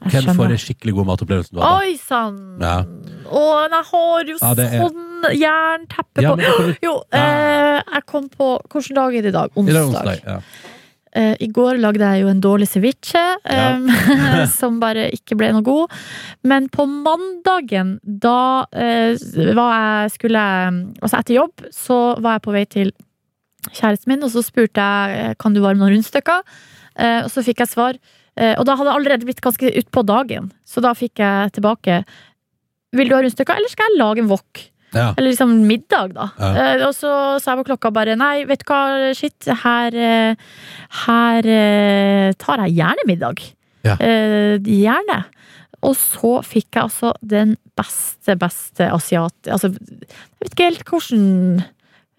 Hvem 0.02 0.26
får 0.36 0.52
en 0.52 0.58
skikkelig 0.60 0.94
god 0.98 1.06
matopplevelse? 1.12 1.54
Oi 1.64 1.94
sann! 2.02 2.40
Ja. 2.62 2.80
Og 3.30 3.70
jeg 3.70 3.84
har 3.92 4.24
jo 4.28 4.38
Ja, 4.42 4.52
er- 4.58 4.82
sånn 4.82 5.28
jernteppe 5.40 6.22
Ja, 6.26 6.34
på 6.36 6.38
vi- 6.42 6.78
Jo, 6.84 7.04
eh, 7.14 7.82
jeg 7.94 8.06
kom 8.10 8.28
på 8.30 8.60
Hvilken 8.70 8.96
dag 8.96 9.16
er 9.16 9.22
det 9.22 9.30
i 9.30 9.38
dag? 9.38 9.50
I 9.56 9.72
dag 9.72 9.88
onsdag. 9.88 10.24
Ja. 10.26 10.40
Eh, 11.16 11.36
I 11.40 11.48
går 11.48 11.78
lagde 11.78 12.00
jeg 12.02 12.22
jo 12.24 12.28
en 12.28 12.42
dårlig 12.42 12.68
ceviche, 12.68 13.38
eh, 13.46 14.48
som 14.60 14.80
bare 14.80 15.12
ikke 15.14 15.38
ble 15.38 15.52
noe 15.54 15.62
god. 15.62 15.92
Men 16.44 16.68
på 16.70 16.88
mandagen, 16.90 18.00
da 18.04 18.66
eh, 18.74 19.14
var 19.54 20.08
jeg, 20.10 20.12
skulle 20.18 20.42
Altså 21.04 21.20
etter 21.20 21.36
jobb, 21.36 21.54
så 21.72 22.20
var 22.20 22.40
jeg 22.40 22.42
på 22.42 22.52
vei 22.52 22.66
til 22.66 22.92
kjæresten 23.72 24.08
min, 24.08 24.24
og 24.24 24.32
så 24.32 24.42
spurte 24.44 24.82
jeg 24.82 25.30
eh, 25.30 25.34
kan 25.40 25.54
du 25.54 25.62
varme 25.62 25.78
noen 25.80 25.94
rundstykker. 26.02 26.42
Eh, 26.98 27.22
og 27.24 27.30
så 27.30 27.44
fikk 27.46 27.60
jeg 27.60 27.68
svar. 27.70 27.94
Eh, 28.40 28.54
og 28.58 28.66
da 28.66 28.76
hadde 28.78 28.90
det 28.90 28.98
allerede 28.98 29.28
blitt 29.30 29.44
ganske 29.46 29.74
utpå 29.84 30.04
dagen, 30.10 30.52
så 30.66 30.82
da 30.82 30.96
fikk 30.98 31.22
jeg 31.22 31.54
tilbake 31.54 32.02
Vil 32.98 33.10
du 33.10 33.16
ha 33.16 33.24
rundstykker, 33.24 33.58
eller 33.58 33.72
skal 33.72 33.90
jeg 33.90 34.00
lage 34.00 34.24
en 34.24 34.30
wok? 34.30 34.64
Ja. 34.94 35.08
Eller 35.18 35.32
liksom 35.32 35.54
middag, 35.66 36.14
da. 36.14 36.28
Ja. 36.38 36.50
Eh, 36.54 36.84
og 36.86 36.94
så 36.94 37.12
sa 37.42 37.54
jeg 37.54 37.64
på 37.64 37.72
klokka 37.72 37.90
bare 37.94 38.14
nei, 38.18 38.44
vet 38.46 38.62
du 38.62 38.70
hva, 38.70 39.14
shit, 39.18 39.50
her, 39.64 39.98
eh, 39.98 40.52
her 41.08 41.50
tar 42.38 42.66
jeg 42.66 42.76
gjerne 42.78 43.08
middag. 43.10 43.42
Ja. 43.84 43.98
Gjerne. 43.98 45.24
Og 45.84 45.98
så 46.00 46.38
fikk 46.46 46.78
jeg 46.78 46.86
altså 46.86 47.12
den 47.20 47.58
beste, 47.76 48.38
beste 48.40 48.88
asiat... 48.94 49.36
Altså, 49.52 49.74
jeg 49.74 50.46
vet 50.46 50.54
ikke 50.54 50.70
helt 50.70 50.86
hvordan 50.88 51.26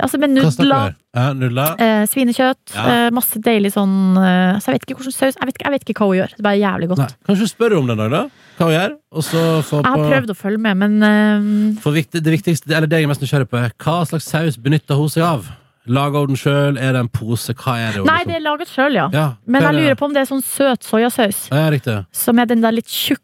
Altså 0.03 0.19
med 0.19 0.31
nudler. 0.35 0.95
Ja, 1.15 1.33
nudler. 1.33 1.77
eh, 1.79 2.03
svinekjøtt, 2.11 2.75
Ja. 2.75 3.07
eh, 3.07 3.11
masse 3.15 3.39
deilig 3.41 3.71
sånn 3.73 4.17
eh, 4.19 4.59
Så 4.59 4.67
jeg 4.73 4.75
vet 4.81 4.87
ikke 4.89 4.97
hvordan 4.99 5.13
saus 5.15 5.37
Jeg 5.39 5.47
vet, 5.47 5.55
ikke- 5.55 5.65
jeg 5.65 5.73
vet 5.73 5.85
ikke 5.85 5.95
hva 6.01 6.07
hun 6.09 6.17
gjør. 6.19 6.31
Det 6.35 6.39
er 6.41 6.43
bare 6.43 6.59
jævlig 6.59 6.89
godt. 6.89 6.99
Nei. 6.99 7.09
Kanskje 7.29 7.39
du 7.39 7.47
spør 7.55 7.79
om 7.79 7.87
det 7.87 7.93
en 7.93 7.99
dag, 7.99 8.11
da? 8.11 8.23
Hva 8.59 8.65
hun 8.67 8.75
gjør? 8.75 8.97
Og 9.13 9.23
så 9.23 9.63
få 9.63 9.77
Jeg 9.83 9.87
har 9.87 9.97
på 9.97 10.11
prøvd 10.11 10.31
å 10.31 10.37
følge 10.37 10.59
med, 10.59 10.77
men 10.77 11.03
eh, 11.03 11.81
For 11.81 11.93
viktig, 11.93 12.23
det 12.23 12.33
viktigste, 12.43 12.75
eller 12.75 12.87
det 12.89 12.99
jeg 12.99 13.05
er 13.05 13.09
mest 13.09 13.21
nysgjerrig 13.23 13.49
på, 13.49 13.59
er 13.65 13.71
hva 13.79 14.05
slags 14.07 14.25
saus 14.29 14.57
benytter 14.57 14.97
hun 14.97 15.09
seg 15.09 15.23
av? 15.23 15.47
Lager 15.87 16.19
hun 16.19 16.27
den 16.29 16.37
sjøl? 16.37 16.79
Er 16.81 16.93
det 16.93 17.01
en 17.05 17.09
pose? 17.09 17.53
Hva 17.55 17.77
er 17.77 17.93
det? 17.93 17.97
hun 18.03 18.07
Nei, 18.07 18.25
liksom- 18.25 18.27
det 18.27 18.37
er 18.37 18.41
laget 18.41 18.69
sjøl, 18.69 18.95
ja. 18.95 19.09
ja, 19.13 19.35
Men 19.47 19.63
er 19.63 19.73
jeg 19.73 19.75
lurer 19.83 19.95
på 19.97 20.05
om 20.07 20.13
det 20.15 20.23
er 20.23 20.35
sånn 20.35 20.43
søt 20.43 20.81
soyasaus. 20.83 21.49
Ja, 21.53 21.71
riktig. 21.71 22.07
Som 22.11 22.39
er 22.41 22.47
den 22.47 22.61
der 22.63 22.73
litt 22.73 22.87
tjukke. 22.89 23.21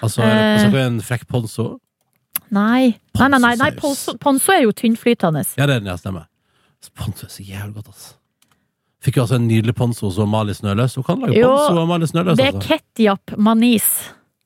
Altså, 0.00 0.22
eh, 0.22 0.64
er 0.64 0.70
vi 0.70 0.78
en 0.78 1.00
frekk 1.00 1.26
ponzo? 1.28 1.78
Nei. 2.54 2.94
Nei, 3.18 3.28
nei, 3.34 3.40
nei, 3.42 3.54
nei 3.60 3.72
ponzo, 3.78 4.14
ponzo 4.20 4.54
er 4.54 4.62
jo 4.66 4.74
tynnflytende. 4.76 5.44
Ja, 5.58 5.66
det 5.66 5.78
er 5.78 5.82
den, 5.82 5.90
ja, 5.92 5.96
stemmer. 6.00 6.28
Ponzo 6.98 7.26
er 7.26 7.32
så 7.34 7.42
jævlig 7.44 7.74
godt, 7.80 7.90
altså. 7.94 8.14
Fikk 9.04 9.18
jo 9.18 9.22
altså 9.24 9.36
en 9.38 9.46
nydelig 9.46 9.74
ponzo 9.78 10.08
hos 10.08 10.18
Amalie 10.22 10.54
Snøløs. 10.58 10.96
Hun 10.98 11.04
kan 11.06 11.20
lage 11.22 11.36
Jo, 11.38 11.50
ponzo 11.54 11.74
og 11.76 11.82
Amalie 11.84 12.10
Snøløs, 12.10 12.38
Det 12.38 12.46
er 12.48 12.56
altså. 12.56 12.78
ketjap 12.78 13.36
manis. 13.38 13.88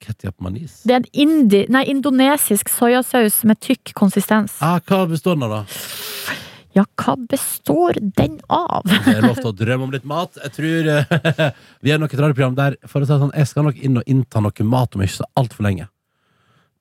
Ketchup 0.02 0.40
manis. 0.42 0.80
Det 0.82 0.96
er 0.96 1.02
en 1.04 1.10
indi, 1.24 1.60
nei, 1.70 1.84
indonesisk 1.92 2.68
soyasaus 2.72 3.42
med 3.46 3.60
tykk 3.62 3.92
konsistens. 3.94 4.56
Ah, 4.64 4.80
hva 4.82 5.04
består 5.10 5.36
den 5.38 5.46
av, 5.46 5.52
da? 5.54 6.38
Ja, 6.74 6.84
hva 6.98 7.14
består 7.30 7.98
den 8.16 8.38
av? 8.50 8.82
Det 8.88 9.12
er 9.14 9.22
lov 9.22 9.36
til 9.38 9.50
å 9.52 9.54
drømme 9.56 9.86
om 9.86 9.92
litt 9.94 10.06
mat. 10.08 10.38
Jeg 10.42 10.54
tror 10.56 10.88
eh, 10.88 11.42
Vi 11.84 11.92
er 11.92 12.00
nok 12.00 12.14
et 12.16 12.22
radioprogram 12.22 12.56
der 12.56 12.78
For 12.88 13.04
å 13.04 13.06
si 13.06 13.12
sånn, 13.12 13.34
jeg 13.36 13.50
skal 13.50 13.66
nok 13.68 13.76
inn 13.84 14.00
og 14.00 14.08
innta 14.08 14.40
noe 14.42 14.66
mat 14.66 14.96
om 14.96 15.04
ikke 15.04 15.18
så 15.20 15.28
altfor 15.38 15.68
lenge. 15.68 15.86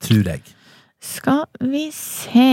Tror 0.02 0.32
jeg. 0.32 0.42
Skal 1.02 1.46
vi 1.60 1.88
se 1.96 2.50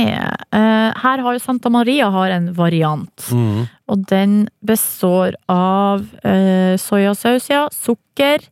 Eh, 0.48 0.92
Her 0.96 1.20
har 1.20 1.32
jo 1.36 1.38
Santa 1.42 1.68
Maria 1.68 2.08
har 2.10 2.30
en 2.32 2.52
variant. 2.56 3.26
Mm. 3.30 3.66
Og 3.88 4.04
den 4.08 4.48
består 4.64 5.34
av 5.52 6.00
uh, 6.24 6.76
soyasaus, 6.80 7.48
ja. 7.50 7.66
Sukker. 7.72 8.46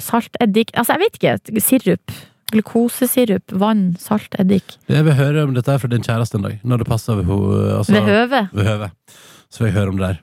Salt, 0.00 0.34
eddik 0.40 0.72
Altså, 0.74 0.96
jeg 0.96 1.04
vet 1.04 1.18
ikke. 1.20 1.60
Sirup. 1.60 2.14
Glukosesirup. 2.54 3.52
Vann. 3.60 3.94
Salt, 4.00 4.34
eddik. 4.40 4.78
Jeg 4.88 5.04
vil 5.04 5.16
høre 5.18 5.44
om 5.44 5.54
dette 5.56 5.72
er 5.74 5.82
fra 5.82 5.92
din 5.92 6.04
kjæreste 6.04 6.40
en 6.40 6.48
dag. 6.48 6.58
Når 6.64 6.82
det 6.82 6.88
passer 6.88 7.20
ved. 7.20 7.28
Altså, 7.78 7.92
Ved 7.92 8.68
høvet. 8.68 8.92
Så 9.52 9.62
vil 9.62 9.70
jeg 9.70 9.76
høre 9.78 9.92
om 9.92 10.00
det 10.00 10.08
der. 10.08 10.22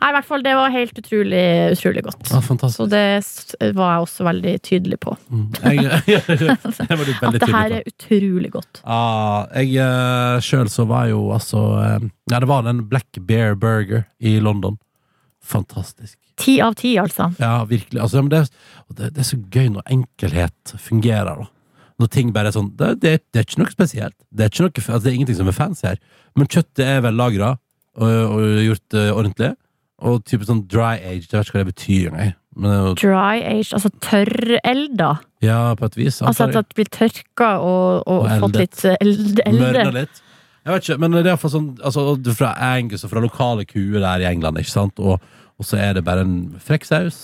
Nei, 0.00 0.08
i 0.10 0.14
hvert 0.16 0.28
fall, 0.28 0.42
det 0.44 0.54
var 0.56 0.72
helt 0.72 0.98
utrolig, 0.98 1.44
utrolig 1.74 2.02
godt. 2.06 2.30
Ah. 2.32 2.68
Så 2.72 2.86
det 2.90 3.72
var 3.76 3.92
jeg 3.92 4.04
også 4.06 4.26
veldig 4.28 4.54
tydelig 4.64 4.98
på. 5.02 5.14
Mm. 5.28 5.44
Jeg, 5.62 5.84
jeg 6.14 6.22
jeg, 6.38 6.98
veldig 7.02 7.16
At 7.28 7.38
det 7.42 7.50
her 7.52 7.76
er 7.78 7.90
utrolig 7.92 8.52
godt. 8.54 8.82
Ah, 8.84 9.44
jeg 9.60 9.76
uh, 9.82 10.38
sjøl 10.44 10.70
så 10.72 10.86
var 10.88 11.10
jo 11.12 11.28
altså 11.34 11.64
eh, 11.82 12.08
Ja, 12.32 12.40
det 12.40 12.48
var 12.50 12.64
den 12.66 12.86
Black 12.88 13.20
Bear 13.28 13.56
Burger 13.58 14.06
i 14.18 14.38
London. 14.40 14.78
Fantastisk. 15.44 16.16
Ti 16.38 16.58
av 16.62 16.74
ti, 16.78 16.96
altså. 17.00 17.30
Ja, 17.40 17.64
virkelig. 17.68 18.00
Altså, 18.02 18.22
men 18.22 18.32
det, 18.32 18.44
det, 18.96 19.12
det 19.16 19.24
er 19.24 19.30
så 19.30 19.38
gøy 19.52 19.70
når 19.74 19.94
enkelhet 19.94 20.74
fungerer, 20.80 21.44
da. 21.44 21.48
Når 21.98 22.10
ting 22.14 22.28
bare 22.30 22.52
er 22.52 22.54
sånn 22.54 22.68
Det, 22.78 22.92
det, 23.02 23.14
er 23.34 23.46
ikke 23.46 23.64
noe 23.64 23.72
spesielt. 23.74 24.14
Det 24.30 24.44
er, 24.44 24.52
ikke 24.52 24.68
noe, 24.68 24.74
altså, 24.84 25.02
det 25.02 25.10
er 25.10 25.16
ingenting 25.16 25.38
som 25.40 25.50
er 25.50 25.56
fancy 25.56 25.88
her. 25.88 25.98
Men 26.38 26.50
kjøttet 26.50 26.84
er 26.84 27.00
vel 27.06 27.18
lagra 27.18 27.56
og, 27.98 28.34
og 28.34 28.60
gjort 28.64 28.84
det 28.94 29.06
ordentlig. 29.12 29.54
Og 30.08 30.20
type 30.30 30.46
sånn 30.46 30.62
dry 30.70 30.94
age, 31.02 31.26
jeg 31.26 31.34
vet 31.34 31.48
ikke 31.48 31.58
hva 31.58 31.64
det 31.64 31.72
betyr 31.72 32.12
engang. 32.12 32.36
Dry 32.98 33.42
age, 33.42 33.72
altså 33.74 33.90
tørrelda. 34.02 35.10
ja, 35.42 35.74
på 35.78 35.86
et 35.86 35.98
vis. 35.98 36.20
Altså 36.22 36.48
at 36.48 36.54
det 36.54 36.78
blir 36.78 36.90
tørka 36.90 37.50
og, 37.62 38.02
og, 38.06 38.24
Og 38.24 38.46
fått 38.46 38.58
litt 38.58 38.84
eh, 38.86 38.96
eld, 39.02 39.42
Mørna 39.58 39.92
litt. 39.94 40.22
Jeg 40.64 40.74
vet 40.74 40.88
ikke, 40.88 40.98
men 41.00 41.14
det 41.14 41.20
er 41.22 41.30
iallfall 41.32 41.52
sånn 41.52 41.68
altså, 41.86 42.02
Fra 42.36 42.50
Angus 42.74 43.06
og 43.06 43.12
fra 43.12 43.22
lokale 43.24 43.64
kuer 43.64 44.02
der 44.02 44.24
i 44.24 44.28
England, 44.28 44.58
ikke 44.60 44.74
sant? 44.74 44.98
Og, 44.98 45.22
og 45.58 45.66
så 45.66 45.78
er 45.80 45.94
det 45.96 46.04
bare 46.06 46.26
en 46.26 46.34
frekk 46.62 46.84
saus, 46.86 47.20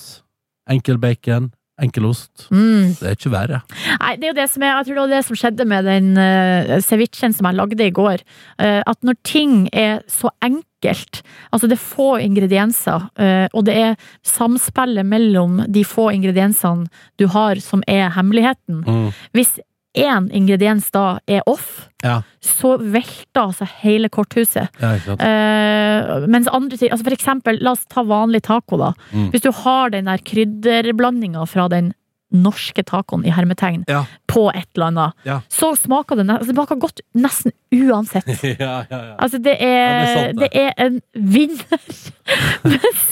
enkel 0.70 0.98
bacon, 1.02 1.50
enkel 1.82 2.06
ost. 2.06 2.46
Mm. 2.54 2.94
Det 2.98 3.08
er 3.08 3.16
ikke 3.16 3.32
verre. 3.32 3.60
Nei, 3.98 4.12
det 4.18 4.28
er 4.28 4.32
jo 4.32 4.38
det 4.38 4.46
som 4.52 4.62
er, 4.62 4.76
jeg 4.76 4.86
tror 4.86 4.94
det 4.94 5.02
var 5.02 5.14
det 5.14 5.24
som 5.26 5.38
skjedde 5.40 5.66
med 5.70 5.88
den 5.88 6.12
uh, 6.18 6.76
cevichen 6.84 7.34
som 7.34 7.48
jeg 7.48 7.58
lagde 7.58 7.88
i 7.88 7.94
går. 7.94 8.22
Uh, 8.60 8.80
at 8.86 9.00
når 9.06 9.18
ting 9.26 9.56
er 9.72 10.04
så 10.10 10.30
enkelt, 10.44 11.22
altså 11.50 11.70
det 11.70 11.78
er 11.78 11.82
få 11.82 12.08
ingredienser, 12.22 13.08
uh, 13.18 13.46
og 13.50 13.66
det 13.66 13.76
er 13.80 14.00
samspillet 14.26 15.06
mellom 15.08 15.62
de 15.66 15.84
få 15.88 16.10
ingrediensene 16.14 16.86
du 17.18 17.26
har 17.34 17.62
som 17.64 17.82
er 17.90 18.12
hemmeligheten. 18.14 18.84
Mm. 18.86 19.08
Hvis 19.34 19.56
én 19.94 20.28
ingrediens 20.34 20.90
da 20.90 21.18
er 21.26 21.42
off, 21.46 21.88
Ja. 22.02 22.22
så 22.42 22.76
velter 22.78 23.40
altså 23.46 23.66
hele 23.80 24.08
korthuset. 24.08 24.68
Ja? 24.80 24.94
Eh, 25.14 26.26
mens 26.28 26.48
andre 26.48 26.76
ting, 26.76 26.90
altså 26.92 27.04
for 27.04 27.14
eksempel, 27.16 27.58
la 27.62 27.72
oss 27.72 27.86
ta 27.88 28.02
vanlig 28.02 28.42
taco 28.42 28.76
da. 28.76 28.92
Mm. 29.12 29.30
Hvis 29.30 29.42
du 29.46 29.52
har 29.52 29.90
den 29.90 30.04
der 30.10 30.18
krydderblandinga 30.18 31.46
fra 31.46 31.68
den 31.68 31.92
norske 32.34 32.84
tacoen 32.86 33.24
i 33.26 33.32
hermetegn 33.34 33.84
Ja. 33.88 34.04
på 34.30 34.48
et 34.54 34.66
eller 34.76 34.86
annet, 34.90 35.12
Ja. 35.24 35.40
så 35.50 35.72
smaker 35.78 36.16
det, 36.20 36.26
altså 36.30 36.46
det 36.50 36.54
smaker 36.56 36.80
godt 36.82 37.00
nesten 37.14 37.52
uansett. 37.74 38.26
ja, 38.60 38.84
ja, 38.90 39.00
ja. 39.10 39.14
Altså 39.18 39.38
det 39.42 39.56
er, 39.60 39.74
Ja, 39.74 39.98
det 39.98 40.08
er 40.08 40.14
sant, 40.14 40.40
det 40.40 40.50
det. 40.50 40.62
er 40.62 40.72
en 40.86 41.00
vinner. 41.14 41.80
Mens 42.64 43.02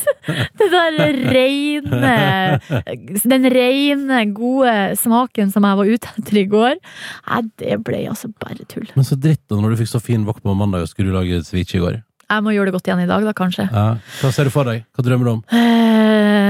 det 0.59 0.69
der 0.71 1.17
reine 1.35 2.61
Den 3.27 3.47
reine, 3.53 4.21
gode 4.35 4.75
smaken 5.01 5.51
som 5.53 5.67
jeg 5.67 5.79
var 5.81 5.91
ute 5.91 6.13
etter 6.19 6.39
i 6.43 6.47
går, 6.51 6.79
nei, 6.79 7.41
det 7.61 7.79
ble 7.85 8.05
altså 8.13 8.31
bare 8.43 8.65
tull. 8.71 8.87
Men 8.97 9.05
så 9.09 9.19
dritt 9.19 9.43
da 9.51 9.59
når 9.61 9.75
du 9.75 9.83
fikk 9.83 9.93
så 9.93 10.01
fin 10.03 10.25
vakt 10.29 10.43
på 10.47 10.55
mandag 10.57 10.87
og 10.87 10.91
skulle 10.93 11.15
lage 11.15 11.43
ceviche 11.47 11.79
i 11.79 11.83
går. 11.83 12.01
Jeg 12.33 12.45
må 12.47 12.55
gjøre 12.55 12.71
det 12.71 12.77
godt 12.79 12.87
igjen 12.89 13.03
i 13.03 13.09
dag, 13.11 13.25
da, 13.29 13.33
kanskje. 13.37 13.67
Ja. 13.69 13.83
Hva 14.23 14.31
ser 14.33 14.49
du 14.49 14.53
for 14.55 14.65
deg? 14.65 14.87
Hva 14.97 15.05
drømmer 15.05 15.27
du 15.29 15.33
om? 15.35 15.43
Eh, 15.53 16.42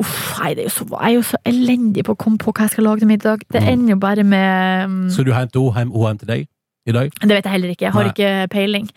uff, 0.00 0.38
nei, 0.40 0.54
det 0.54 0.64
er 0.64 0.68
jo 0.68 0.74
så, 0.76 0.86
jeg 0.90 1.10
er 1.10 1.14
jo 1.16 1.22
så 1.32 1.38
elendig 1.50 2.04
på 2.06 2.14
å 2.14 2.18
komme 2.18 2.38
på 2.38 2.52
hva 2.52 2.66
jeg 2.66 2.70
skal 2.76 2.84
lage 2.88 3.00
til 3.04 3.08
middag. 3.10 3.44
Det 3.50 3.62
Mm. 3.62 3.68
ender 3.72 3.94
jo 3.94 3.96
bare 3.96 4.24
med 4.24 4.84
um, 4.86 5.10
Skal 5.10 5.24
du 5.24 5.32
hente 5.32 5.58
hjem, 5.58 5.92
hun 5.92 6.18
til 6.18 6.28
deg 6.28 6.48
i 6.86 6.92
dag? 6.92 7.10
Det 7.20 7.28
vet 7.36 7.44
jeg 7.44 7.52
heller 7.52 7.68
ikke. 7.74 7.86
Jeg 7.88 7.92
har 7.92 8.04
Nei. 8.04 8.12
ikke 8.14 8.48
peiling. 8.50 8.88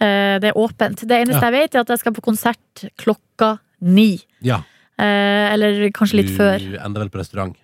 Uh, 0.00 0.38
det 0.42 0.50
er 0.52 0.58
åpent. 0.58 1.00
Det 1.06 1.16
eneste 1.22 1.40
Ja. 1.42 1.50
jeg 1.50 1.52
vet, 1.60 1.74
er 1.74 1.80
at 1.80 1.88
jeg 1.88 1.98
skal 1.98 2.12
på 2.12 2.22
konsert 2.22 2.84
klokka 2.98 3.58
ni. 3.80 4.20
Ja. 4.42 4.62
Uh, 5.00 5.52
eller 5.54 5.90
kanskje 5.90 6.20
litt 6.20 6.28
du 6.28 6.36
før. 6.38 6.60
ender 6.84 7.00
vel 7.00 7.08
på 7.10 7.18
restaurant? 7.18 7.56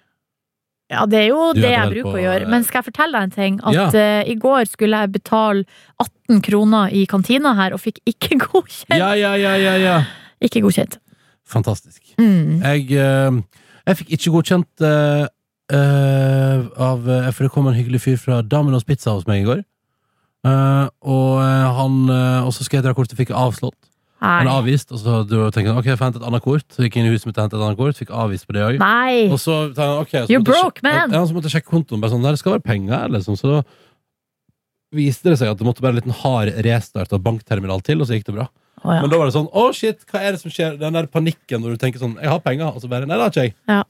Ja, 0.91 1.05
det 1.05 1.19
er 1.21 1.27
jo 1.29 1.53
Du 1.53 1.61
det 1.61 1.69
jeg 1.71 1.91
bruker 1.93 2.03
på, 2.09 2.17
å 2.17 2.23
gjøre. 2.23 2.43
eh, 2.47 2.49
Men 2.49 2.63
skal 2.65 2.81
jeg 2.83 2.87
fortelle 2.95 3.13
deg 3.13 3.23
en 3.23 3.31
ting? 3.31 3.61
At 3.63 3.75
Ja. 3.75 3.89
uh, 3.93 4.25
i 4.25 4.35
går 4.35 4.65
skulle 4.71 4.97
jeg 5.03 5.13
betale 5.13 5.65
18 6.01 6.41
kroner 6.41 6.89
i 6.91 7.05
kantina 7.07 7.55
her, 7.55 7.75
og 7.75 7.81
fikk 7.81 7.99
ikke 8.09 8.39
godkjent. 8.47 8.97
Ja, 8.97 9.13
ja, 9.13 9.35
ja, 9.37 9.55
ja, 9.57 9.75
ja. 9.77 9.99
Ikke 10.41 10.63
godkjent. 10.65 10.97
Fantastisk. 11.49 12.03
Mm. 12.21 12.61
Jeg, 12.63 12.87
eh, 12.93 13.65
jeg 13.89 14.01
fikk 14.03 14.15
ikke 14.17 14.35
godkjent 14.37 14.85
uh, 14.85 15.25
eh, 15.73 16.63
av 16.89 17.09
For 17.33 17.47
det 17.47 17.53
kom 17.55 17.69
en 17.71 17.77
hyggelig 17.77 18.03
fyr 18.05 18.21
fra 18.21 18.43
Domino's 18.45 18.87
Pizza 18.89 19.17
hos 19.17 19.29
meg 19.29 19.43
i 19.43 19.49
går. 19.49 19.65
Uh, 20.47 20.87
og 21.03 21.41
han 21.75 21.97
Og 22.47 22.53
så 22.55 22.65
skal 22.65 22.79
jeg 22.79 22.87
dra 22.87 22.95
kortet, 22.97 23.19
fikk 23.19 23.35
avslått. 23.35 23.79
Nei. 24.19 24.43
er 24.43 24.51
avvist. 24.51 24.93
Og 24.93 25.01
så 25.01 25.21
tenker 25.55 25.71
han 25.71 25.81
ok, 25.81 25.93
jeg 25.93 25.99
får 25.99 26.09
hente 26.09 26.21
et 26.21 26.29
annet 26.29 26.45
kort. 26.45 26.67
Så 26.75 26.85
gikk 26.85 26.99
inn 26.99 27.09
i 27.09 27.13
huset 27.13 27.29
mitt 27.29 27.37
og 27.39 27.45
hentet 27.47 27.61
et 27.61 27.67
annet 27.67 27.79
kort. 27.79 27.99
Fikk 28.01 28.11
avvist 28.11 28.49
på 28.49 28.57
det 28.57 28.65
òg. 28.67 28.81
Og 29.31 29.39
så, 29.41 29.59
tenkte 29.71 29.85
han 29.87 30.01
ok, 30.03 30.15
så 30.15 30.25
You're 30.27 30.43
måtte 30.43 30.57
broke, 30.57 30.85
man. 30.87 31.15
Ja, 31.15 31.21
så 31.23 31.37
måtte 31.37 31.51
jeg 31.51 31.59
sjekke 31.59 31.71
kontoen. 31.71 32.03
Bare 32.03 32.13
sånn, 32.15 32.27
der, 32.27 32.39
skal 32.41 32.57
være 32.57 32.67
penger, 32.67 33.13
liksom. 33.15 33.39
Så 33.39 33.53
da 33.53 33.61
viste 34.99 35.31
det 35.31 35.39
seg 35.41 35.53
at 35.53 35.61
det 35.61 35.69
måtte 35.69 35.85
være 35.85 35.97
en 35.97 36.01
liten 36.01 36.17
hard 36.23 36.51
restart 36.65 37.13
av 37.15 37.23
bankterminal 37.25 37.85
til, 37.87 38.03
og 38.03 38.09
så 38.09 38.19
gikk 38.19 38.27
det 38.31 38.39
bra. 38.41 38.49
Å, 38.83 38.97
ja. 38.97 39.05
Men 39.05 39.13
da 39.13 39.21
var 39.21 39.31
det 39.31 39.37
sånn, 39.37 39.49
å 39.53 39.69
shit, 39.77 40.05
hva 40.11 40.23
er 40.23 40.35
det 40.35 40.43
som 40.43 40.53
skjer? 40.53 40.77
Den 40.81 40.99
der 40.99 41.09
panikken 41.11 41.65
når 41.65 41.75
du 41.75 41.83
tenker 41.83 42.03
sånn, 42.03 42.19
jeg 42.23 42.31
har 42.31 42.45
penger, 42.45 42.71
og 42.71 42.85
så 42.85 42.91
bare, 42.91 43.09
nei, 43.09 43.17
det 43.19 43.27
har 43.27 43.35
ikke 43.35 43.49
jeg. 43.49 43.57
Ja. 43.71 43.83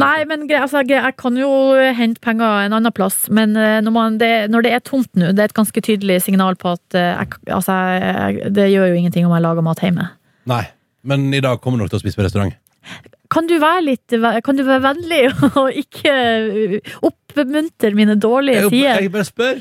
Nei, 0.00 0.24
men 0.26 0.48
altså, 0.58 0.80
jeg 0.88 1.14
kan 1.20 1.36
jo 1.38 1.50
hente 1.94 2.18
penger 2.24 2.64
en 2.64 2.74
annen 2.74 2.94
plass, 2.94 3.28
men 3.30 3.54
eh, 3.58 3.78
når, 3.84 3.94
man, 3.94 4.16
det, 4.18 4.32
når 4.50 4.66
det 4.66 4.72
er 4.74 4.82
tomt 4.82 5.10
nå, 5.14 5.30
det 5.36 5.44
er 5.44 5.52
et 5.52 5.56
ganske 5.56 5.82
tydelig 5.84 6.18
signal 6.24 6.58
på 6.58 6.72
at 6.74 6.98
eh, 6.98 7.12
jeg, 7.12 7.38
altså, 7.54 7.76
jeg, 7.94 8.50
det 8.56 8.66
gjør 8.72 8.90
jo 8.90 8.98
ingenting 8.98 9.28
om 9.28 9.36
jeg 9.36 9.44
lager 9.44 9.66
mat 9.66 9.82
hjemme. 9.84 10.08
Nei, 10.50 10.64
men 11.06 11.28
i 11.36 11.42
dag 11.44 11.62
kommer 11.62 11.78
du 11.78 11.84
nok 11.84 11.92
til 11.94 12.00
å 12.00 12.02
spise 12.02 12.18
på 12.18 12.26
restaurant. 12.26 12.56
Kan 13.30 13.46
du 13.46 13.58
være 13.62 13.82
litt 13.84 14.14
Kan 14.42 14.56
du 14.58 14.64
være 14.64 14.80
vennlig 14.82 15.20
og 15.60 15.76
ikke 15.76 16.14
uh, 16.16 16.94
oppmuntre 17.06 17.92
mine 17.94 18.16
dårlige 18.18 18.64
Jeg, 18.64 18.70
sider? 18.72 19.04
jeg 19.04 19.12
bare 19.14 19.28
spør. 19.28 19.60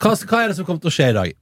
Hva, 0.00 0.14
hva 0.30 0.40
er 0.40 0.52
det 0.52 0.56
som 0.56 0.68
kommer 0.68 0.80
til 0.86 0.92
å 0.92 0.94
skje 0.94 1.10
i 1.10 1.16
dag? 1.18 1.34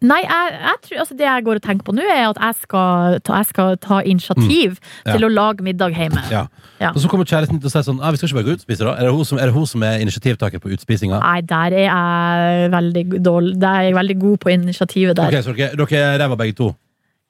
Nei, 0.00 0.20
jeg, 0.22 0.52
jeg 0.62 0.78
tror, 0.84 0.98
altså 1.02 1.14
det 1.18 1.26
jeg 1.26 1.44
går 1.46 1.58
og 1.58 1.62
tenker 1.64 1.84
på 1.88 1.92
nå, 1.96 2.02
er 2.06 2.24
at 2.28 2.38
jeg 2.42 2.54
skal 2.62 3.16
ta, 3.26 3.38
jeg 3.40 3.48
skal 3.50 3.76
ta 3.82 4.00
initiativ 4.06 4.76
Mm. 4.78 4.90
Ja. 5.06 5.12
til 5.16 5.24
å 5.26 5.30
lage 5.32 5.64
middag 5.66 5.94
hjemme. 5.96 6.22
Ja. 6.30 6.44
Ja. 6.80 6.90
Og 6.94 7.00
så 7.02 7.08
kommer 7.10 7.26
kjæresten 7.26 7.58
til 7.60 7.66
å 7.66 7.72
si 7.72 7.82
sånn, 7.82 7.98
ah, 8.02 8.10
vi 8.14 8.20
skal 8.20 8.28
ikke 8.28 8.38
bare 8.38 8.46
gå 8.48 8.54
ut 8.54 8.60
og 8.62 8.66
spise 8.68 8.84
da. 8.86 8.92
Er 8.94 9.08
det 9.08 9.14
hun 9.16 9.24
som 9.26 9.38
er, 9.38 9.46
det 9.50 9.54
hun 9.56 9.66
som 9.66 9.82
er 9.82 9.98
initiativtaker 10.04 10.62
på 10.62 10.70
utspisinga? 10.76 11.18
Nei, 11.24 11.40
der 11.42 11.74
er 11.74 11.86
jeg 11.88 12.70
veldig 12.76 13.04
dårlig 13.26 13.56
Der 13.60 13.74
er 13.80 13.82
jeg 13.88 13.96
veldig 13.98 14.18
god 14.20 14.38
på 14.44 14.52
initiativet 14.54 15.16
der. 15.18 15.32
Ok, 15.34 15.42
så 15.48 15.56
dere, 15.56 15.74
dere 15.80 16.04
er 16.14 16.18
ræva 16.22 16.36
begge 16.38 16.54
to. 16.60 16.70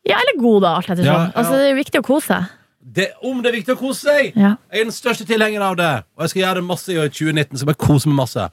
Ja, 0.09 0.17
eller 0.21 0.37
god, 0.41 0.61
da, 0.67 0.75
alt 0.77 0.91
etter 0.93 1.05
Ja, 1.05 1.13
ja. 1.13 1.31
Altså, 1.37 1.57
det 1.61 1.71
er 1.73 1.79
viktig 1.81 2.01
å 2.01 2.07
kose 2.07 2.27
seg. 2.35 2.55
Det, 2.99 3.09
om 3.25 3.41
det 3.43 3.51
er 3.51 3.57
viktig 3.59 3.75
å 3.75 3.81
kose 3.81 4.01
seg! 4.09 4.37
Ja. 4.37 4.55
Jeg 4.73 4.81
er 4.81 4.85
den 4.89 4.95
største 4.97 5.27
tilhengeren 5.29 5.65
av 5.67 5.75
det, 5.77 5.91
og 6.17 6.25
jeg 6.25 6.31
skal 6.33 6.43
gjøre 6.43 6.61
det 6.63 6.65
masse 6.69 6.93
i 6.93 6.97
år 7.01 7.09
2019. 7.13 7.59
Skal 7.61 7.69
bare 7.73 7.81
kose 7.89 8.09
meg 8.09 8.17
masse. 8.23 8.47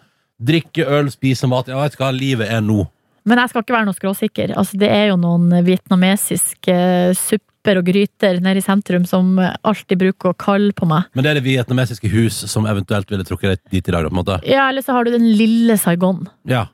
Drikke 0.43 0.83
øl, 0.91 1.07
spise 1.13 1.47
mat. 1.47 1.67
Jeg 1.71 1.77
vet 1.79 1.95
hva 1.99 2.09
livet 2.11 2.49
er 2.51 2.59
nå. 2.65 2.83
Men 3.25 3.41
jeg 3.41 3.51
skal 3.51 3.65
ikke 3.65 3.73
være 3.73 3.87
noe 3.87 3.97
skråsikker. 3.97 4.53
Altså, 4.59 4.77
det 4.77 4.91
er 4.93 5.09
jo 5.09 5.17
noen 5.17 5.49
vietnamesiske 5.65 6.75
supper 7.17 7.79
og 7.79 7.87
gryter 7.87 8.37
nede 8.45 8.61
i 8.61 8.65
sentrum 8.65 9.07
som 9.09 9.39
alltid 9.41 9.97
bruker 10.03 10.31
å 10.31 10.37
kalle 10.37 10.75
på 10.77 10.85
meg. 10.89 11.07
Men 11.17 11.25
det 11.25 11.31
er 11.31 11.39
det 11.39 11.47
vietnamesiske 11.47 12.11
hus 12.13 12.43
som 12.51 12.67
eventuelt 12.69 13.09
ville 13.09 13.25
trukket 13.25 13.55
deg 13.55 13.79
dit 13.79 13.89
i 13.89 13.95
dag, 13.95 14.05
da, 14.05 14.11
på 14.11 14.13
en 14.13 14.21
måte? 14.21 14.37
Ja, 14.45 14.67
eller 14.69 14.85
så 14.85 14.93
har 14.93 15.07
du 15.07 15.15
den 15.15 15.25
lille 15.39 15.79
Saigon. 15.81 16.27
Ja. 16.49 16.67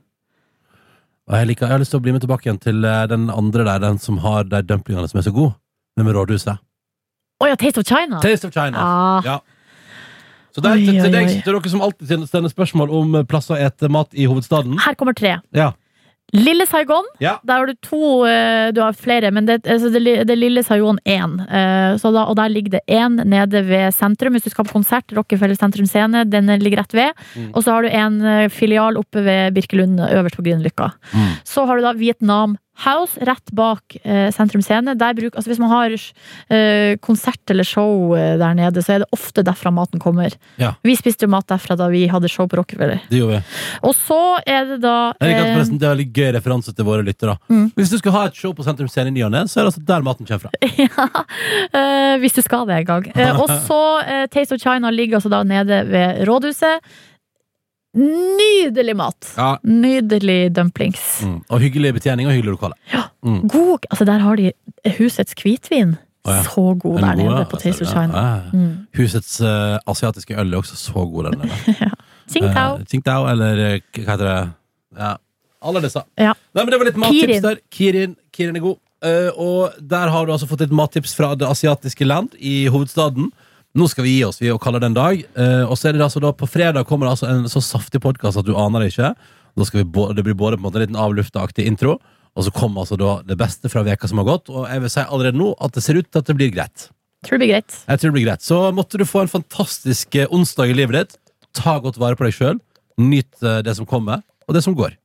Og 1.31 1.37
jeg, 1.39 1.47
liker, 1.53 1.69
jeg 1.69 1.77
har 1.77 1.79
lyst 1.79 1.95
til 1.95 2.01
å 2.01 2.03
bli 2.03 2.11
med 2.11 2.25
tilbake 2.25 2.49
igjen 2.49 2.59
til 2.59 2.83
eh, 2.83 3.05
den 3.07 3.29
andre 3.31 3.63
der, 3.63 3.79
den 3.85 4.01
som 4.03 4.19
har 4.25 4.43
de 4.51 4.59
dumplingene 4.67 5.07
som 5.07 5.21
er 5.21 5.29
så 5.29 5.31
gode. 5.35 5.55
Den 5.95 6.07
med 6.09 6.17
rådhuset. 6.17 6.59
Å 7.41 7.47
ja, 7.47 7.55
Taste 7.57 7.79
of 7.79 7.87
China! 7.87 8.19
Taste 8.21 8.49
of 8.49 8.53
China. 8.53 8.83
Ah. 8.83 9.23
Ja. 9.23 9.39
Så 10.51 10.59
der, 10.59 10.75
Oi, 10.75 10.83
til, 10.83 10.97
til, 10.99 11.13
deg, 11.13 11.29
til 11.45 11.55
dere 11.55 11.71
som 11.71 11.83
alltid 11.85 12.11
sender 12.27 12.51
spørsmål 12.51 12.91
om 12.91 13.13
plass 13.15 13.47
plasser 13.47 13.55
å 13.55 13.69
ete 13.69 13.87
mat 13.91 14.11
i 14.11 14.27
hovedstaden. 14.27 14.75
Her 14.83 14.97
kommer 14.99 15.15
tre. 15.15 15.37
Ja. 15.55 15.71
Lille 16.33 16.65
Saigon, 16.65 17.03
Ja. 17.19 17.37
der 17.43 17.59
har 17.59 17.65
du 17.67 17.73
to 17.83 18.25
eh, 18.25 18.71
Du 18.71 18.79
har 18.81 18.93
flere, 18.93 19.31
men 19.31 19.45
det, 19.45 19.61
altså 19.67 19.89
det, 19.91 20.03
det 20.27 20.29
er 20.31 20.39
Lille 20.39 20.63
Saigon 20.63 20.97
1. 21.05 21.41
eh, 21.49 21.97
så 21.99 22.11
da, 22.15 22.23
og 22.31 22.35
der 22.39 22.47
ligger 22.49 22.77
det 22.77 22.81
én 22.87 23.19
nede 23.27 23.63
ved 23.67 23.91
sentrum. 23.93 24.31
Hvis 24.33 24.43
du 24.47 24.49
skal 24.49 24.65
på 24.65 24.77
konsert, 24.79 25.11
Rockefeller 25.17 25.55
sentrum 25.59 25.85
scene, 25.85 26.23
den 26.29 26.47
ligger 26.61 26.79
rett 26.83 26.93
ved. 26.93 27.11
Mm. 27.35 27.51
Og 27.53 27.63
så 27.63 27.71
har 27.75 27.81
du 27.83 27.89
en 27.89 28.21
eh, 28.21 28.49
filial 28.49 28.97
oppe 28.97 29.23
ved 29.25 29.53
Birkelund, 29.53 29.99
øverst 29.99 30.37
på 30.39 30.45
Grünerløkka. 30.47 30.91
Mm. 31.13 31.31
Så 31.43 31.65
har 31.67 31.75
du 31.77 31.83
da 31.83 31.93
Vietnam 31.99 32.57
House 32.81 33.19
rett 33.27 33.51
bak 33.55 33.97
eh, 34.01 34.29
sentrum 34.33 34.63
scene. 34.65 34.95
Der 34.97 35.15
bruk, 35.17 35.35
altså 35.35 35.51
hvis 35.51 35.61
man 35.61 35.71
har 35.71 35.93
eh, 35.93 36.97
konsert 37.03 37.53
eller 37.53 37.67
show 37.67 38.15
eh, 38.17 38.37
der 38.41 38.55
nede, 38.57 38.83
så 38.83 38.95
er 38.95 39.03
det 39.03 39.09
ofte 39.15 39.43
derfra 39.45 39.73
maten 39.73 40.01
kommer. 40.01 40.33
Ja. 40.61 40.73
Vi 40.85 40.95
spiste 40.99 41.27
jo 41.27 41.33
mat 41.33 41.47
derfra 41.51 41.77
da 41.79 41.89
vi 41.91 42.07
hadde 42.11 42.31
show 42.31 42.49
på 42.49 42.59
Rockefeller. 42.59 43.03
Det 43.11 43.21
gjorde 43.21 43.39
vi. 43.39 43.59
Og 43.87 43.95
så 43.97 44.21
er 44.45 44.65
det 44.73 44.79
da 44.85 44.95
Jeg 45.21 45.37
eh, 45.37 45.53
forresten, 45.53 45.81
det 45.81 45.87
er 45.87 45.95
veldig 45.95 46.09
gøy 46.09 46.31
referanse 46.37 46.73
til 46.75 46.87
våre 46.87 47.05
lyttere. 47.05 47.37
Mm. 47.51 47.67
Hvis 47.77 47.93
du 47.93 47.99
skal 48.01 48.17
ha 48.17 48.25
et 48.29 48.41
show 48.41 48.55
på 48.57 48.65
Sentrum 48.65 48.89
Scene 48.91 49.13
i 49.13 49.15
ny 49.15 49.25
og 49.27 49.33
ne, 49.35 49.45
så 49.51 49.61
er 49.61 49.67
det 49.67 49.73
altså 49.73 49.85
der 49.91 50.07
maten 50.07 50.29
kommer 50.29 50.47
fra. 50.47 50.51
ja, 50.85 51.07
eh, 51.77 52.17
hvis 52.23 52.37
du 52.37 52.41
skal 52.45 52.65
det 52.69 52.81
en 52.81 52.89
gang. 52.89 53.07
Eh, 53.13 53.37
og 53.37 53.51
så 53.67 53.81
eh, 54.01 54.25
Taste 54.31 54.57
of 54.57 54.63
China 54.63 54.91
ligger 54.93 55.21
altså 55.21 55.31
da 55.33 55.43
nede 55.47 55.83
ved 55.91 56.25
rådhuset. 56.29 56.91
Nydelig 57.97 58.95
mat! 58.95 59.33
Ja. 59.35 59.57
Nydelig 59.67 60.53
dumplings. 60.55 61.21
Mm. 61.27 61.41
Og 61.49 61.59
hyggelig 61.59 61.93
betjening 61.97 62.29
og 62.29 62.33
hyggelig 62.37 62.53
lokale. 62.55 62.77
Mm. 63.23 63.41
God 63.51 63.87
Altså, 63.89 64.05
der 64.07 64.23
har 64.23 64.39
de 64.39 64.51
husets 64.97 65.35
hvitvin. 65.41 65.97
Oh, 66.23 66.33
ja. 66.33 66.43
Så 66.43 66.73
god 66.79 66.99
der 67.01 67.15
nede 67.15 67.45
på 67.49 67.57
altså, 67.57 67.57
Taste 67.57 67.81
of 67.81 67.87
ja, 67.87 67.93
China. 67.93 68.21
ja. 68.21 68.39
Mm. 68.53 68.87
Husets 68.97 69.41
uh, 69.41 69.77
asiatiske 69.87 70.39
øl 70.39 70.53
er 70.53 70.57
også 70.57 70.75
så 70.75 70.93
god, 70.93 71.23
der 71.23 71.31
nede. 71.31 71.91
Tsingtao. 72.31 72.77
Eh, 72.77 72.85
Tsingtao, 72.85 73.27
eller 73.27 73.63
eh, 73.65 73.81
hva 73.97 74.11
heter 74.11 74.27
det? 74.27 74.37
Ja. 74.99 75.15
Alle 75.61 75.81
disse. 75.83 76.03
Ja. 76.17 76.33
Nei, 76.53 76.63
men 76.63 76.71
det 76.71 76.79
var 76.79 76.89
litt 76.89 76.99
mattips 77.01 77.25
Kirin. 77.25 77.43
der. 77.43 77.59
Kirin. 77.71 78.15
Kirin 78.33 78.55
er 78.55 78.63
god. 78.63 78.77
Uh, 79.01 79.29
og 79.41 79.81
der 79.81 80.13
har 80.13 80.25
du 80.25 80.31
altså 80.31 80.47
fått 80.47 80.61
et 80.61 80.73
mattips 80.73 81.15
fra 81.17 81.33
det 81.35 81.49
asiatiske 81.49 82.05
land 82.05 82.37
i 82.37 82.67
hovedstaden. 82.69 83.31
Nå 83.77 83.87
skal 83.87 84.03
vi 84.03 84.17
gi 84.17 84.23
oss, 84.27 84.41
vi 84.41 84.49
og 84.51 84.59
kaller 84.63 84.83
det 84.83 84.89
en 84.91 84.97
dag. 84.97 85.21
Eh, 85.39 85.63
og 85.63 85.77
så 85.79 85.89
er 85.89 85.95
det 85.95 86.03
altså 86.03 86.19
da 86.23 86.33
på 86.35 86.49
fredag 86.49 86.83
kommer 86.89 87.07
det 87.07 87.13
altså 87.15 87.29
en 87.31 87.45
så 87.51 87.61
saftig 87.63 88.01
podkast 88.03 88.39
at 88.41 88.47
du 88.47 88.51
aner 88.59 88.83
det 88.83 88.91
ikke. 88.91 89.13
Da 89.55 89.67
skal 89.67 89.83
vi 89.83 90.07
det 90.17 90.25
blir 90.25 90.35
både 90.35 90.57
på 90.57 90.61
en 90.61 90.65
måte 90.65 90.81
en 90.81 90.85
liten 90.85 90.99
avluftaktig 90.99 91.67
intro, 91.67 91.97
og 92.35 92.45
så 92.47 92.51
kommer 92.55 92.83
altså 92.83 92.97
da 92.99 93.19
det 93.27 93.37
beste 93.39 93.71
fra 93.71 93.83
veka 93.87 94.09
som 94.11 94.19
har 94.19 94.27
gått. 94.27 94.51
Og 94.51 94.67
jeg 94.67 94.83
vil 94.83 94.91
si 94.91 95.05
allerede 95.05 95.39
nå 95.39 95.53
at 95.63 95.75
det 95.75 95.83
ser 95.85 95.99
ut 95.99 96.09
til 96.09 96.19
at 96.19 96.27
det 96.27 96.35
blir 96.39 96.51
greit. 96.51 96.89
Tror 97.23 97.37
det 97.37 97.45
blir 97.45 97.53
greit. 97.53 97.77
Jeg 97.87 98.01
tror 98.01 98.11
det 98.11 98.17
blir 98.17 98.27
greit. 98.27 98.43
Så 98.43 98.59
måtte 98.75 98.99
du 98.99 99.05
få 99.07 99.23
en 99.23 99.31
fantastisk 99.31 100.19
eh, 100.19 100.31
onsdag 100.35 100.73
i 100.73 100.75
livet 100.75 100.97
ditt. 100.97 101.19
Ta 101.55 101.77
godt 101.83 101.99
vare 102.01 102.19
på 102.19 102.27
deg 102.27 102.35
sjøl. 102.35 102.59
Nyt 102.99 103.39
eh, 103.45 103.61
det 103.63 103.77
som 103.79 103.87
kommer, 103.87 104.23
og 104.47 104.57
det 104.57 104.63
som 104.65 104.75
går. 104.75 104.97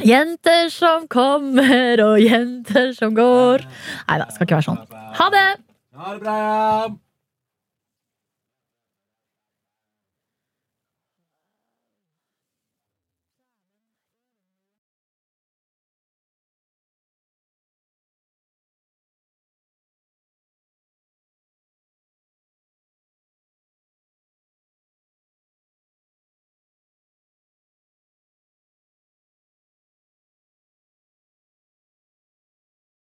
Jenter 0.00 0.70
som 0.72 1.04
kommer, 1.12 2.00
og 2.06 2.16
jenter 2.22 2.94
som 2.96 3.12
går. 3.18 3.66
Nei 4.08 4.18
da, 4.22 4.30
skal 4.32 4.48
ikke 4.48 4.62
være 4.62 4.68
sånn. 4.70 4.80
Ha 5.20 5.28
det! 5.34 5.71
Ha 5.94 6.12
det 6.14 6.20
bra! 6.20 7.11